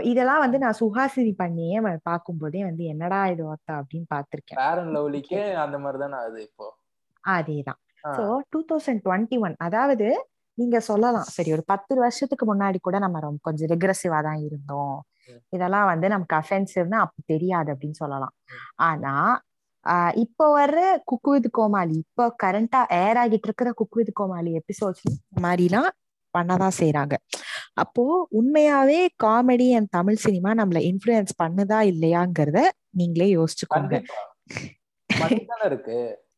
இதெல்லாம் 0.06 0.42
வந்து 0.42 0.58
நான் 0.64 0.80
சுஹாசினி 0.80 1.34
பண்ணியே 1.36 1.78
பார்க்கும்போதே 2.04 2.64
வந்து 2.64 2.84
என்னடா 2.86 3.20
இது 3.34 3.44
ஒத்தா 3.50 3.74
அப்படின்னு 3.80 4.08
லவ்லிக்கே 4.96 5.44
அந்த 5.64 5.80
மாதிரி 5.80 6.00
தானே 6.04 6.18
அது 6.24 6.40
இப்போ? 6.44 6.68
அதேதான். 7.24 7.80
So 8.14 8.24
two 8.50 8.62
thousand 8.70 9.04
twenty 9.06 9.38
one 9.40 9.56
அதாவது 9.60 10.08
நீங்க 10.58 10.80
சொல்லலாம். 10.82 11.28
சரி 11.36 11.52
ஒரு 11.54 11.64
பத்து 11.66 11.94
வருஷத்துக்கு 11.96 12.46
முன்னாடி 12.54 12.80
கூட 12.82 12.98
நம்ம 13.00 13.20
ரொம்ப 13.20 13.40
கொஞ்சம் 13.42 13.70
ரெக்ரெசிவா 13.70 14.20
தான் 14.22 14.42
இருந்தோம். 14.44 14.98
இதெல்லாம் 15.54 15.86
வந்து 15.86 16.08
நமக்கு 16.08 16.36
அஃபென்சிவ்னு 16.36 16.98
அப்ப 16.98 17.16
தெரியாது 17.26 17.70
அப்படின்னு 17.74 17.98
சொல்லலாம். 18.00 18.34
ஆனா 18.84 19.14
ஆஹ் 19.86 20.14
இப்போ 20.16 20.46
வர்ற 20.58 20.80
குக்கு 21.06 21.30
வித் 21.30 21.52
கோமாளி 21.52 21.96
இப்போ 21.96 22.26
கரண்டா 22.44 22.82
ஏர் 22.98 23.18
ஆகிட்டு 23.18 23.44
இருக்கிற 23.44 23.70
குக்கு 23.72 23.96
வித் 23.96 24.14
கோமாளி 24.14 24.52
எபிசோட்ஸ் 24.56 25.04
மாதிரிலாம் 25.42 25.90
பண்ணதான் 26.34 26.78
செய்றாங்க. 26.80 27.16
அப்போ 27.74 28.04
உண்மையாவே 28.32 29.00
காமெடி 29.24 29.68
அண்ட் 29.76 29.90
தமிழ் 29.90 30.16
சினிமா 30.16 30.54
நம்மள 30.54 30.80
இன்ஃப்ளூயன்ஸ் 30.92 31.34
பண்ணுதா 31.44 31.80
இல்லையாங்கிறத 31.92 32.62
நீங்களே 32.90 33.30
யோசிச்சுக்கோங்க. 33.36 33.96
இருக்கு. 35.66 35.98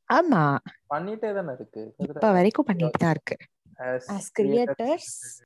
ஆமா. 0.09 0.41
பண்ணிட்டே 0.89 1.33
தானே 1.33 1.53
இருக்கு. 1.53 1.83
இப்ப 1.99 2.31
வரைக்கும் 2.31 2.65
பண்ணிட்டு 2.65 2.97
தான் 2.97 3.11
இருக்கு. 3.11 3.37
As 3.79 4.05
as 4.07 4.29
creators 4.29 5.05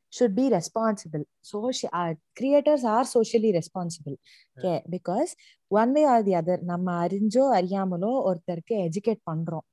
should 0.09 0.35
be 0.35 0.49
responsible. 0.49 1.23
Social 1.41 1.89
uh, 1.93 2.13
creators 2.35 2.83
are 2.85 3.05
socially 3.05 3.51
responsible 3.51 4.15
okay? 4.57 4.83
Because 4.89 5.35
one 5.67 5.93
way 5.93 6.05
or 6.05 6.19
the 6.23 6.35
other 6.35 6.57
நம்ம 6.63 7.07
அறிஞ்சோ 7.07 7.45
அறியாமலோ 7.59 8.11
ஒருத்தருக்கு 8.29 8.75
எஜுகேட் 8.87 9.21
பண்றோம் 9.31 9.65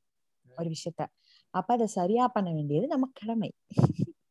ஒரு 0.51 0.69
விஷயத்த. 0.69 1.03
அப்ப 1.51 1.75
அதை 1.75 1.87
சரியா 1.87 2.29
பண்ண 2.29 2.53
வேண்டியது 2.53 2.87
நம்ம 2.87 3.09
கடமை. 3.13 3.51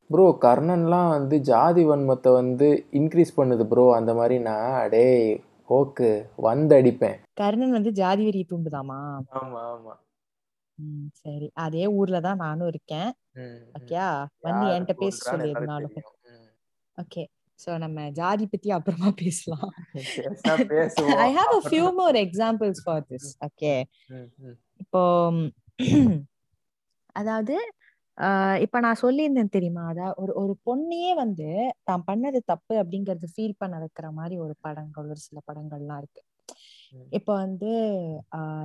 ப்ரோ 0.10 0.26
கர்ணன்லாம் 0.42 1.10
வந்து 1.10 1.40
ஜாதி 1.42 1.84
வன்மத்தை 1.86 2.32
வந்து 2.34 2.68
இன்க்ரீஸ் 2.92 3.38
பண்ணுது 3.38 3.64
ப்ரோ 3.66 3.86
அந்த 3.94 4.14
மாதிரி 4.14 4.40
நான் 4.40 4.90
டேய் 4.90 5.40
ஓக்கு 5.70 6.10
வந்து 6.36 6.76
அடிப்பேன் 6.76 7.18
கர்ணன் 7.34 7.72
வந்து 7.72 7.92
ஜாதி 7.92 8.24
வெறி 8.24 8.42
தூண்டுதாமா? 8.50 9.00
ஆமா 9.40 9.62
ஆமா. 9.74 9.94
சரி. 11.14 11.52
அதே 11.54 11.86
ஊர்ல 11.88 12.20
தான் 12.20 12.38
நானும் 12.38 12.68
இருக்கேன். 12.68 13.10
ஓகேயா? 13.78 14.10
வந்து 14.46 14.66
என்கிட்ட 14.74 14.96
பேச 14.96 15.16
கொல்றான்னு 15.16 15.32
சொல்லி 15.32 15.48
எல்லாருக்கும் 15.48 15.64
எதுனாலும் 15.64 15.96
தெரியும். 15.96 16.18
ம். 16.34 16.52
ஓகே. 16.98 17.24
சோ 17.60 17.78
நம்ம 17.78 18.08
ஜாதி 18.12 18.46
பத்தி 18.46 18.70
அப்புறமா 18.72 19.10
பேசலாம். 19.22 19.70
I 21.26 21.30
have 21.38 21.54
a 21.54 21.62
few 21.68 21.86
more 22.00 22.18
examples 22.24 22.82
for 22.86 23.06
this 23.12 23.30
okay. 23.48 23.74
இப்போ 24.80 25.02
அதாவது 27.16 27.56
இப்ப 28.62 28.80
நான் 28.80 29.02
சொல்லியிருந்தேன் 29.02 29.56
தெரியுமா? 29.56 29.84
அதாவது 29.88 30.16
ஒரு 30.22 30.34
ஒரு 30.42 30.54
பொண்ணையே 30.66 31.12
வந்து 31.16 31.48
தான் 31.84 32.06
பண்ணது 32.08 32.40
தப்பு 32.46 32.74
அப்படிங்கறது 32.82 33.28
ஃபீல் 33.34 33.60
பண்ண 33.60 33.76
வைக்கிற 33.80 34.10
மாதிரி 34.12 34.36
ஒரு 34.40 34.54
படங்கள் 34.62 35.10
ஒரு 35.10 35.22
சில 35.24 35.40
படங்கள்லாம் 35.50 36.00
இருக்கு. 36.02 36.22
இப்ப 37.12 37.30
வந்து 37.36 37.72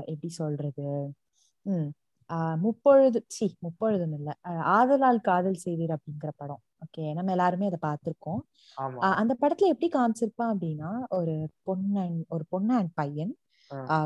எப்படி 0.06 0.30
சொல்றது? 0.38 0.86
உம் 1.66 1.88
ஆஹ் 2.30 2.56
முப்பொழுது 2.64 3.18
சி 3.28 3.46
முப்பொழுதும் 3.66 4.14
இல்ல. 4.18 4.30
ஆதலால் 4.76 5.26
காதல் 5.28 5.62
செய்வீர் 5.64 5.94
அப்படிங்கிற 5.96 6.30
படம். 6.36 6.62
ஓகே 6.84 7.04
நம்ம 7.16 7.30
எல்லாருமே 7.30 7.68
அதை 7.70 7.80
பார்த்திருக்கோம். 7.88 8.40
அந்த 9.20 9.32
படத்துல 9.40 9.72
எப்படி 9.72 9.88
காமிச்சிருப்பான் 9.96 10.52
அப்படின்னா 10.54 10.90
ஒரு 11.18 11.34
பொண்ணு 11.68 12.04
ஒரு 12.28 12.44
பொண்ணு 12.48 12.74
அண்ட் 12.74 12.94
பையன். 12.94 13.32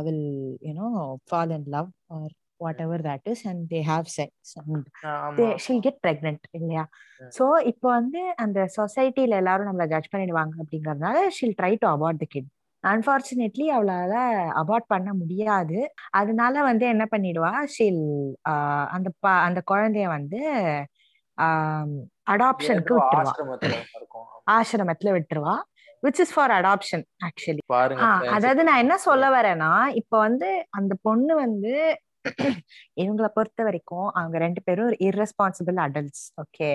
Will 0.06 0.24
you know 0.68 0.88
fall 1.28 1.52
and 1.56 1.68
love 1.76 1.90
or 2.16 2.32
whatever 2.84 3.02
that 3.02 3.28
is 3.32 3.44
and 3.50 3.62
they 3.72 3.80
have 3.90 4.08
sex 4.16 4.52
she'll 5.64 5.80
get 5.80 6.00
pregnant 6.06 6.44
இல்லையா. 6.58 6.84
சோ 7.38 7.44
இப்போ 7.70 7.88
வந்து 7.88 8.20
அந்த 8.36 8.58
சொசைட்டில 8.76 9.40
எல்லாரும் 9.42 9.68
நம்மள 9.70 9.86
ஜட்ஜ் 9.88 10.12
பண்ணிடுவாங்க 10.14 10.54
அப்படிங்கறதுனால 10.62 11.16
she'll 11.38 11.56
try 11.60 11.72
to 11.82 11.88
abort 11.94 12.22
the 12.24 12.28
kid 12.28 12.50
unfortunately 12.84 13.66
அவளால 13.76 14.14
அபார்ட் 14.60 14.86
பண்ண 14.86 15.10
முடியாது. 15.14 15.78
அதனால 16.12 16.62
வந்து 16.62 16.86
என்ன 16.86 17.04
பண்ணிடுவா? 17.10 17.52
ஷில் 17.74 18.02
அந்த 18.94 19.08
அந்த 19.40 19.60
குழந்தைய 19.70 20.06
வந்து 20.08 20.40
அடாப்ஷனுக்கு 22.26 22.94
விட்டுருவா. 22.98 23.32
ஆசிரமத்துல 24.50 25.10
விட்டுருவா. 25.16 25.54
Which 26.02 26.20
is 26.22 26.34
for 26.34 26.52
adoption 26.52 27.04
actually. 27.26 27.62
அதாவது 28.36 28.64
நான் 28.64 28.78
என்ன 28.78 28.96
சொல்ல 29.06 29.24
வரேன்னா 29.36 29.70
இப்ப 30.00 30.18
வந்து 30.18 30.48
அந்த 30.70 30.92
பொண்ணு 31.02 31.34
வந்து 31.36 31.72
இவங்கள 33.00 33.26
பொறுத்த 33.36 33.62
வரைக்கும் 33.62 34.08
அவங்க 34.12 34.36
ரெண்டு 34.38 34.60
பேரும் 34.64 34.92
irresponsible 35.06 35.78
அடல்ட்ஸ் 35.86 36.24
ஓகே. 36.42 36.70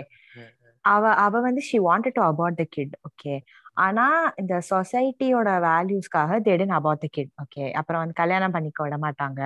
அவ 0.85 1.13
அவ 1.23 1.39
வந்து 1.39 1.61
she 1.61 1.77
wanted 1.79 2.17
to 2.17 2.23
abort 2.23 2.59
the 2.61 2.65
kid 2.69 2.95
okay 3.07 3.33
ஆனா 3.79 4.05
இந்த 4.41 4.55
சொசைட்டியோட 4.69 5.49
வேல்யூஸ்க்காக 5.65 6.39
they don't 6.47 6.73
abort 6.77 7.03
the 7.03 7.09
kid 7.17 7.33
okay 7.43 7.65
அப்புறம் 7.79 8.01
வந்து 8.03 8.15
கல்யாணம் 8.21 8.55
பண்ணிக்க 8.55 8.79
விட 8.85 8.97
மாட்டாங்க. 9.05 9.41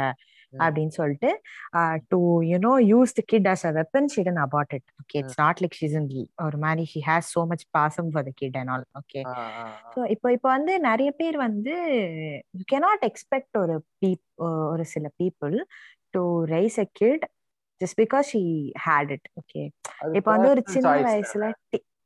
அப்படின்னு 0.53 0.93
சொல்லிட்டு 0.97 1.29
to 2.11 2.17
you know 2.49 2.71
use 2.89 3.15
the 3.17 3.23
kid 3.31 3.47
as 3.51 3.63
a 3.69 3.73
weapon 3.77 4.09
she 4.13 4.21
done 4.27 4.41
abort 4.43 4.73
it 4.77 4.87
okay 5.01 5.17
it's 5.21 5.39
not 5.39 5.61
like 5.63 5.77
she's 5.79 5.95
in 5.99 6.07
ஒரு 6.45 6.57
மாதிரி 6.63 6.83
ஷி 6.91 6.99
ஹேஸ் 7.07 7.29
சோ 7.35 7.43
மச் 7.51 7.65
பாசம் 7.77 8.09
for 8.13 8.25
the 8.27 8.33
kid 8.41 8.57
and 8.61 8.71
all 8.73 8.85
okay. 9.01 9.21
So 9.93 10.01
இப்போ 10.15 10.29
இப்போ 10.37 10.49
வந்து 10.55 10.75
நிறைய 10.89 11.11
பேர் 11.21 11.37
வந்து 11.47 11.75
யூ 12.53 12.63
கேனாட் 12.73 13.05
எக்ஸ்பெக்ட் 13.09 13.57
ஒரு 13.63 13.75
பீப் 14.03 14.25
ஒரு 14.73 14.85
சில 14.93 15.07
people 15.21 15.55
to 16.15 16.23
raise 16.53 16.79
a 16.79 16.89
kid 17.01 17.25
just 17.81 17.97
because 18.01 18.29
she 18.33 18.43
hate 18.85 19.13
it 19.17 19.27
okay 19.41 19.63
இப்போ 20.19 20.29
வந்து 20.35 20.49
ஒரு 20.53 20.63
சின்ன 20.75 20.93
வயசுல 21.07 21.47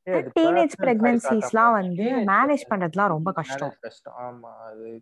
டீனேஜ் 0.07 0.75
பிரெக்னன்சிஸ்லாம். 0.79 1.71
வந்து 1.71 2.03
மேனேஜ் 2.03 2.63
pregnancy 2.63 2.69
பண்றதுலாம் 2.69 3.07
ரொம்ப 3.07 3.31
கஷ்டம். 3.31 3.73
ஆமா 4.05 4.51
அது 4.59 5.01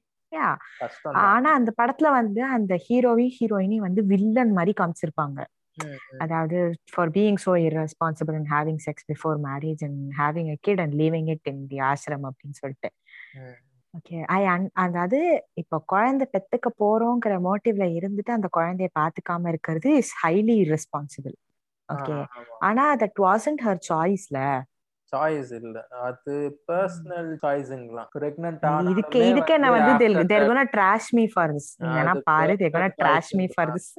ஆனா 1.14 1.53
அந்த 1.53 1.74
படத்துல 1.82 2.12
வந்து 2.12 2.43
அந்த 2.43 2.80
ஹீரோவையும் 2.89 3.36
ஹீரோயினையும் 3.39 3.86
வந்து 3.88 4.06
வில்லன் 4.06 4.51
மாதிரி 4.51 4.74
காமிச்சிருப்பாங்க. 4.80 5.45
அதாவது 6.18 6.74
for 6.93 7.10
being 7.10 7.36
so 7.45 7.53
irresponsible 7.56 8.36
and 8.36 8.47
having 8.47 8.78
sex 8.78 8.95
before 9.14 9.38
marriage 9.38 9.82
and 9.82 10.14
having 10.14 10.49
a 10.49 10.56
kid 10.68 10.80
and 10.80 10.93
leaving 10.93 11.28
it 11.28 11.47
in 11.47 11.68
the 11.72 11.78
ashram 11.78 12.24
அப்படின்னு 12.30 12.51
சொல்லிட்டு. 12.51 12.89
ஓகே 13.97 14.24
ஐ 14.24 14.45
அதாவது 14.74 15.47
இப்போ 15.53 15.78
குழந்தை 15.86 16.28
பெத்துக்க 16.32 16.70
போறோங்கிற 16.80 17.34
மோட்டிவ்ல 17.39 17.86
இருந்துட்டு 17.99 18.32
அந்த 18.32 18.49
குழந்தைய 18.58 18.89
பாத்துக்காம 18.99 19.47
இருக்கிறது 19.47 19.95
is 19.95 20.26
highly 20.26 20.56
irresponsible. 20.66 21.38
Ah, 21.89 21.95
okay 21.95 22.26
ஆனா 22.60 22.95
தட் 22.95 23.20
வாசன்ட் 23.20 23.64
ஹர் 23.66 23.80
சாய்ஸ்ல 23.93 24.64
சாய்ஸ் 25.16 25.53
இல்ல. 25.53 25.88
அது 26.01 26.36
பர்சனல் 26.68 27.30
சாய்ஸ்ங்கலாம் 27.41 28.07
பிரெக்னன்ட் 28.20 28.89
இதுக்கு 28.89 29.28
இதுக்கு 29.28 29.53
என்ன 29.53 29.72
வந்து 29.72 30.26
they're 30.26 30.41
gonna 30.41 30.63
trash 30.78 31.09
me 31.11 31.28
for 31.34 31.53
this 31.53 31.70
நீ 31.78 31.88
வேணா 31.88 32.05
அது 32.05 32.24
பாரு 32.24 32.57
they're 32.57 32.72
gonna 32.72 32.89
trash 33.03 33.32
me 33.32 33.45
for. 33.53 33.74
This 33.74 33.89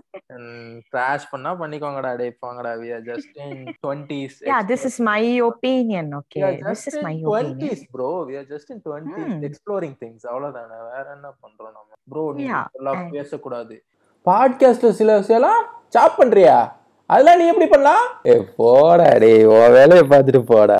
crash 0.93 1.27
பண்ணா 1.31 1.53
பண்ணிக்கோங்கடா 1.55 2.17
டேய் 2.17 2.37
போங்கடா. 2.47 2.73
We 2.77 2.89
are 2.97 3.05
just 3.11 3.31
in 3.41 3.75
20s 3.87 4.37
yeah 4.45 4.59
this 4.67 4.85
is 4.85 5.01
my 5.01 5.43
opinion 5.43 6.11
okay 6.17 6.39
this 6.39 6.85
is 6.87 6.99
my 7.03 7.25
opinion 7.25 7.57
20s 7.59 7.83
bro. 7.99 8.11
We 8.29 8.37
are 8.41 8.47
just 8.47 8.69
in 8.73 8.83
20s 8.85 9.25
Hmm. 9.27 9.47
exploring 9.49 9.95
things. 10.05 10.23
அவ்வளவுதானே. 10.31 10.77
வேற 10.93 11.07
என்ன 11.15 11.29
பண்றோம் 11.43 11.73
நம்ம? 11.73 11.91
Bro 12.11 12.33
நீ 12.35 12.43
எல்லாம் 12.73 13.01
and- 13.01 13.11
பேசக்கூடாது. 13.11 13.85
பாட்காஸ்ட்ல 14.27 14.91
சில 14.91 15.21
விஷயம்லாம் 15.21 15.63
சாப் 15.89 16.21
பண்றியா? 16.21 16.73
அதெல்லாம் 17.11 17.39
நீ 17.41 17.45
எப்படி 17.47 17.67
பண்ணலாம்? 17.67 18.05
ஏ 18.27 18.35
போடா 18.57 19.09
டேய் 19.23 19.45
உன் 19.51 19.75
வேலையை 19.77 20.05
பார்த்துட்டு 20.05 20.41
போடா. 20.51 20.77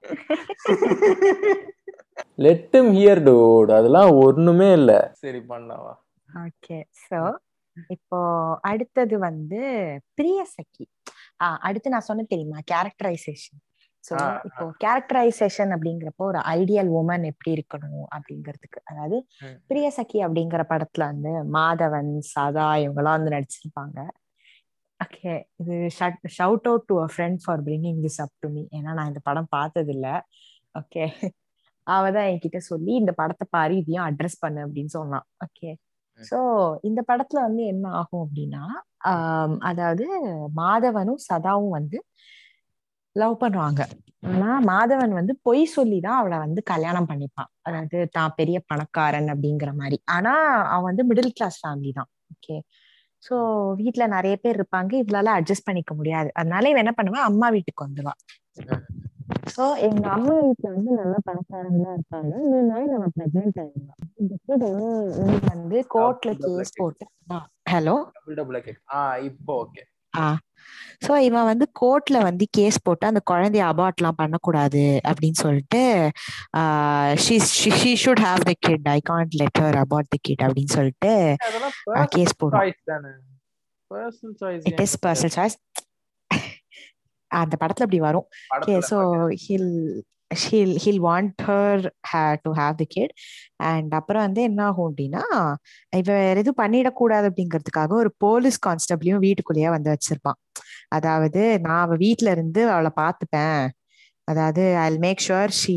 லெட் 2.39 2.75
him 2.77 2.87
ஹியர் 2.97 3.21
டூட் 3.27 3.71
அதெல்லாம் 3.77 4.11
ஒண்ணுமே 4.25 4.69
இல்ல. 4.79 4.93
சரி 5.23 5.41
பண்ணவா 5.53 5.93
ஓகே 6.29 6.79
சோ 7.05 7.19
இப்போ 7.91 8.19
அடுத்தது 8.71 9.17
வந்து 9.21 9.61
பிரியசகி 10.19 10.85
ஆ 11.43 11.47
அடுத்து 11.69 11.95
நான் 11.95 12.09
சொன்ன 12.09 12.27
தெரியுமா? 12.33 12.59
கேரக்டரைசேஷன் 12.73 13.61
சோ 14.05 14.17
இப்போ 14.49 14.65
கேரக்டரைசேஷன் 14.83 15.71
அப்படிங்கிறப்போ 15.75 16.25
ஒரு 16.31 16.41
ஐடியல் 16.55 16.91
உமன் 16.99 17.25
எப்படி 17.31 17.51
இருக்கணும் 17.57 18.07
அப்படிங்கிறதுக்கு. 18.17 18.79
அதாவது 18.85 19.17
ம். 19.43 19.57
பிரியசகி 19.71 20.19
அப்படிங்கிற 20.27 20.65
படத்துல 20.73 21.07
வந்து 21.13 21.33
மாதவன் 21.57 22.13
சதா 22.35 22.69
இவங்கெல்லாம் 22.83 23.19
வந்து 23.19 23.35
நடிச்சிருப்பாங்க. 23.37 23.99
ஓகே 25.01 25.33
இது 25.61 25.75
shout 26.37 26.67
out 26.69 26.87
to 26.91 26.95
a 27.05 27.09
friend 27.15 27.41
for 27.45 27.63
bringing 27.67 27.99
this 28.05 28.21
up 28.25 28.35
to 28.43 28.49
me 28.55 28.63
ஏன்னா 28.79 28.93
நான் 28.99 29.11
இந்த 29.13 29.23
படம் 29.29 29.51
பார்த்தது 29.57 29.93
இல்ல 29.97 30.09
ஓகே 30.75 31.05
அவ 31.87 32.05
தான் 32.17 32.29
என்கிட்ட 32.31 32.59
சொல்லி 32.69 32.93
இந்த 33.01 33.13
படத்தை 33.19 33.45
பாரு 33.57 33.75
இதையும் 33.81 34.07
அட்ரஸ் 34.07 34.43
பண்ணு 34.45 34.61
அப்படின்னு 34.65 34.93
சொன்னான். 34.97 35.27
ஓகே. 35.45 35.69
சோ 36.21 36.39
இந்த 36.83 37.01
படத்துல 37.11 37.39
வந்து 37.47 37.63
என்ன 37.73 37.87
ஆகும் 38.01 38.25
அப்படின்னா 38.27 38.63
அதாவது 39.71 40.07
மாதவனும் 40.61 41.21
சதாவும் 41.29 41.75
வந்து 41.79 41.99
லவ் 43.17 43.37
பண்ணுவாங்க 43.43 43.83
ஆனா 44.31 44.51
மாதவன் 44.71 45.13
வந்து 45.19 45.35
பொய் 45.43 45.63
சொல்லி 45.77 45.99
தான் 46.07 46.19
அவளை 46.21 46.39
வந்து 46.45 46.61
கல்யாணம் 46.73 47.09
பண்ணிப்பான். 47.11 47.51
அதாவது 47.69 47.99
தான் 48.19 48.33
பெரிய 48.41 48.59
பணக்காரன் 48.71 49.29
அப்படிங்கிற 49.35 49.71
மாதிரி. 49.83 49.99
ஆனா 50.17 50.33
அவன் 50.75 50.89
வந்து 50.91 51.05
மிடில் 51.11 51.37
கிளாஸ் 51.39 51.59
ஃபேமிலி 51.63 51.93
தான். 52.01 52.11
ஓகே 52.35 52.57
சோ 53.23 53.37
வீட்ல 53.81 54.07
நிறைய 54.07 54.35
பேர் 54.43 54.59
இருப்பாங்க. 54.59 54.93
இவளால 55.03 55.35
அட்ஜஸ்ட் 55.39 55.69
பண்ணிக்க 55.69 55.95
முடியாது. 55.95 56.31
அதனால 56.41 56.69
இவன் 56.69 56.85
என்ன 56.85 56.95
பண்ணுவான் 56.99 57.29
அம்மா 57.31 57.49
வீட்டுக்கு 57.49 57.87
வந்துருவா. 57.87 58.15
சோ 59.57 59.65
எங்க 59.89 60.05
அம்மா 60.11 60.35
வீட்ல 60.45 60.67
வந்து 60.77 60.91
நல்லா 61.01 61.19
பணக்காரங்களா 61.29 61.91
இருப்பாங்க. 61.97 62.33
இதனால 62.47 62.83
நம்ம 62.95 63.07
பிரெக்னென்ட் 63.19 63.59
ஆயிடுவா. 63.63 63.95
இந்த 64.23 64.35
kid 64.47 64.63
வந்து 65.53 65.79
கோர்ட்ல 65.95 66.33
கேஸ் 66.45 66.73
போட்டு 66.81 67.07
ஹலோ 67.73 67.95
இப்போ 69.31 69.53
ஓகே 69.65 69.83
ஆ. 70.17 70.27
சோ 71.07 71.13
இவன் 71.21 71.45
வந்து 71.45 71.67
கோர்ட்ல 71.81 72.23
வந்து 72.23 72.45
கேஸ் 72.51 72.83
போட்டு 72.83 73.07
அந்த 73.07 73.21
குழந்தைய 73.31 73.65
அபார்ட்லாம் 73.67 74.17
பண்ணக்கூடாது 74.17 74.83
அப்படின்னு 75.05 75.39
சொல்லிட்டு 75.41 75.81
she 77.25 77.37
should 77.97 78.23
have 78.25 78.43
the 78.43 78.55
kid 78.61 78.89
I 78.89 78.99
can't 79.11 79.35
let 79.35 79.61
her 79.61 79.79
abort 79.83 80.09
the 80.09 80.19
kid 80.23 80.45
அப்படின்னு 80.47 80.75
சொல்லிட்டு 80.75 81.13
கேஸ் 82.15 82.35
போடுவான். 82.41 82.65
இட் 84.71 84.81
இஸ் 84.81 84.97
பர்சனல் 85.07 85.35
சாய்ஸ் 85.37 85.57
அந்த 87.31 87.55
படத்துல 87.61 87.87
அப்படி 87.87 88.01
வரும். 88.01 88.27
Okay 88.57 88.75
so 88.91 88.99
he'll 89.45 89.71
he'll 90.31 90.77
he'll 90.85 91.03
want 91.09 91.43
her 91.49 91.85
to 92.45 92.51
have 92.61 92.77
the 92.83 92.87
kid 92.95 93.13
and 93.71 93.93
அப்புறம் 93.99 94.25
வந்து 94.27 94.41
என்ன 94.43 94.61
ஆகும் 94.69 94.89
அப்படின்னா 94.91 95.23
இவ 95.93 96.09
வேற 96.21 96.37
எதுவும் 96.43 96.61
பண்ணிடக்கூடாது 96.63 97.29
அப்படிங்கிறதுக்காக 97.31 97.95
ஒரு 98.03 98.11
போலீஸ் 98.25 98.59
கான்ஸ்டபிளையும் 98.67 99.25
வீட்டுக்குள்ளேயே 99.27 99.71
வந்து 99.77 99.91
வச்சிருப்பான். 99.95 100.39
அதாவது 100.89 101.43
நான் 101.67 101.83
அவ 101.87 101.97
வீட்ல 102.05 102.31
இருந்து 102.37 102.63
அவளை 102.75 102.93
பார்த்துப்பேன். 103.03 103.63
அதாவது 104.29 104.63
I 104.85 104.89
make 105.07 105.25
sure 105.29 105.55
she 105.61 105.77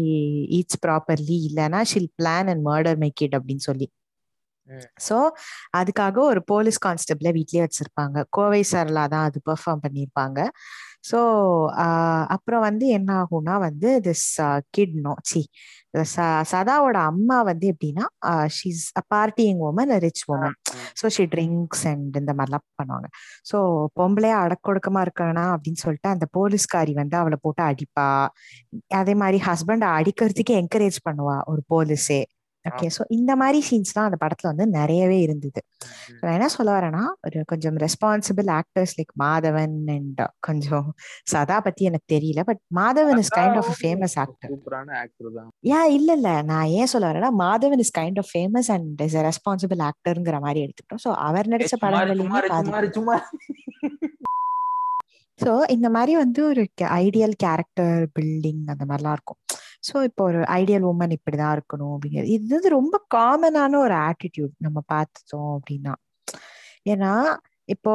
eats 0.59 0.81
properly 0.85 1.37
இல்லைன்னா 1.49 1.81
she'll 1.93 2.11
plan 2.21 2.49
and 2.53 2.63
murder 2.69 2.99
my 3.05 3.11
kid 3.21 3.37
அப்படின்னு 3.39 3.65
சொல்லி. 3.69 3.87
சோ 5.07 5.15
அதுக்காக 5.79 6.17
ஒரு 6.31 6.41
போலீஸ் 6.51 6.79
கான்ஸ்டபிள 6.85 7.29
வீட்லயே 7.37 7.63
வச்சிருப்பாங்க. 7.65 8.17
கோவை 8.37 8.61
சரலா 8.71 9.05
தான் 9.13 9.25
அது 9.29 9.39
பெர்ஃபார்ம் 9.49 9.83
பண்ணியிருப்பாங்க. 9.85 10.39
ஸோ 11.03 11.19
அப்புறம் 12.35 12.63
வந்து 12.67 12.85
என்ன 12.97 13.09
ஆகும்னா 13.21 13.55
வந்து 13.65 13.89
திஸ் 14.07 14.25
கிட் 14.71 14.95
நோ 15.05 15.13
சி 15.25 15.41
சதாவோட 16.51 16.97
அம்மா 17.11 17.37
வந்து 17.41 17.65
எப்படின்னா 17.73 18.05
she's 18.57 18.83
a 18.95 19.03
partying 19.07 19.59
woman 19.69 19.93
rich 20.05 20.23
woman 20.33 20.55
so 21.01 21.07
she 21.15 21.23
drinks 21.33 21.83
and 21.91 22.17
இந்த 22.21 22.33
மாதிரிலாம் 22.37 22.65
பண்ணுவாங்க. 22.79 23.07
ஸோ 23.51 23.57
பொம்பளையா 23.99 24.37
அடக்கொடுக்கமா 24.45 25.01
இருக்கனா 25.07 25.45
அப்படின்னு 25.55 25.81
சொல்லிட்டு 25.85 26.09
அந்த 26.09 26.27
போலீஸ்காரி 26.37 26.93
வந்து 27.01 27.17
அவளை 27.21 27.39
போட்டு 27.41 27.63
அடிப்பா. 27.69 28.07
அதே 29.01 29.15
மாதிரி 29.23 29.39
ஹஸ்பண்ட் 29.49 29.85
அடிக்கிறதுக்கு 29.97 30.55
என்கரேஜ் 30.61 30.99
பண்ணுவா 31.07 31.37
ஒரு 31.53 31.63
போலீஸே. 31.73 32.21
ஓகே 32.69 32.87
ஸோ 32.95 33.01
இந்த 33.09 33.31
மாதிரி 33.35 33.59
சீன்ஸ் 33.67 33.93
தான் 33.93 34.07
அந்த 34.09 34.17
படத்துல 34.21 34.51
வந்து 34.51 34.65
நிறையவே 34.77 35.17
இருந்தது. 35.19 35.61
நான் 36.21 36.35
என்ன 36.37 36.47
சொல்ல 36.49 36.69
வரேன்னா 36.77 37.03
ஒரு 37.25 37.39
கொஞ்சம் 37.45 37.77
responsible 37.83 38.49
actors 38.57 38.95
like 38.97 39.13
Madhavan 39.23 39.75
and 39.95 40.21
கொஞ்சம் 40.39 40.87
சதா 41.33 41.57
பத்தி 41.59 41.83
எனக்கு 41.89 42.07
தெரியல 42.15 42.43
but 42.49 42.61
Madhavan 42.79 43.21
is 43.23 43.33
kind 43.37 43.59
of 43.61 43.71
famous 43.79 44.17
actor 44.23 44.53
yeah 45.71 45.81
இல்ல 45.97 46.09
இல்ல. 46.19 46.29
நான் 46.51 46.71
ஏன் 46.79 46.91
சொல்ல 46.93 47.05
வரேன்னா 47.11 47.31
Madhavan 47.43 47.83
is 47.85 47.95
kind 47.97 48.19
of 48.19 48.31
famous 48.33 48.71
and 48.75 49.01
is 49.07 49.17
responsible 49.29 49.81
ஆக்டர்ங்கிற 49.89 50.39
மாதிரி 50.39 50.63
எடுத்துக்கிட்டோம். 50.65 51.03
ஸோ 51.05 51.11
அவர் 51.27 51.51
நடிச்ச 51.53 51.75
படங்களையுமே 51.85 52.41
ஸோ 55.39 55.51
இந்த 55.69 55.87
மாதிரி 55.89 56.13
வந்து 56.15 56.41
ஒரு 56.47 56.63
ஐடியல் 57.01 57.35
கேரக்டர் 57.43 57.99
பில்டிங் 58.15 58.63
அந்த 58.73 58.83
மாதிரிலாம் 58.85 59.15
இருக்கும். 59.17 59.39
ஸோ 59.83 59.95
இப்போ 60.03 60.23
ஒரு 60.23 60.39
ஐடியல் 60.57 60.85
உமன் 60.91 61.15
இப்படிதான் 61.17 61.53
இருக்கணும் 61.57 61.93
அப்படிங்கிறது 61.95 62.33
இது 62.35 62.47
வந்து 62.55 62.69
ரொம்ப 62.77 62.95
காமனான 63.15 63.79
ஒரு 63.79 63.95
ஆட்டிடியூட் 64.07 64.53
நம்ம 64.59 64.79
பார்த்துட்டோம் 64.93 65.51
அப்படின்னா. 65.57 65.93
ஏன்னா 66.85 67.11
இப்போ 67.69 67.93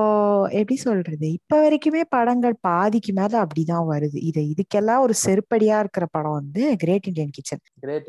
எப்படி 0.50 0.76
சொல்றது? 0.76 1.26
இப்ப 1.32 1.58
வரைக்குமே 1.62 2.02
படங்கள் 2.08 2.56
பாதிக்கு 2.60 3.12
மேல 3.12 3.32
அப்படிதான் 3.44 3.86
வருது. 3.92 4.18
இது 4.30 4.42
இதுக்கெல்லாம் 4.52 5.04
ஒரு 5.06 5.14
செருப்படியா 5.24 5.78
இருக்கிற 5.78 6.06
படம் 6.10 6.36
வந்து 6.40 6.62
கிரேட் 6.76 7.06
இண்டியன் 7.06 7.32
கிச்சன் 7.32 7.64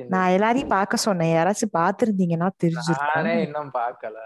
நான் 0.07 0.33
எல்லாரையும் 0.37 0.73
பார்க்க 0.77 1.05
சொன்னேன். 1.05 1.33
யாராச்சும் 1.35 1.75
பாத்திருந்தீங்கன்னா 1.77 2.43
நானே 2.45 2.59
தெரிஞ்சிருக்கும் 2.63 3.45
இன்னும் 3.45 3.71
பார்க்கல. 3.79 4.17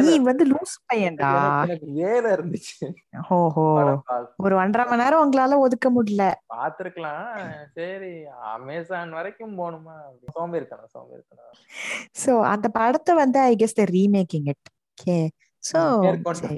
நீ 0.00 0.14
வந்து 0.28 0.44
லூஸ் 0.46 0.74
பையன்டா? 0.90 1.28
வேலை 1.98 2.28
இருந்துச்சு. 2.32 2.86
ஓஹோ. 3.36 3.66
ஒரு 4.44 4.54
ஒன்றரை 4.56 4.84
மணி 4.88 5.02
நேரம் 5.02 5.22
உங்களால 5.24 5.58
ஒதுக்க 5.58 5.86
முடியல. 5.96 6.24
பார்த்திருக்கலாம். 6.54 7.30
சரி 7.78 8.12
அமேசான் 8.54 9.16
வரைக்கும் 9.18 9.54
போகணுமா? 9.58 9.96
சோம்பேறித்தனம் 10.34 10.92
சோம்பேறித்தனம். 10.96 11.54
சோ 12.24 12.34
அந்த 12.54 12.68
படத்தை 12.78 13.14
வந்து 13.14 13.40
I 13.50 13.54
guess 13.62 13.78
the 13.80 13.86
remaking 13.96 14.48
it 14.54 14.68
okay 14.92 15.18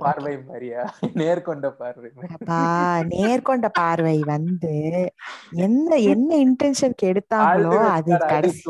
Paarvai 0.05 0.35
மாதிரியா? 0.47 0.83
நேர்கொண்ட 1.21 1.67
பார்வை 1.81 2.09
நேர்கொண்ட 3.15 3.69
வந்து 4.33 4.75
என்ன 5.67 5.97
என்ன 6.13 6.31
இன்டென்ஷனுக்கு 6.47 7.07
எடுத்தாங்களோ 7.13 7.75
அது 7.97 8.13
கடைசி. 8.27 8.63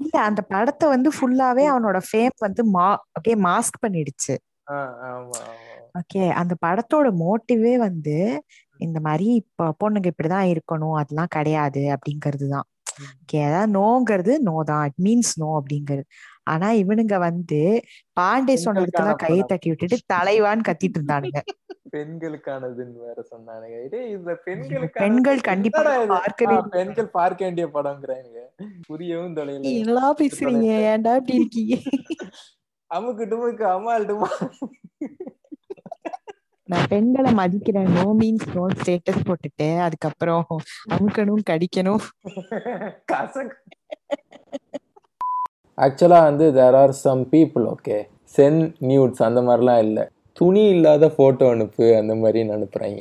இல்ல 0.00 0.16
அந்த 0.28 0.40
படத்தை 0.52 0.86
வந்து 0.88 1.10
ஃபுல்லாவே 1.16 1.64
அவனோட 1.72 1.98
ஃபேம் 2.08 2.36
வந்து 2.38 2.62
மா 2.76 2.86
அப்படியே 3.16 3.36
மாஸ்க் 3.48 3.82
பண்ணிடுச்சு. 3.84 4.34
ஓகே 6.00 6.22
அந்த 6.40 6.54
படத்தோட 6.66 7.08
மோட்டிவே 7.22 7.74
வந்து 7.78 8.16
இந்த 8.80 8.98
மாதிரி 9.00 9.26
இப்ப 9.34 9.68
பொண்ணுங்க 9.80 10.08
இப்படிதான் 10.12 10.50
இருக்கணும் 10.52 10.96
அதெல்லாம் 11.00 11.34
கிடையாது 11.36 11.82
அப்படிங்கிறது 11.96 12.46
தான் 12.48 12.66
ஓகே 13.20 13.38
அதாவது 13.48 13.72
நோங்கிறது 13.78 14.32
நோ 14.48 14.56
தான். 14.70 14.84
இட் 14.88 15.00
மீன்ஸ் 15.06 15.32
நோ 15.42 15.48
அப்படிங்கிறது. 15.60 16.04
ஆனா 16.46 16.68
இவனுங்க 16.82 17.16
வந்து 17.20 17.60
பாண்டே 18.16 18.54
சொன்னதுக்கெல்லாம் 18.64 19.22
கையை 19.24 19.42
தட்டி 19.44 19.70
விட்டுட்டு 19.70 19.98
தலைவான்னு 20.14 20.66
கத்திட்டு 20.68 20.98
இருந்தானுங்க. 21.00 21.40
பெண்களுக்கானதுன்னு 21.94 22.98
வேற 23.06 23.18
சொன்னானுங்க. 23.32 23.76
டேய் 23.92 24.10
இதுல 24.14 24.34
பெண்களுக்கான 24.46 25.02
பெண்கள் 25.04 25.40
கண்டிப்பா 25.48 25.82
இது? 25.96 26.06
பார்க்க 26.14 26.58
பெண்கள் 26.76 27.08
பார்க்க 27.18 27.46
வேண்டிய 27.46 27.66
படம்ங்கிறாங்க 27.76 28.38
புரியவும் 28.88 29.36
தொலைல 29.38 29.72
எல்லாம் 29.82 30.16
பேசுறீங்க? 30.22 30.68
ஏன்டா 30.92 31.14
இப்படி 31.20 31.38
இருக்கீங்க? 31.40 31.74
அமுக்கு 32.90 33.24
டுமுக்கு 33.28 33.64
அம்மாள் 33.74 34.08
டுமா. 34.08 34.30
நான் 36.68 36.88
பெண்களை 36.88 37.30
மதிக்கிறேன். 37.32 37.90
நோ 37.96 38.04
மீன்ஸ் 38.20 38.48
நோ 38.54 38.64
ஸ்டேட்டஸ் 38.74 39.26
போட்டுட்டு 39.28 39.68
அதுக்கப்புறம் 39.86 40.44
அமுக்கணும் 40.94 41.44
கடிக்கணும். 41.50 42.02
கசக்கு 43.12 43.56
ஆக்சுவலாக 45.78 46.22
வந்து 46.22 46.52
there 46.52 46.74
are 46.74 46.90
some 46.90 47.22
people 47.30 47.64
okay 47.74 47.98
send 48.34 48.60
nudes 48.80 49.22
அந்த 49.22 49.40
மாதிரிலாம் 49.40 49.78
இல்லை. 49.78 50.04
துணி 50.32 50.68
இல்லாத 50.68 51.06
ஃபோட்டோ 51.06 51.46
அனுப்பு 51.50 51.96
அந்த 51.96 52.14
மாதிரி 52.14 52.40
அனுப்புறாங்க? 52.48 53.00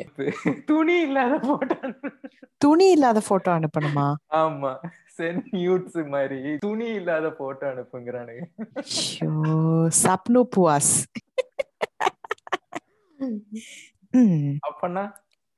துணி 0.66 1.02
இல்லாத 1.02 1.36
ஃபோட்டோ 1.38 1.76
துணி 2.58 2.92
இல்லாத 2.92 3.20
போட்டோ 3.28 3.52
அனுப்பணுமா? 3.52 4.08
ஆமா. 4.34 4.72
சென் 5.16 5.42
நியூட்ஸ் 5.52 6.08
மாதிரி. 6.08 6.58
துணி 6.58 6.88
இல்லாத 6.90 7.28
ஃபோட்டோ 7.28 7.66
அனுப்புங்கிறானுங்க. 7.72 8.44
ஐயோ 8.78 9.32
சப்னு 10.04 10.42
புவாஸ். 10.56 10.94
ம். 14.14 14.54
அப்பன்னா? 14.70 15.04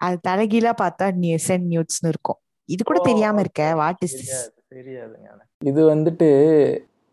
அது 0.01 0.17
தலைகீழா 0.29 0.73
பார்த்தா 0.81 1.05
சென் 1.37 1.67
நியூட்ஸ்னு 1.69 2.07
இருக்கும். 2.07 2.39
இது 2.69 2.83
கூட 2.83 2.99
தெரியாம 2.99 3.39
இருக்க. 3.39 3.63
வாட் 3.75 4.01
இஸ் 4.01 4.15
தெரியாது 4.15 4.49
தெரியாதுங்க. 4.73 5.29
இது 5.61 5.81
வந்துட்டு 5.95 6.29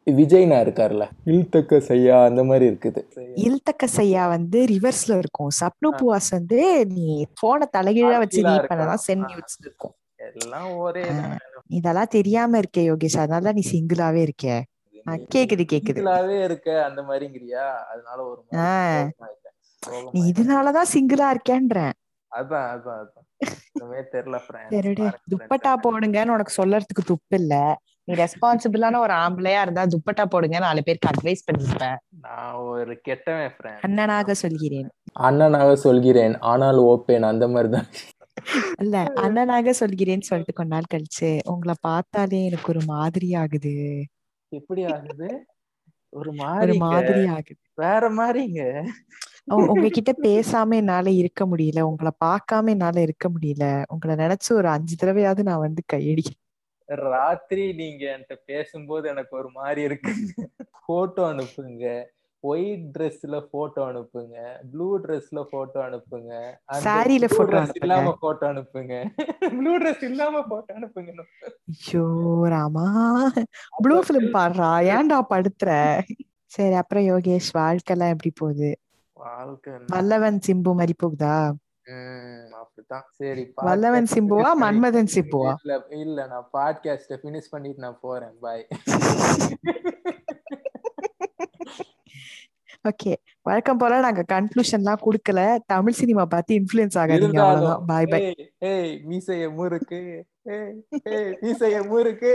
விஜய்னா 0.07 0.57
இருக்கார்ல 0.61 1.05
இல்தக்க 1.30 1.80
செய்யா 1.86 2.16
அந்த 2.24 2.42
மாதிரி 2.44 2.64
இருக்குது 2.66 3.01
இல்தக்க 3.44 3.84
செய்யா 3.92 4.22
வந்து 4.28 4.59
ரிவர்ஸ்ல 4.66 5.18
இருக்கும் 5.18 5.51
சப்னு. 5.59 5.88
புவாஸ் 5.98 6.30
வந்து 6.30 6.59
நீ 6.92 7.07
போனை 7.40 7.66
தலைகீழா 7.72 8.18
வச்சு 8.18 8.38
இருக்கும். 8.40 8.70
பண்ணதான் 8.70 9.03
சென் 9.03 9.24
ஆ. 9.24 9.28
நியூட்ஸ் 9.28 9.59
இருக்கும் 9.61 9.94
எல்லாம் 10.30 10.70
ஒரே. 10.78 11.05
இதெல்லாம் 11.70 12.11
தெரியாம 12.11 12.59
இருக்கே 12.61 12.82
யோகேஷ் 12.86 13.18
அதனால 13.20 13.53
நீ 13.53 13.64
சிங்கிளாவே 13.70 14.22
இருக்கே 14.22 14.57
கேக்குது 15.34 15.64
கேக்குது 15.64 15.98
சிங்கிளாவே 15.98 16.38
இருக்க 16.44 16.68
அந்த 16.84 17.01
மாதிரிங்கிறியா 17.03 17.62
அதனால 17.92 18.18
ஒரு. 18.24 18.40
நீ. 20.12 20.20
இதனாலதான் 20.30 20.90
சிங்கிளா 20.92 21.28
இருக்கேன்றேன் 21.34 21.94
அதான் 22.32 22.66
அதான் 22.72 22.98
அதான் 22.98 23.26
தெரியல 24.74 25.07
துப்பட்டா. 25.32 25.72
போடுங்கன்னு 25.84 26.34
உனக்கு 26.34 26.53
சொல்லறதுக்கு 26.57 27.05
துப்பு 27.07 27.36
இல்ல 27.36 27.55
நீ 28.05 28.14
ரெஸ்பான்சிபிளான 28.14 28.98
ஒரு 28.98 29.12
ஆம்பளையா 29.12 29.61
இருந்தா 29.61 29.84
துப்பட்டா 29.84 30.24
போடுங்க 30.24 30.59
நாலு 30.59 30.82
பேருக்கு 30.82 31.09
அட்வைஸ் 31.09 31.46
பண்ணிருப்பேன் 31.46 31.96
நான் 32.20 32.55
ஒரு 32.55 33.01
கெட்டவன். 33.01 33.53
அண்ணனாக 33.86 34.30
சொல்கிறேன். 34.30 34.88
அண்ணனாக 35.20 35.72
சொல்கிறேன். 35.72 36.38
ஆனால் 36.38 36.76
ஓப்பேன் 36.76 37.22
அந்த 37.22 37.48
மாதிரி 37.48 37.72
தான் 37.72 37.86
இல்ல 38.78 39.03
அண்ணனாக 39.03 39.72
சொல்கிறேன்னு 39.80 40.20
சொல்லிட்டு 40.20 40.53
கொஞ்ச 40.53 40.74
நாள் 40.74 40.90
கழிச்சு 40.94 41.38
உங்களை 41.44 41.74
பார்த்தாலே 41.80 42.44
எனக்கு 42.44 42.76
ஒரு 42.76 42.80
மாதிரி 42.86 43.34
ஆகுது. 43.34 44.07
எப்படி 44.48 44.84
ஆகுது? 44.84 45.46
ஒரு 46.12 46.28
ஒரு 46.28 46.32
மாதிரி 46.34 46.78
மாதிரி 46.78 47.26
ஆகுது. 47.26 47.57
வேற 47.74 48.11
மாதிரிங்க. 48.11 48.88
உங்ககிட்ட 49.44 50.12
பேசாம 50.22 50.74
என்னால 50.74 51.11
இருக்க 51.11 51.46
முடியல. 51.46 51.80
உங்களை 51.80 52.12
பார்க்காம 52.24 52.68
என்னால 52.68 53.01
இருக்க 53.01 53.28
முடியல. 53.28 53.82
உங்களை 53.88 54.26
நினைச்சு 54.26 54.53
ஒரு 54.53 54.68
அஞ்சு 54.68 54.94
தடவையாவது 54.96 55.42
நான் 55.42 55.59
வந்து 55.59 55.82
கையடிக்கிறேன். 55.92 56.48
ராத்திரி 56.97 57.72
நீங்க 57.72 58.18
என்கிட்ட 58.18 58.36
பேசும்போது 58.45 59.09
எனக்கு 59.09 59.36
ஒரு 59.36 59.49
மாதிரி 59.51 59.82
இருக்கு. 59.82 60.12
போட்டோ 60.86 61.32
அனுப்புங்க. 61.32 62.07
ஒயிட் 62.45 62.97
ட்ரெஸ்ல 62.99 63.41
போட்டோ 63.51 63.86
அனுப்புங்க. 63.86 64.59
ப்ளூ 64.72 64.99
ட்ரெஸ்ல 64.99 65.43
போட்டோ 65.43 65.80
அனுப்புங்க. 65.80 66.57
ட்ரெஸ் 67.47 67.61
அனுப்புங்க. 67.61 67.82
இல்லாம 67.82 68.16
போட்டோ 68.20 68.47
அனுப்புங்க. 68.47 69.11
ப்ளூ 69.61 69.78
ட்ரெஸ் 69.78 70.05
இல்லாம 70.05 70.43
போட்டோ 70.43 70.74
அனுப்புங்க. 70.74 71.24
ஐயோ 71.68 72.05
ராமா. 72.49 72.86
ப்ளூ 73.82 74.03
பிலிம் 74.09 74.32
பாடுறா. 74.32 74.70
ஏன்டா 74.95 75.20
படுத்துற? 75.30 76.01
சரி 76.45 76.74
அப்புறம் 76.74 77.05
யோகேஷ் 77.05 77.51
வாழ்க்கைலாம் 77.55 78.09
எப்படி 78.09 78.32
போகுது? 78.34 78.78
வாழ்க்கை? 79.12 79.72
வல்லவன் 79.86 80.38
சிம்பு 80.47 80.74
மாதிரி 80.74 80.95
போகுதா? 81.03 81.53
அப்படித்தான் 82.80 83.06
சரி 83.18 83.42
வல்லவன் 83.68 84.08
சிம்புவா 84.12 84.50
மன்மதன் 84.62 85.10
சிம்புவா? 85.14 85.52
இல்ல 85.64 85.74
இல்ல 86.04 86.26
நான் 86.26 86.46
பாட்காஸ்ட 86.56 87.18
ஃபினிஷ் 87.22 87.50
பண்ணிட்டு 87.50 87.84
நான் 87.86 88.00
போறேன். 88.00 88.34
பாய் 88.40 88.64
ஓகே 92.84 93.12
வழக்கம் 93.48 93.80
போல 93.80 93.98
நாங்க 94.00 94.22
கன்க்ளூஷன்லாம் 94.32 95.02
கொடுக்கல. 95.06 95.40
தமிழ் 95.66 95.98
சினிமா 96.00 96.24
பார்த்து 96.24 96.58
இன்ஃப்ளூயன்ஸ் 96.60 96.98
ஆகாதீங்க. 97.02 97.40
அவ்வளவுதான். 97.44 97.84
பாய் 97.86 98.10
பாய் 98.12 98.26
ஏய், 98.72 98.94
மீசைய 99.10 99.48
முறுக்கு. 99.58 100.00
ஏய் 100.56 100.74
ஏய் 101.14 101.32
மீசைய 101.42 101.82
முறுக்கு. 101.92 102.32